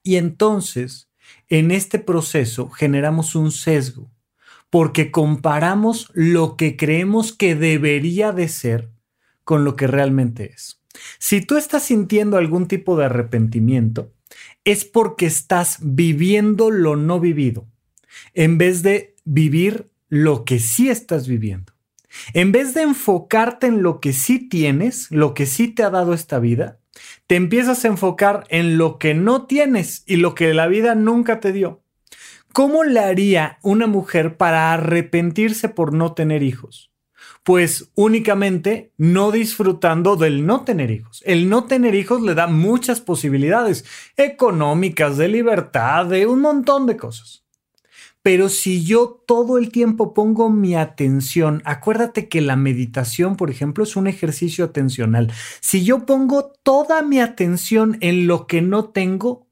Y 0.03 0.17
entonces, 0.17 1.09
en 1.49 1.71
este 1.71 2.01
proceso 2.01 2.69
generamos 2.69 3.37
un 3.37 3.53
sesgo, 3.53 4.11
porque 4.71 5.13
comparamos 5.13 6.11
lo 6.15 6.57
que 6.57 6.77
creemos 6.77 7.33
que 7.33 7.55
debería 7.55 8.33
de 8.33 8.49
ser 8.49 8.91
con 9.45 9.63
lo 9.63 9.77
que 9.77 9.87
realmente 9.87 10.51
es. 10.53 10.83
Si 11.21 11.43
tú 11.43 11.57
estás 11.57 11.85
sintiendo 11.85 12.39
algún 12.39 12.67
tipo 12.67 12.97
de 12.97 13.05
arrepentimiento, 13.05 14.18
es 14.65 14.85
porque 14.85 15.27
estás 15.27 15.79
viviendo 15.81 16.71
lo 16.71 16.97
no 16.97 17.21
vivido, 17.21 17.67
en 18.35 18.59
vez 18.59 18.83
de 18.83 19.17
vivir 19.25 19.91
lo 20.09 20.45
que 20.45 20.59
sí 20.59 20.89
estás 20.89 21.29
viviendo. 21.29 21.73
En 22.35 22.53
vez 22.53 22.75
de 22.75 22.83
enfocarte 22.83 23.67
en 23.67 23.83
lo 23.83 24.01
que 24.01 24.13
sí 24.13 24.49
tienes, 24.49 25.11
lo 25.11 25.35
que 25.35 25.47
sí 25.47 25.69
te 25.69 25.83
ha 25.83 25.91
dado 25.91 26.15
esta 26.15 26.39
vida, 26.39 26.81
te 27.27 27.37
empiezas 27.37 27.85
a 27.85 27.89
enfocar 27.89 28.45
en 28.49 28.79
lo 28.79 28.99
que 28.99 29.15
no 29.15 29.47
tienes 29.47 30.03
y 30.07 30.17
lo 30.17 30.35
que 30.35 30.53
la 30.55 30.67
vida 30.67 30.95
nunca 30.95 31.41
te 31.41 31.53
dio. 31.53 31.83
¿Cómo 32.53 32.83
le 32.83 33.01
haría 33.01 33.59
una 33.63 33.87
mujer 33.87 34.37
para 34.37 34.73
arrepentirse 34.73 35.69
por 35.69 35.93
no 35.93 36.15
tener 36.15 36.43
hijos? 36.43 36.88
Pues 37.49 37.91
únicamente 37.95 38.93
no 38.99 39.31
disfrutando 39.31 40.17
del 40.17 40.45
no 40.45 40.65
tener 40.65 40.91
hijos. 40.91 41.23
El 41.25 41.49
no 41.49 41.65
tener 41.65 41.95
hijos 41.95 42.21
le 42.21 42.35
da 42.35 42.47
muchas 42.47 43.01
posibilidades 43.01 43.87
económicas, 44.19 45.17
de 45.17 45.29
libertad, 45.29 46.05
de 46.05 46.27
un 46.27 46.43
montón 46.43 46.85
de 46.85 46.99
cosas. 46.99 47.47
Pero 48.21 48.51
si 48.51 48.85
yo 48.85 49.25
todo 49.27 49.57
el 49.57 49.73
tiempo 49.73 50.13
pongo 50.13 50.51
mi 50.51 50.77
atención, 50.77 51.63
acuérdate 51.65 52.29
que 52.29 52.43
la 52.43 52.55
meditación, 52.55 53.35
por 53.35 53.49
ejemplo, 53.49 53.83
es 53.83 53.97
un 53.97 54.09
ejercicio 54.09 54.67
atencional. 54.67 55.33
Si 55.61 55.83
yo 55.87 56.05
pongo 56.05 56.53
toda 56.63 57.01
mi 57.01 57.19
atención 57.19 57.97
en 58.03 58.27
lo 58.27 58.47
que 58.47 58.61
no 58.61 58.91
tengo, 58.91 59.49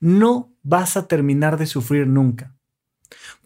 no 0.00 0.52
vas 0.62 0.98
a 0.98 1.08
terminar 1.08 1.56
de 1.56 1.64
sufrir 1.64 2.06
nunca. 2.06 2.54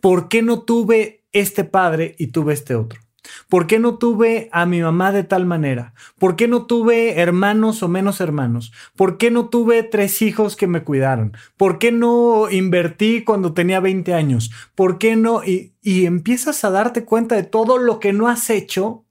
¿Por 0.01 0.27
qué 0.27 0.43
no 0.43 0.63
tuve 0.63 1.25
este 1.31 1.63
padre 1.63 2.17
y 2.19 2.27
tuve 2.27 2.53
este 2.53 2.75
otro? 2.75 3.06
¿Por 3.49 3.67
qué 3.67 3.79
no 3.79 3.99
tuve 3.99 4.49
a 4.53 4.67
mi 4.67 4.81
mamá 4.81 5.13
de 5.13 5.25
tal 5.25 5.47
manera? 5.47 5.95
¿Por 6.19 6.37
qué 6.37 6.49
no 6.49 6.67
tuve 6.67 7.21
hermanos 7.21 7.83
o 7.83 7.89
menos 7.89 8.21
hermanos? 8.21 8.73
¿Por 8.97 9.19
qué 9.19 9.31
no 9.31 9.49
tuve 9.49 9.83
tres 9.83 10.23
hijos 10.23 10.57
que 10.57 10.67
me 10.67 10.83
cuidaron? 10.83 11.37
¿Por 11.57 11.79
qué 11.79 11.93
no 11.93 12.51
invertí 12.51 13.25
cuando 13.25 13.53
tenía 13.53 13.81
20 13.81 14.15
años? 14.15 14.51
¿Por 14.75 14.99
qué 14.99 15.17
no? 15.17 15.45
Y, 15.45 15.75
y 15.83 16.07
empiezas 16.07 16.65
a 16.65 16.71
darte 16.71 17.05
cuenta 17.05 17.37
de 17.37 17.45
todo 17.45 17.79
lo 17.79 18.01
que 18.01 18.13
no 18.13 18.29
has 18.29 18.51
hecho 18.51 19.05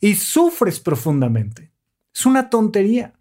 y 0.00 0.14
sufres 0.14 0.80
profundamente. 0.80 1.72
Es 2.14 2.26
una 2.26 2.50
tontería. 2.50 3.14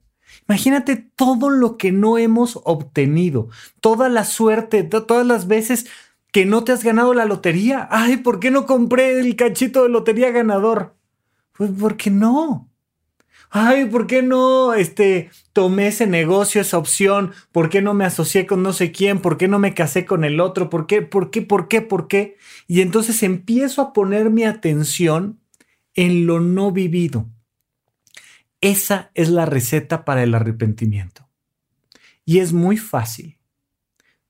Imagínate 0.47 0.95
todo 1.15 1.49
lo 1.49 1.77
que 1.77 1.91
no 1.91 2.17
hemos 2.17 2.59
obtenido, 2.63 3.49
toda 3.79 4.09
la 4.09 4.25
suerte, 4.25 4.83
todas 4.83 5.25
las 5.25 5.47
veces 5.47 5.87
que 6.31 6.45
no 6.45 6.63
te 6.63 6.71
has 6.71 6.83
ganado 6.83 7.13
la 7.13 7.25
lotería. 7.25 7.87
Ay, 7.91 8.17
¿por 8.17 8.39
qué 8.39 8.51
no 8.51 8.65
compré 8.65 9.19
el 9.19 9.35
cachito 9.35 9.83
de 9.83 9.89
lotería 9.89 10.31
ganador? 10.31 10.95
Pues 11.51 11.71
porque 11.77 12.09
no. 12.09 12.69
Ay, 13.49 13.85
¿por 13.85 14.07
qué 14.07 14.21
no 14.21 14.73
este, 14.73 15.29
tomé 15.51 15.87
ese 15.87 16.07
negocio, 16.07 16.61
esa 16.61 16.77
opción? 16.77 17.33
¿Por 17.51 17.69
qué 17.69 17.81
no 17.81 17.93
me 17.93 18.05
asocié 18.05 18.45
con 18.45 18.63
no 18.63 18.71
sé 18.71 18.93
quién? 18.93 19.19
¿Por 19.19 19.37
qué 19.37 19.49
no 19.49 19.59
me 19.59 19.73
casé 19.73 20.05
con 20.05 20.23
el 20.23 20.39
otro? 20.39 20.69
¿Por 20.69 20.87
qué? 20.87 21.01
¿Por 21.01 21.31
qué? 21.31 21.41
¿Por 21.41 21.67
qué? 21.67 21.81
¿Por 21.81 22.07
qué? 22.07 22.37
Y 22.67 22.79
entonces 22.79 23.23
empiezo 23.23 23.81
a 23.81 23.91
poner 23.91 24.29
mi 24.29 24.45
atención 24.45 25.41
en 25.95 26.25
lo 26.25 26.39
no 26.39 26.71
vivido. 26.71 27.27
Esa 28.61 29.11
es 29.15 29.27
la 29.27 29.45
receta 29.45 30.05
para 30.05 30.23
el 30.23 30.33
arrepentimiento. 30.33 31.27
Y 32.23 32.39
es 32.39 32.53
muy 32.53 32.77
fácil. 32.77 33.37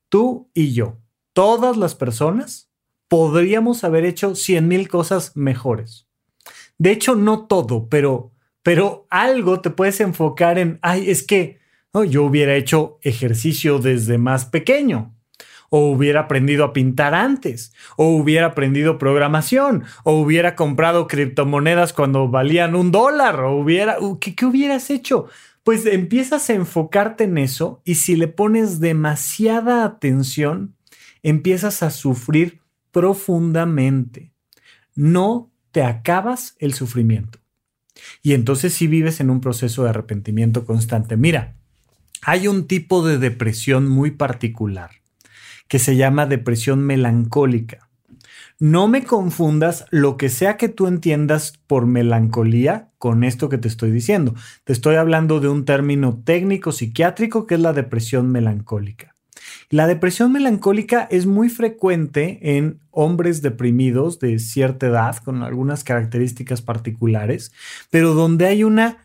Tú 0.09 0.49
y 0.55 0.73
yo 0.73 0.97
todas 1.33 1.77
las 1.77 1.95
personas 1.95 2.69
podríamos 3.07 3.83
haber 3.83 4.05
hecho 4.05 4.35
cien 4.35 4.67
mil 4.67 4.87
cosas 4.87 5.35
mejores. 5.35 6.07
De 6.77 6.91
hecho, 6.91 7.15
no 7.15 7.45
todo, 7.47 7.89
pero, 7.89 8.31
pero 8.63 9.05
algo 9.09 9.61
te 9.61 9.69
puedes 9.69 9.99
enfocar 9.99 10.57
en, 10.57 10.79
ay, 10.81 11.09
es 11.09 11.23
que 11.23 11.59
yo 12.07 12.23
hubiera 12.23 12.55
hecho 12.55 12.99
ejercicio 13.01 13.79
desde 13.79 14.17
más 14.17 14.45
pequeño. 14.45 15.13
o 15.73 15.89
hubiera 15.89 16.21
aprendido 16.21 16.65
a 16.65 16.73
pintar 16.73 17.15
antes, 17.15 17.73
o 17.95 18.09
hubiera 18.09 18.47
aprendido 18.47 18.97
programación, 18.97 19.85
o 20.03 20.19
hubiera 20.19 20.53
comprado 20.55 21.07
criptomonedas 21.07 21.93
cuando 21.93 22.27
valían 22.27 22.75
un 22.75 22.91
dólar, 22.91 23.39
o 23.39 23.55
hubiera, 23.55 23.95
¿qué, 24.19 24.35
qué 24.35 24.45
hubieras 24.45 24.89
hecho? 24.89 25.27
Pues 25.63 25.85
empiezas 25.85 26.49
a 26.49 26.53
enfocarte 26.55 27.23
en 27.23 27.37
eso 27.37 27.81
y 27.85 27.95
si 27.95 28.17
le 28.17 28.27
pones 28.27 28.81
demasiada 28.81 29.85
atención, 29.85 30.75
empiezas 31.23 31.83
a 31.83 31.91
sufrir 31.91 32.61
profundamente. 32.91 34.33
No 34.95 35.51
te 35.71 35.83
acabas 35.83 36.55
el 36.59 36.73
sufrimiento. 36.73 37.39
Y 38.21 38.33
entonces 38.33 38.73
si 38.73 38.87
vives 38.87 39.19
en 39.19 39.29
un 39.29 39.41
proceso 39.41 39.83
de 39.83 39.89
arrepentimiento 39.89 40.65
constante. 40.65 41.17
Mira, 41.17 41.55
hay 42.21 42.47
un 42.47 42.67
tipo 42.67 43.05
de 43.05 43.17
depresión 43.17 43.87
muy 43.87 44.11
particular 44.11 44.91
que 45.67 45.79
se 45.79 45.95
llama 45.95 46.25
depresión 46.25 46.81
melancólica. 46.81 47.89
No 48.59 48.87
me 48.87 49.03
confundas 49.03 49.85
lo 49.89 50.17
que 50.17 50.29
sea 50.29 50.57
que 50.57 50.69
tú 50.69 50.85
entiendas 50.85 51.53
por 51.65 51.87
melancolía 51.87 52.89
con 52.99 53.23
esto 53.23 53.49
que 53.49 53.57
te 53.57 53.67
estoy 53.67 53.89
diciendo. 53.89 54.35
Te 54.65 54.73
estoy 54.73 54.97
hablando 54.97 55.39
de 55.39 55.47
un 55.47 55.65
término 55.65 56.21
técnico 56.23 56.71
psiquiátrico 56.71 57.47
que 57.47 57.55
es 57.55 57.61
la 57.61 57.73
depresión 57.73 58.31
melancólica. 58.31 59.10
La 59.71 59.87
depresión 59.87 60.33
melancólica 60.33 61.07
es 61.09 61.25
muy 61.25 61.47
frecuente 61.47 62.57
en 62.57 62.81
hombres 62.91 63.41
deprimidos 63.41 64.19
de 64.19 64.37
cierta 64.37 64.87
edad, 64.87 65.15
con 65.23 65.43
algunas 65.43 65.85
características 65.85 66.61
particulares, 66.61 67.53
pero 67.89 68.13
donde 68.13 68.47
hay 68.47 68.65
una 68.65 68.97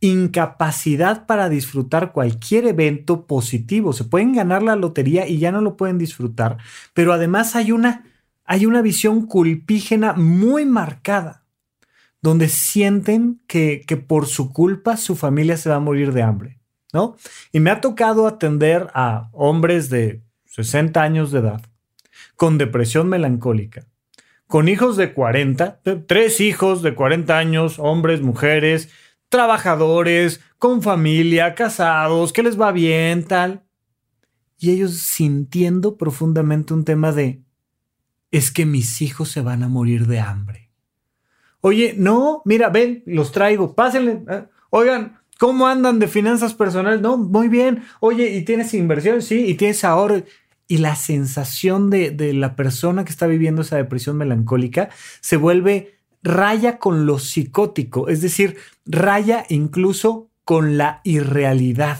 incapacidad 0.00 1.26
para 1.26 1.50
disfrutar 1.50 2.12
cualquier 2.12 2.64
evento 2.66 3.26
positivo. 3.26 3.92
Se 3.92 4.04
pueden 4.04 4.32
ganar 4.32 4.62
la 4.62 4.76
lotería 4.76 5.28
y 5.28 5.36
ya 5.36 5.52
no 5.52 5.60
lo 5.60 5.76
pueden 5.76 5.98
disfrutar, 5.98 6.56
pero 6.94 7.12
además 7.12 7.54
hay 7.54 7.72
una, 7.72 8.06
hay 8.46 8.64
una 8.64 8.80
visión 8.80 9.26
culpígena 9.26 10.14
muy 10.14 10.64
marcada, 10.64 11.44
donde 12.22 12.48
sienten 12.48 13.42
que, 13.46 13.84
que 13.86 13.98
por 13.98 14.24
su 14.24 14.54
culpa 14.54 14.96
su 14.96 15.16
familia 15.16 15.58
se 15.58 15.68
va 15.68 15.76
a 15.76 15.80
morir 15.80 16.14
de 16.14 16.22
hambre. 16.22 16.63
¿No? 16.94 17.16
Y 17.52 17.60
me 17.60 17.70
ha 17.70 17.80
tocado 17.80 18.26
atender 18.26 18.88
a 18.94 19.28
hombres 19.32 19.90
de 19.90 20.22
60 20.46 21.02
años 21.02 21.32
de 21.32 21.40
edad 21.40 21.60
con 22.36 22.56
depresión 22.56 23.08
melancólica, 23.08 23.86
con 24.46 24.68
hijos 24.68 24.96
de 24.96 25.12
40, 25.12 25.80
tres 26.06 26.40
hijos 26.40 26.82
de 26.82 26.94
40 26.94 27.36
años, 27.36 27.78
hombres, 27.78 28.22
mujeres, 28.22 28.90
trabajadores, 29.28 30.40
con 30.58 30.80
familia, 30.82 31.54
casados, 31.54 32.32
que 32.32 32.44
les 32.44 32.58
va 32.58 32.70
bien, 32.70 33.24
tal. 33.24 33.64
Y 34.58 34.70
ellos 34.70 34.92
sintiendo 34.92 35.96
profundamente 35.96 36.72
un 36.72 36.84
tema 36.84 37.10
de, 37.10 37.42
es 38.30 38.52
que 38.52 38.64
mis 38.64 39.02
hijos 39.02 39.30
se 39.30 39.42
van 39.42 39.64
a 39.64 39.68
morir 39.68 40.06
de 40.06 40.20
hambre. 40.20 40.70
Oye, 41.60 41.94
no, 41.98 42.42
mira, 42.44 42.68
ven, 42.68 43.02
los 43.06 43.32
traigo, 43.32 43.74
pásenle. 43.74 44.22
¿eh? 44.28 44.44
Oigan, 44.70 45.18
¿Cómo 45.38 45.66
andan 45.66 45.98
de 45.98 46.08
finanzas 46.08 46.54
personales? 46.54 47.00
No, 47.00 47.16
muy 47.16 47.48
bien. 47.48 47.82
Oye, 48.00 48.34
¿y 48.34 48.42
tienes 48.42 48.72
inversión? 48.74 49.22
Sí, 49.22 49.46
y 49.46 49.54
tienes 49.54 49.84
ahorro. 49.84 50.22
Y 50.68 50.78
la 50.78 50.96
sensación 50.96 51.90
de, 51.90 52.10
de 52.10 52.32
la 52.32 52.56
persona 52.56 53.04
que 53.04 53.10
está 53.10 53.26
viviendo 53.26 53.62
esa 53.62 53.76
depresión 53.76 54.16
melancólica 54.16 54.88
se 55.20 55.36
vuelve 55.36 55.94
raya 56.24 56.78
con 56.78 57.04
lo 57.04 57.18
psicótico, 57.18 58.08
es 58.08 58.22
decir, 58.22 58.56
raya 58.86 59.44
incluso 59.50 60.30
con 60.44 60.78
la 60.78 61.00
irrealidad. 61.04 61.98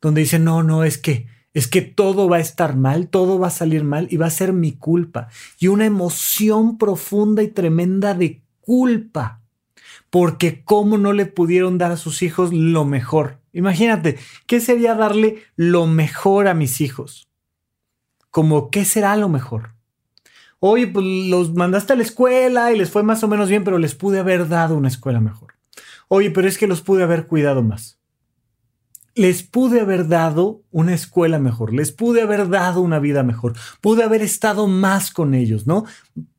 Donde 0.00 0.20
dice, 0.20 0.38
no, 0.38 0.62
no, 0.62 0.84
es 0.84 0.98
que, 0.98 1.26
es 1.54 1.66
que 1.66 1.80
todo 1.80 2.28
va 2.28 2.36
a 2.36 2.40
estar 2.40 2.76
mal, 2.76 3.08
todo 3.08 3.38
va 3.38 3.48
a 3.48 3.50
salir 3.50 3.82
mal 3.82 4.06
y 4.10 4.18
va 4.18 4.26
a 4.26 4.30
ser 4.30 4.52
mi 4.52 4.72
culpa. 4.72 5.28
Y 5.58 5.68
una 5.68 5.86
emoción 5.86 6.78
profunda 6.78 7.42
y 7.42 7.48
tremenda 7.48 8.14
de 8.14 8.42
culpa 8.60 9.37
porque 10.10 10.62
cómo 10.64 10.98
no 10.98 11.12
le 11.12 11.26
pudieron 11.26 11.78
dar 11.78 11.92
a 11.92 11.96
sus 11.96 12.22
hijos 12.22 12.52
lo 12.52 12.84
mejor. 12.84 13.40
Imagínate, 13.52 14.18
¿qué 14.46 14.60
sería 14.60 14.94
darle 14.94 15.42
lo 15.56 15.86
mejor 15.86 16.48
a 16.48 16.54
mis 16.54 16.80
hijos? 16.80 17.28
Como, 18.30 18.70
¿qué 18.70 18.84
será 18.84 19.16
lo 19.16 19.28
mejor? 19.28 19.74
Oye, 20.60 20.86
pues 20.88 21.04
los 21.04 21.54
mandaste 21.54 21.92
a 21.92 21.96
la 21.96 22.02
escuela 22.02 22.72
y 22.72 22.78
les 22.78 22.90
fue 22.90 23.02
más 23.02 23.22
o 23.22 23.28
menos 23.28 23.48
bien, 23.48 23.64
pero 23.64 23.78
les 23.78 23.94
pude 23.94 24.18
haber 24.18 24.48
dado 24.48 24.76
una 24.76 24.88
escuela 24.88 25.20
mejor. 25.20 25.54
Oye, 26.08 26.30
pero 26.30 26.48
es 26.48 26.58
que 26.58 26.66
los 26.66 26.80
pude 26.80 27.02
haber 27.02 27.26
cuidado 27.26 27.62
más. 27.62 27.98
Les 29.14 29.42
pude 29.42 29.80
haber 29.80 30.08
dado 30.08 30.62
una 30.70 30.94
escuela 30.94 31.38
mejor, 31.38 31.74
les 31.74 31.92
pude 31.92 32.22
haber 32.22 32.48
dado 32.48 32.80
una 32.80 33.00
vida 33.00 33.24
mejor, 33.24 33.54
pude 33.80 34.04
haber 34.04 34.22
estado 34.22 34.68
más 34.68 35.10
con 35.10 35.34
ellos, 35.34 35.66
¿no? 35.66 35.84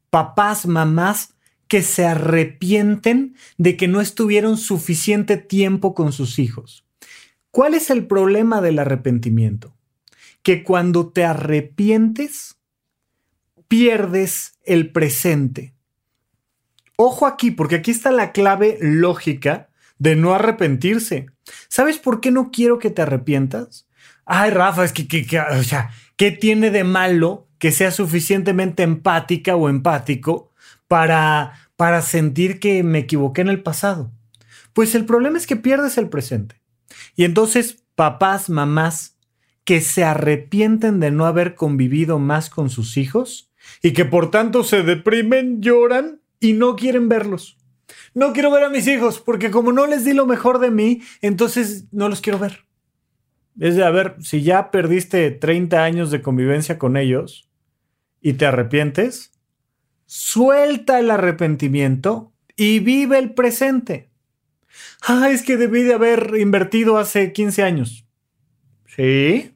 Papás, 0.09 0.65
mamás 0.65 1.35
que 1.69 1.83
se 1.83 2.05
arrepienten 2.05 3.35
de 3.57 3.77
que 3.77 3.87
no 3.87 4.01
estuvieron 4.01 4.57
suficiente 4.57 5.37
tiempo 5.37 5.93
con 5.93 6.11
sus 6.11 6.39
hijos. 6.39 6.83
¿Cuál 7.51 7.75
es 7.75 7.91
el 7.91 8.07
problema 8.07 8.59
del 8.59 8.79
arrepentimiento? 8.79 9.77
Que 10.41 10.63
cuando 10.63 11.09
te 11.09 11.23
arrepientes, 11.23 12.57
pierdes 13.67 14.57
el 14.65 14.91
presente. 14.91 15.75
Ojo 16.97 17.27
aquí, 17.27 17.51
porque 17.51 17.75
aquí 17.75 17.91
está 17.91 18.11
la 18.11 18.31
clave 18.31 18.79
lógica 18.81 19.69
de 19.99 20.15
no 20.15 20.33
arrepentirse. 20.33 21.27
¿Sabes 21.67 21.99
por 21.99 22.19
qué 22.19 22.31
no 22.31 22.49
quiero 22.51 22.79
que 22.79 22.89
te 22.89 23.03
arrepientas? 23.03 23.87
Ay, 24.25 24.49
Rafa, 24.49 24.85
es 24.85 24.91
que, 24.91 25.07
o 25.51 25.63
sea, 25.63 25.91
¿qué 26.15 26.31
tiene 26.31 26.71
de 26.71 26.83
malo 26.83 27.47
que 27.59 27.71
sea 27.71 27.91
suficientemente 27.91 28.81
empática 28.81 29.55
o 29.55 29.69
empático 29.69 30.48
para, 30.89 31.53
para 31.77 32.01
sentir 32.01 32.59
que 32.59 32.83
me 32.83 32.99
equivoqué 32.99 33.39
en 33.39 33.47
el 33.47 33.63
pasado? 33.63 34.11
Pues 34.73 34.95
el 34.95 35.05
problema 35.05 35.37
es 35.37 35.47
que 35.47 35.55
pierdes 35.55 35.97
el 35.97 36.09
presente. 36.09 36.61
Y 37.15 37.23
entonces, 37.23 37.85
papás, 37.95 38.49
mamás, 38.49 39.17
que 39.63 39.79
se 39.81 40.03
arrepienten 40.03 40.99
de 40.99 41.11
no 41.11 41.25
haber 41.25 41.55
convivido 41.55 42.19
más 42.19 42.49
con 42.49 42.69
sus 42.69 42.97
hijos 42.97 43.51
y 43.81 43.93
que 43.93 44.03
por 44.03 44.31
tanto 44.31 44.63
se 44.63 44.83
deprimen, 44.83 45.61
lloran 45.61 46.21
y 46.39 46.53
no 46.53 46.75
quieren 46.75 47.07
verlos. 47.07 47.57
No 48.13 48.33
quiero 48.33 48.51
ver 48.51 48.63
a 48.63 48.69
mis 48.69 48.87
hijos 48.87 49.19
porque 49.19 49.51
como 49.51 49.71
no 49.71 49.85
les 49.85 50.05
di 50.05 50.13
lo 50.13 50.25
mejor 50.25 50.59
de 50.59 50.71
mí, 50.71 51.01
entonces 51.21 51.85
no 51.91 52.09
los 52.09 52.21
quiero 52.21 52.39
ver. 52.39 52.65
Es 53.59 53.75
de, 53.75 53.83
a 53.83 53.91
ver, 53.91 54.15
si 54.21 54.41
ya 54.41 54.71
perdiste 54.71 55.29
30 55.31 55.83
años 55.83 56.11
de 56.11 56.21
convivencia 56.21 56.79
con 56.79 56.97
ellos 56.97 57.49
y 58.21 58.33
te 58.33 58.45
arrepientes, 58.45 59.28
suelta 60.09 60.99
el 60.99 61.11
arrepentimiento 61.11 62.33
y 62.55 62.79
vive 62.79 63.19
el 63.19 63.35
presente. 63.35 64.09
Ah, 65.03 65.29
es 65.29 65.43
que 65.43 65.55
debí 65.55 65.83
de 65.83 65.93
haber 65.93 66.33
invertido 66.39 66.97
hace 66.97 67.31
15 67.31 67.61
años. 67.61 68.07
Sí. 68.87 69.53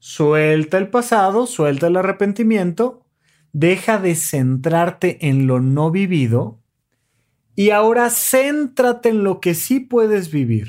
Suelta 0.00 0.76
el 0.76 0.88
pasado, 0.88 1.46
suelta 1.46 1.86
el 1.86 1.96
arrepentimiento, 1.96 3.06
deja 3.52 3.98
de 3.98 4.16
centrarte 4.16 5.28
en 5.28 5.46
lo 5.46 5.60
no 5.60 5.92
vivido 5.92 6.58
y 7.54 7.70
ahora 7.70 8.10
céntrate 8.10 9.10
en 9.10 9.22
lo 9.22 9.40
que 9.40 9.54
sí 9.54 9.78
puedes 9.78 10.32
vivir. 10.32 10.66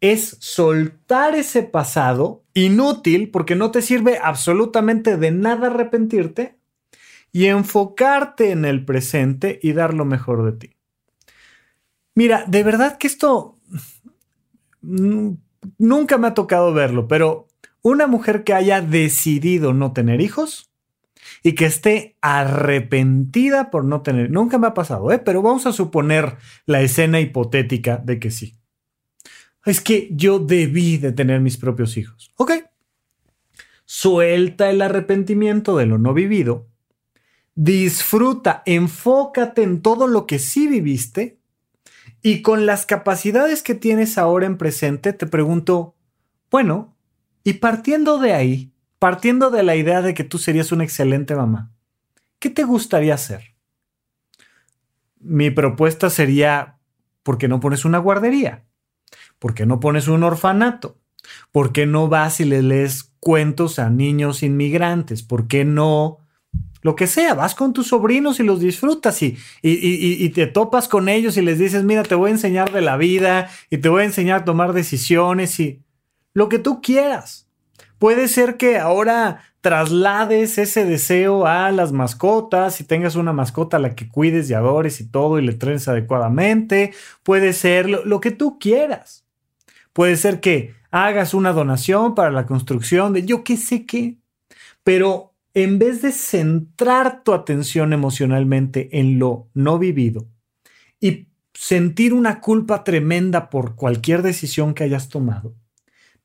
Es 0.00 0.36
soltar 0.38 1.34
ese 1.34 1.64
pasado 1.64 2.44
inútil 2.54 3.32
porque 3.32 3.56
no 3.56 3.72
te 3.72 3.82
sirve 3.82 4.20
absolutamente 4.22 5.16
de 5.16 5.32
nada 5.32 5.66
arrepentirte 5.66 6.56
y 7.36 7.48
enfocarte 7.48 8.50
en 8.50 8.64
el 8.64 8.86
presente 8.86 9.60
y 9.62 9.74
dar 9.74 9.92
lo 9.92 10.06
mejor 10.06 10.42
de 10.46 10.52
ti. 10.52 10.76
Mira, 12.14 12.46
de 12.48 12.62
verdad 12.62 12.96
que 12.96 13.06
esto 13.06 13.58
nunca 14.80 16.16
me 16.16 16.28
ha 16.28 16.32
tocado 16.32 16.72
verlo, 16.72 17.08
pero 17.08 17.46
una 17.82 18.06
mujer 18.06 18.42
que 18.42 18.54
haya 18.54 18.80
decidido 18.80 19.74
no 19.74 19.92
tener 19.92 20.22
hijos 20.22 20.70
y 21.42 21.52
que 21.52 21.66
esté 21.66 22.16
arrepentida 22.22 23.70
por 23.70 23.84
no 23.84 24.00
tener, 24.00 24.30
nunca 24.30 24.56
me 24.56 24.68
ha 24.68 24.72
pasado, 24.72 25.12
¿eh? 25.12 25.18
pero 25.18 25.42
vamos 25.42 25.66
a 25.66 25.74
suponer 25.74 26.38
la 26.64 26.80
escena 26.80 27.20
hipotética 27.20 27.98
de 27.98 28.18
que 28.18 28.30
sí. 28.30 28.54
Es 29.66 29.82
que 29.82 30.08
yo 30.10 30.38
debí 30.38 30.96
de 30.96 31.12
tener 31.12 31.42
mis 31.42 31.58
propios 31.58 31.98
hijos. 31.98 32.32
Ok. 32.36 32.52
Suelta 33.84 34.70
el 34.70 34.80
arrepentimiento 34.80 35.76
de 35.76 35.84
lo 35.84 35.98
no 35.98 36.14
vivido 36.14 36.68
disfruta, 37.56 38.62
enfócate 38.66 39.62
en 39.62 39.80
todo 39.80 40.06
lo 40.06 40.26
que 40.26 40.38
sí 40.38 40.68
viviste 40.68 41.40
y 42.22 42.42
con 42.42 42.66
las 42.66 42.86
capacidades 42.86 43.62
que 43.62 43.74
tienes 43.74 44.18
ahora 44.18 44.46
en 44.46 44.58
presente, 44.58 45.12
te 45.12 45.26
pregunto, 45.26 45.96
bueno, 46.50 46.94
y 47.42 47.54
partiendo 47.54 48.18
de 48.18 48.34
ahí, 48.34 48.72
partiendo 48.98 49.50
de 49.50 49.62
la 49.62 49.74
idea 49.74 50.02
de 50.02 50.12
que 50.12 50.24
tú 50.24 50.38
serías 50.38 50.70
una 50.70 50.84
excelente 50.84 51.34
mamá, 51.34 51.72
¿qué 52.38 52.50
te 52.50 52.64
gustaría 52.64 53.14
hacer? 53.14 53.54
Mi 55.18 55.50
propuesta 55.50 56.10
sería, 56.10 56.78
¿por 57.22 57.38
qué 57.38 57.48
no 57.48 57.58
pones 57.58 57.84
una 57.84 57.98
guardería? 57.98 58.64
¿Por 59.38 59.54
qué 59.54 59.64
no 59.64 59.80
pones 59.80 60.08
un 60.08 60.22
orfanato? 60.22 60.98
¿Por 61.52 61.72
qué 61.72 61.86
no 61.86 62.08
vas 62.08 62.40
y 62.40 62.44
le 62.44 62.62
lees 62.62 63.14
cuentos 63.18 63.78
a 63.78 63.88
niños 63.88 64.42
inmigrantes? 64.42 65.22
¿Por 65.22 65.48
qué 65.48 65.64
no? 65.64 66.25
Lo 66.86 66.94
que 66.94 67.08
sea, 67.08 67.34
vas 67.34 67.56
con 67.56 67.72
tus 67.72 67.88
sobrinos 67.88 68.38
y 68.38 68.44
los 68.44 68.60
disfrutas 68.60 69.20
y, 69.20 69.36
y, 69.60 70.28
te 70.28 70.46
topas 70.46 70.86
con 70.86 71.08
ellos 71.08 71.36
y 71.36 71.42
les 71.42 71.58
dices, 71.58 71.82
mira, 71.82 72.04
te 72.04 72.14
voy 72.14 72.30
a 72.30 72.34
enseñar 72.34 72.70
de 72.70 72.80
la 72.80 72.96
vida 72.96 73.50
y 73.70 73.78
te 73.78 73.88
voy 73.88 74.02
a 74.02 74.04
enseñar 74.04 74.42
a 74.42 74.44
tomar 74.44 74.72
decisiones 74.72 75.58
y 75.58 75.82
lo 76.32 76.48
que 76.48 76.60
tú 76.60 76.80
quieras. 76.80 77.48
Puede 77.98 78.28
ser 78.28 78.56
que 78.56 78.78
ahora 78.78 79.42
traslades 79.62 80.58
ese 80.58 80.84
deseo 80.84 81.48
a 81.48 81.72
las 81.72 81.90
mascotas 81.90 82.80
y 82.80 82.84
tengas 82.84 83.16
una 83.16 83.32
mascota 83.32 83.78
a 83.78 83.80
la 83.80 83.96
que 83.96 84.08
cuides 84.08 84.48
y 84.48 84.54
adores 84.54 85.00
y 85.00 85.08
todo 85.10 85.40
y 85.40 85.44
le 85.44 85.54
trenes 85.54 85.88
adecuadamente. 85.88 86.92
Puede 87.24 87.52
ser 87.52 87.88
lo 87.88 88.20
que 88.20 88.30
tú 88.30 88.60
quieras. 88.60 89.26
Puede 89.92 90.14
ser 90.14 90.38
que 90.38 90.74
hagas 90.92 91.34
una 91.34 91.52
donación 91.52 92.14
para 92.14 92.30
la 92.30 92.46
construcción 92.46 93.12
de 93.12 93.24
yo 93.24 93.42
qué 93.42 93.56
sé 93.56 93.86
qué. 93.86 94.18
Pero 94.84 95.32
en 95.56 95.78
vez 95.78 96.02
de 96.02 96.12
centrar 96.12 97.24
tu 97.24 97.32
atención 97.32 97.94
emocionalmente 97.94 99.00
en 99.00 99.18
lo 99.18 99.48
no 99.54 99.78
vivido 99.78 100.28
y 101.00 101.28
sentir 101.54 102.12
una 102.12 102.42
culpa 102.42 102.84
tremenda 102.84 103.48
por 103.48 103.74
cualquier 103.74 104.20
decisión 104.20 104.74
que 104.74 104.84
hayas 104.84 105.08
tomado, 105.08 105.56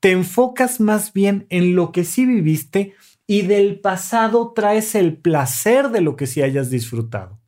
te 0.01 0.11
enfocas 0.11 0.81
más 0.81 1.13
bien 1.13 1.47
en 1.49 1.75
lo 1.77 1.93
que 1.93 2.03
sí 2.03 2.25
viviste 2.25 2.93
y 3.25 3.43
del 3.43 3.79
pasado 3.79 4.51
traes 4.53 4.95
el 4.95 5.15
placer 5.15 5.91
de 5.91 6.01
lo 6.01 6.17
que 6.17 6.27
sí 6.27 6.41
hayas 6.41 6.69
disfrutado 6.69 7.40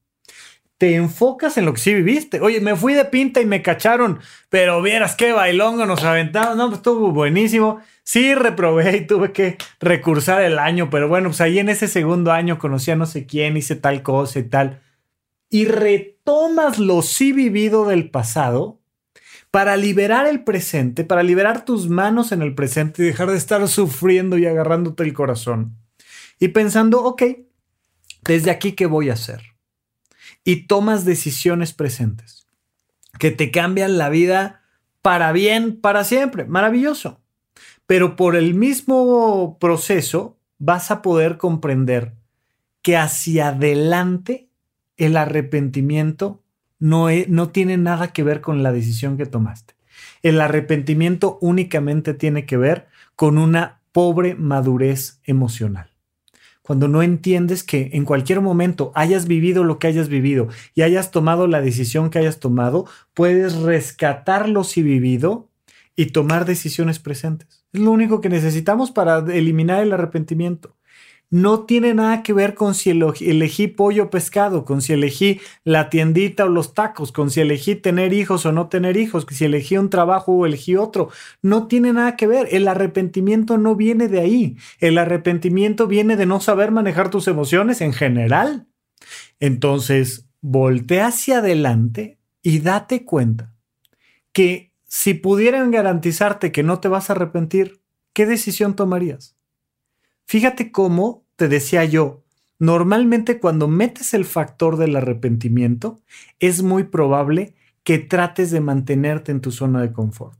te 0.84 0.96
enfocas 0.96 1.58
en 1.58 1.64
lo 1.64 1.74
que 1.74 1.80
sí 1.80 1.94
viviste. 1.94 2.42
Oye, 2.42 2.60
me 2.60 2.76
fui 2.76 2.94
de 2.94 3.06
pinta 3.06 3.40
y 3.40 3.46
me 3.46 3.62
cacharon, 3.62 4.20
pero 4.50 4.82
vieras 4.82 5.16
qué 5.16 5.32
bailongo 5.32 5.86
nos 5.86 6.04
aventamos. 6.04 6.58
No, 6.58 6.68
pues 6.68 6.80
estuvo 6.80 7.14
buenísimo. 7.14 7.80
Sí, 8.04 8.36
reprobé 8.36 8.98
y 8.98 9.08
tuve 9.08 9.32
que 9.32 9.58
recursar 9.80 10.42
el 10.42 10.60
año, 10.60 10.90
pero 10.90 11.08
bueno, 11.08 11.30
pues 11.30 11.40
ahí 11.40 11.58
en 11.58 11.70
ese 11.70 11.88
segundo 11.88 12.34
año 12.34 12.60
conocí 12.60 12.92
a 12.92 12.98
no 12.98 13.06
sé 13.06 13.26
quién, 13.26 13.56
hice 13.56 13.78
tal 13.78 14.04
cosa 14.04 14.40
y 14.40 14.44
tal. 14.44 14.82
Y 15.50 15.68
retomas 15.68 16.80
lo 16.80 17.02
sí 17.02 17.32
vivido 17.32 17.88
del 17.88 18.10
pasado 18.10 18.82
para 19.52 19.78
liberar 19.78 20.28
el 20.28 20.44
presente, 20.44 21.06
para 21.06 21.24
liberar 21.24 21.64
tus 21.64 21.88
manos 21.88 22.34
en 22.34 22.42
el 22.42 22.56
presente 22.56 23.04
y 23.04 23.06
dejar 23.06 23.32
de 23.32 23.38
estar 23.38 23.66
sufriendo 23.70 24.38
y 24.38 24.48
agarrándote 24.48 25.04
el 25.04 25.14
corazón. 25.14 25.78
Y 26.42 26.50
pensando, 26.50 27.02
ok, 27.06 27.24
desde 28.26 28.52
aquí, 28.52 28.74
¿qué 28.74 28.86
voy 28.86 29.10
a 29.10 29.14
hacer? 29.14 29.53
Y 30.44 30.68
tomas 30.68 31.06
decisiones 31.06 31.74
presentes 31.74 32.48
que 33.20 33.32
te 33.32 33.52
cambian 33.52 33.98
la 33.98 34.10
vida 34.10 34.62
para 35.02 35.32
bien, 35.32 35.80
para 35.80 36.04
siempre. 36.04 36.46
Maravilloso. 36.46 37.22
Pero 37.86 38.16
por 38.16 38.36
el 38.36 38.54
mismo 38.54 39.58
proceso 39.60 40.38
vas 40.58 40.92
a 40.92 41.02
poder 41.02 41.38
comprender 41.38 42.14
que 42.82 42.98
hacia 42.98 43.50
adelante 43.50 44.50
el 44.98 45.18
arrepentimiento 45.18 46.42
no, 46.80 47.08
no 47.28 47.50
tiene 47.50 47.78
nada 47.78 48.14
que 48.14 48.24
ver 48.24 48.42
con 48.42 48.64
la 48.64 48.72
decisión 48.72 49.18
que 49.18 49.26
tomaste. 49.26 49.76
El 50.22 50.42
arrepentimiento 50.42 51.38
únicamente 51.42 52.14
tiene 52.14 52.46
que 52.46 52.58
ver 52.58 52.88
con 53.16 53.38
una 53.38 53.82
pobre 53.92 54.36
madurez 54.36 55.20
emocional 55.26 55.93
cuando 56.64 56.88
no 56.88 57.04
entiendes 57.04 57.64
que 57.64 57.92
en 57.94 58.06
cualquier 58.06 58.42
momento 58.42 58.92
hayas 58.96 59.28
vivido 59.28 59.64
lo 59.64 59.78
que 59.78 59.88
hayas 59.88 60.10
vivido 60.10 60.48
y 60.74 60.82
hayas 60.82 61.12
tomado 61.12 61.46
la 61.46 61.62
decisión 61.62 62.10
que 62.10 62.20
hayas 62.20 62.40
tomado, 62.40 62.86
puedes 63.14 63.56
rescatar 63.58 64.50
lo 64.50 64.64
si 64.64 64.82
vivido 64.82 65.50
y 65.96 66.08
tomar 66.08 66.46
decisiones 66.46 66.98
presentes. 67.00 67.66
Es 67.74 67.82
lo 67.82 67.92
único 67.92 68.22
que 68.22 68.30
necesitamos 68.30 68.92
para 68.92 69.20
eliminar 69.32 69.84
el 69.84 69.94
arrepentimiento 69.94 70.76
no 71.34 71.66
tiene 71.66 71.96
nada 71.96 72.22
que 72.22 72.32
ver 72.32 72.54
con 72.54 72.76
si 72.76 72.92
elegí 72.92 73.68
pollo 73.68 74.04
o 74.04 74.10
pescado, 74.12 74.66
con 74.66 74.84
si 74.84 74.94
elegí 74.94 75.42
la 75.64 75.90
tiendita 75.90 76.46
o 76.46 76.48
los 76.48 76.76
tacos, 76.76 77.12
con 77.12 77.32
si 77.32 77.42
elegí 77.42 77.74
tener 77.74 78.14
hijos 78.14 78.46
o 78.46 78.52
no 78.52 78.68
tener 78.68 78.98
hijos, 78.98 79.26
si 79.32 79.46
elegí 79.46 79.76
un 79.76 79.90
trabajo 79.90 80.32
o 80.32 80.46
elegí 80.46 80.76
otro. 80.76 81.10
No 81.42 81.66
tiene 81.66 81.92
nada 81.92 82.18
que 82.18 82.28
ver. 82.28 82.50
El 82.52 82.68
arrepentimiento 82.68 83.58
no 83.58 83.76
viene 83.76 84.10
de 84.10 84.20
ahí. 84.20 84.58
El 84.78 85.00
arrepentimiento 85.00 85.88
viene 85.88 86.18
de 86.18 86.28
no 86.28 86.40
saber 86.40 86.70
manejar 86.70 87.10
tus 87.10 87.28
emociones 87.28 87.82
en 87.82 87.94
general. 87.94 88.68
Entonces, 89.40 90.28
voltea 90.40 91.08
hacia 91.08 91.40
adelante 91.40 92.20
y 92.44 92.60
date 92.60 93.06
cuenta 93.06 93.56
que 94.34 94.72
si 94.86 95.16
pudieran 95.16 95.72
garantizarte 95.72 96.52
que 96.52 96.62
no 96.62 96.80
te 96.80 96.90
vas 96.90 97.10
a 97.10 97.14
arrepentir, 97.14 97.82
¿qué 98.14 98.28
decisión 98.28 98.76
tomarías? 98.76 99.36
Fíjate 100.26 100.72
cómo 100.72 101.23
te 101.36 101.48
decía 101.48 101.86
yo, 101.86 102.24
normalmente 102.60 103.40
cuando 103.40 103.68
metes 103.68 104.14
el 104.14 104.26
factor 104.26 104.78
del 104.78 104.96
arrepentimiento, 104.96 106.02
es 106.40 106.64
muy 106.64 106.86
probable 106.86 107.56
que 107.84 108.00
trates 108.00 108.52
de 108.52 108.62
mantenerte 108.62 109.32
en 109.32 109.42
tu 109.42 109.52
zona 109.52 109.82
de 109.82 109.92
confort. 109.92 110.40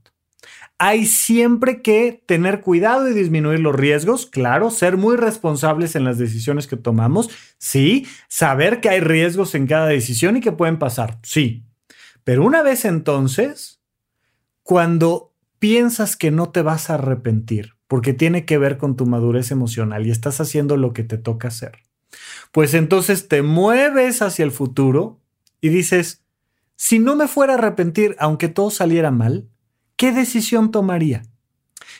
Hay 0.78 1.06
siempre 1.06 1.82
que 1.82 2.22
tener 2.26 2.60
cuidado 2.60 3.08
y 3.08 3.14
disminuir 3.14 3.60
los 3.60 3.74
riesgos, 3.74 4.26
claro, 4.26 4.70
ser 4.70 4.96
muy 4.96 5.16
responsables 5.16 5.94
en 5.94 6.04
las 6.04 6.18
decisiones 6.18 6.66
que 6.66 6.76
tomamos, 6.76 7.30
sí, 7.58 8.06
saber 8.28 8.80
que 8.80 8.88
hay 8.88 9.00
riesgos 9.00 9.54
en 9.54 9.66
cada 9.66 9.86
decisión 9.86 10.36
y 10.36 10.40
que 10.40 10.52
pueden 10.52 10.78
pasar, 10.78 11.18
sí. 11.22 11.64
Pero 12.24 12.44
una 12.44 12.62
vez 12.62 12.84
entonces, 12.84 13.80
cuando 14.62 15.32
piensas 15.58 16.16
que 16.16 16.30
no 16.30 16.50
te 16.50 16.62
vas 16.62 16.90
a 16.90 16.94
arrepentir, 16.94 17.73
porque 17.94 18.12
tiene 18.12 18.44
que 18.44 18.58
ver 18.58 18.76
con 18.76 18.96
tu 18.96 19.06
madurez 19.06 19.52
emocional 19.52 20.04
y 20.04 20.10
estás 20.10 20.40
haciendo 20.40 20.76
lo 20.76 20.92
que 20.92 21.04
te 21.04 21.16
toca 21.16 21.46
hacer. 21.46 21.78
Pues 22.50 22.74
entonces 22.74 23.28
te 23.28 23.42
mueves 23.42 24.20
hacia 24.20 24.44
el 24.44 24.50
futuro 24.50 25.20
y 25.60 25.68
dices, 25.68 26.24
si 26.74 26.98
no 26.98 27.14
me 27.14 27.28
fuera 27.28 27.52
a 27.52 27.56
arrepentir, 27.56 28.16
aunque 28.18 28.48
todo 28.48 28.70
saliera 28.70 29.12
mal, 29.12 29.48
¿qué 29.94 30.10
decisión 30.10 30.72
tomaría? 30.72 31.22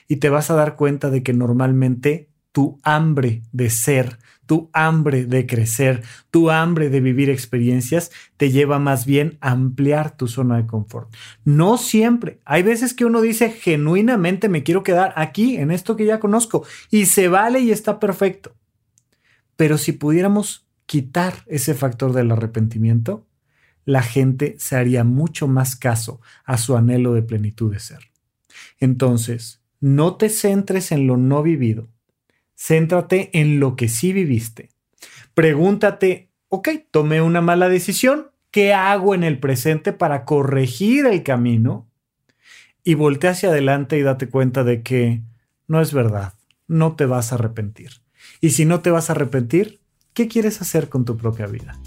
Y 0.09 0.17
te 0.17 0.31
vas 0.31 0.51
a 0.51 0.55
dar 0.55 0.75
cuenta 0.75 1.11
de 1.11 1.23
que 1.23 1.33
normalmente 1.33 2.29
tu 2.55 2.79
hambre 2.85 3.43
de 3.51 3.69
ser, 3.69 4.21
tu 4.47 4.71
hambre 4.73 5.27
de 5.27 5.45
crecer, 5.45 6.05
tu 6.31 6.53
hambre 6.53 6.89
de 6.89 7.01
vivir 7.01 7.29
experiencias 7.29 8.13
te 8.37 8.53
lleva 8.53 8.79
más 8.79 9.07
bien 9.07 9.39
a 9.41 9.51
ampliar 9.51 10.17
tu 10.17 10.29
zona 10.29 10.59
de 10.59 10.67
confort. 10.69 11.13
No 11.45 11.79
siempre. 11.79 12.39
Hay 12.45 12.63
veces 12.63 12.95
que 12.95 13.07
uno 13.07 13.23
dice 13.23 13.51
genuinamente 13.51 14.49
me 14.49 14.63
quiero 14.63 14.85
quedar 14.85 15.13
aquí 15.17 15.57
en 15.57 15.73
esto 15.73 15.97
que 15.97 16.07
ya 16.07 16.21
conozco 16.21 16.65
y 16.93 17.07
se 17.07 17.27
vale 17.27 17.59
y 17.59 17.73
está 17.73 17.99
perfecto. 17.99 18.55
Pero 19.57 19.77
si 19.77 19.91
pudiéramos 19.91 20.65
quitar 20.87 21.35
ese 21.49 21.75
factor 21.75 22.13
del 22.13 22.31
arrepentimiento, 22.31 23.27
la 23.85 24.03
gente 24.03 24.55
se 24.61 24.77
haría 24.77 25.03
mucho 25.03 25.49
más 25.49 25.75
caso 25.75 26.21
a 26.45 26.57
su 26.57 26.77
anhelo 26.77 27.15
de 27.15 27.23
plenitud 27.23 27.73
de 27.73 27.81
ser. 27.81 28.13
Entonces, 28.79 29.61
no 29.81 30.15
te 30.15 30.29
centres 30.29 30.93
en 30.93 31.09
lo 31.09 31.17
no 31.17 31.43
vivido 31.43 31.89
Céntrate 32.57 33.31
en 33.33 33.61
lo 33.61 33.77
que 33.77 33.89
sí 33.89 34.13
viviste. 34.13 34.71
Pregúntate, 35.35 36.31
ok, 36.49 36.69
tomé 36.91 37.21
una 37.21 37.41
mala 37.41 37.69
decisión, 37.69 38.31
¿qué 38.51 38.73
hago 38.73 39.15
en 39.15 39.25
el 39.25 39.39
presente 39.39 39.93
para 39.93 40.25
corregir 40.25 41.07
el 41.07 41.23
camino? 41.23 41.89
Y 42.85 42.95
voltea 42.95 43.31
hacia 43.31 43.49
adelante 43.49 43.99
y 43.99 44.03
date 44.03 44.29
cuenta 44.29 44.63
de 44.63 44.83
que 44.83 45.23
no 45.67 45.81
es 45.81 45.93
verdad, 45.93 46.35
no 46.69 46.95
te 46.95 47.07
vas 47.07 47.33
a 47.33 47.37
arrepentir. 47.37 48.03
Y 48.41 48.51
si 48.51 48.65
no 48.65 48.81
te 48.81 48.91
vas 48.91 49.09
a 49.09 49.15
arrepentir, 49.15 49.81
¿qué 50.13 50.29
quieres 50.29 50.61
hacer 50.61 50.89
con 50.89 51.05
tu 51.05 51.17
propia 51.17 51.47
vida? 51.47 51.79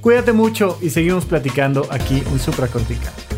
Cuídate 0.00 0.32
mucho 0.32 0.78
y 0.80 0.90
seguimos 0.90 1.26
platicando 1.26 1.86
aquí 1.90 2.22
en 2.30 2.38
Supracortical. 2.38 3.37